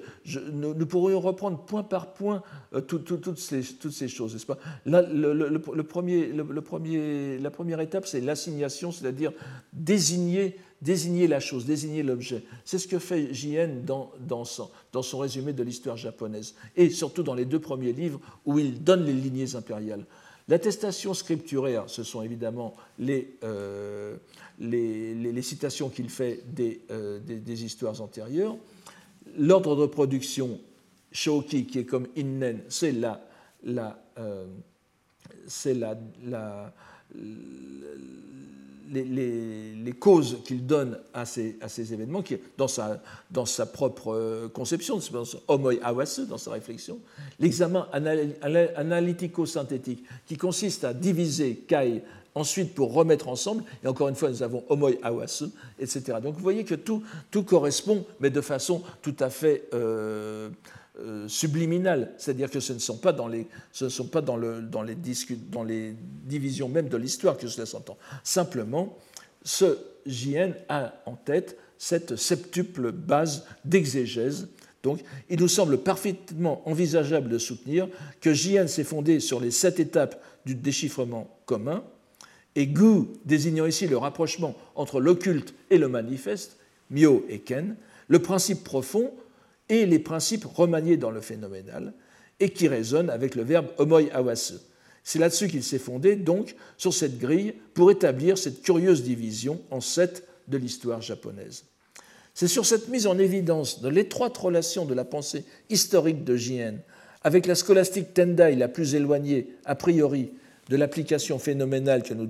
nous, 0.51 0.85
pourrions 0.85 1.19
reprendre 1.19 1.57
point 1.57 1.81
par 1.81 2.13
point 2.13 2.43
toutes, 2.87 3.07
ces, 3.39 3.63
toutes, 3.63 3.91
ces, 3.91 4.07
choses, 4.07 4.33
n'est-ce 4.33 4.45
pas? 4.45 4.59
Le, 4.85 5.81
premier, 5.83 6.27
le, 6.27 6.61
premier, 6.61 7.39
La 7.39 7.49
première 7.49 7.79
étape, 7.79 8.05
c'est 8.05 8.21
l'assignation, 8.21 8.91
c'est-à-dire 8.91 9.31
désigner 9.73 10.57
désigner 10.81 11.27
la 11.27 11.39
chose, 11.39 11.65
désigner 11.65 12.01
l'objet. 12.01 12.43
C'est 12.65 12.79
ce 12.79 12.87
que 12.87 12.97
fait 12.97 13.33
JN 13.33 13.83
dans, 13.85 14.11
dans, 14.19 14.45
son, 14.45 14.69
dans 14.91 15.03
son 15.03 15.19
résumé 15.19 15.53
de 15.53 15.63
l'histoire 15.63 15.95
japonaise, 15.95 16.55
et 16.75 16.89
surtout 16.89 17.23
dans 17.23 17.35
les 17.35 17.45
deux 17.45 17.59
premiers 17.59 17.93
livres 17.93 18.19
où 18.45 18.57
il 18.57 18.83
donne 18.83 19.05
les 19.05 19.13
lignées 19.13 19.55
impériales. 19.55 20.05
L'attestation 20.51 21.13
scripturaire, 21.13 21.85
ce 21.87 22.03
sont 22.03 22.23
évidemment 22.23 22.73
les, 22.99 23.37
euh, 23.45 24.17
les, 24.59 25.41
citations 25.41 25.87
qu'il 25.87 26.09
fait 26.09 26.43
des, 26.45 26.81
euh, 26.91 27.21
des, 27.21 27.63
histoires 27.63 28.01
antérieures. 28.01 28.57
L'ordre 29.37 29.77
de 29.77 29.85
production, 29.85 30.59
Shoki, 31.13 31.67
qui 31.67 31.79
est 31.79 31.85
comme 31.85 32.05
Innen, 32.17 32.63
c'est 32.67 32.91
la, 32.91 33.25
la, 33.63 34.03
euh, 34.17 34.45
la, 35.67 35.97
la, 36.25 36.73
les, 38.91 39.93
causes 39.99 40.39
qu'il 40.45 40.65
donne 40.65 40.97
à 41.13 41.25
ces, 41.25 41.57
événements, 41.93 42.21
qui, 42.21 42.37
dans, 42.57 42.67
sa, 42.67 43.01
dans 43.29 43.45
sa 43.45 43.65
propre 43.65 44.13
euh, 44.13 44.47
conception, 44.49 44.99
homoi 45.47 45.75
awase, 45.81 46.27
dans 46.27 46.37
sa 46.37 46.51
réflexion, 46.51 46.99
l'examen 47.39 47.87
analytico-synthétique, 48.75 50.03
qui 50.27 50.37
consiste 50.37 50.83
à 50.83 50.93
diviser 50.93 51.55
Kai 51.67 52.03
ensuite 52.33 52.73
pour 52.73 52.93
remettre 52.93 53.27
ensemble, 53.27 53.63
et 53.83 53.87
encore 53.87 54.07
une 54.07 54.15
fois, 54.15 54.29
nous 54.29 54.43
avons 54.43 54.63
homoi 54.69 54.91
awase, 55.03 55.49
etc. 55.79 56.17
Donc 56.23 56.35
vous 56.35 56.41
voyez 56.41 56.63
que 56.63 56.75
tout, 56.75 57.03
tout 57.29 57.43
correspond, 57.43 58.05
mais 58.19 58.29
de 58.29 58.41
façon 58.41 58.83
tout 59.01 59.15
à 59.19 59.29
fait 59.29 59.67
euh, 59.73 60.49
euh, 61.01 61.27
subliminal, 61.27 62.13
c'est-à-dire 62.17 62.49
que 62.49 62.59
ce 62.59 62.73
ne 62.73 62.79
sont 62.79 62.97
pas 62.97 63.11
dans 63.13 63.27
les, 63.27 63.47
ce 63.71 63.85
ne 63.85 63.89
sont 63.89 64.07
pas 64.07 64.21
dans, 64.21 64.37
le, 64.37 64.61
dans, 64.61 64.83
les 64.83 64.95
dans 65.49 65.63
les 65.63 65.95
divisions 66.25 66.69
même 66.69 66.89
de 66.89 66.97
l'histoire 66.97 67.37
que 67.37 67.47
cela 67.47 67.65
s'entend. 67.65 67.97
Simplement, 68.23 68.97
ce 69.43 69.77
JN 70.05 70.53
a 70.69 70.93
en 71.05 71.15
tête 71.15 71.57
cette 71.77 72.15
septuple 72.15 72.91
base 72.91 73.45
d'exégèse. 73.65 74.49
Donc, 74.83 74.99
il 75.29 75.39
nous 75.39 75.47
semble 75.47 75.79
parfaitement 75.79 76.67
envisageable 76.67 77.29
de 77.29 77.37
soutenir 77.37 77.87
que 78.19 78.33
JN 78.33 78.67
s'est 78.67 78.83
fondé 78.83 79.19
sur 79.19 79.39
les 79.39 79.51
sept 79.51 79.79
étapes 79.79 80.21
du 80.45 80.55
déchiffrement 80.55 81.27
commun, 81.45 81.83
et 82.55 82.67
Gu, 82.67 83.07
désignant 83.25 83.65
ici 83.65 83.87
le 83.87 83.97
rapprochement 83.97 84.55
entre 84.75 84.99
l'occulte 84.99 85.53
et 85.69 85.77
le 85.77 85.87
manifeste, 85.87 86.57
Myo 86.89 87.25
et 87.29 87.39
Ken, 87.39 87.75
le 88.07 88.19
principe 88.19 88.63
profond 88.63 89.11
et 89.71 89.85
les 89.85 89.99
principes 89.99 90.45
remaniés 90.45 90.97
dans 90.97 91.11
le 91.11 91.21
phénoménal 91.21 91.93
et 92.41 92.49
qui 92.49 92.67
résonnent 92.67 93.09
avec 93.09 93.35
le 93.35 93.43
verbe 93.43 93.67
homoi 93.77 94.03
awase. 94.13 94.61
C'est 95.03 95.17
là-dessus 95.17 95.47
qu'il 95.47 95.63
s'est 95.63 95.79
fondé, 95.79 96.15
donc, 96.15 96.55
sur 96.77 96.93
cette 96.93 97.17
grille 97.17 97.53
pour 97.73 97.89
établir 97.89 98.37
cette 98.37 98.61
curieuse 98.61 99.01
division 99.01 99.61
en 99.71 99.79
sept 99.79 100.27
de 100.49 100.57
l'histoire 100.57 101.01
japonaise. 101.01 101.63
C'est 102.33 102.49
sur 102.49 102.65
cette 102.65 102.89
mise 102.89 103.07
en 103.07 103.17
évidence 103.17 103.81
de 103.81 103.87
l'étroite 103.87 104.37
relation 104.37 104.85
de 104.85 104.93
la 104.93 105.05
pensée 105.05 105.45
historique 105.69 106.23
de 106.25 106.35
Jien 106.35 106.75
avec 107.23 107.45
la 107.45 107.55
scolastique 107.55 108.13
Tendai 108.13 108.55
la 108.55 108.67
plus 108.67 108.93
éloignée, 108.93 109.55
a 109.63 109.75
priori, 109.75 110.31
de 110.69 110.75
l'application 110.75 111.39
phénoménale 111.39 112.03
que 112.03 112.13
nous, 112.13 112.29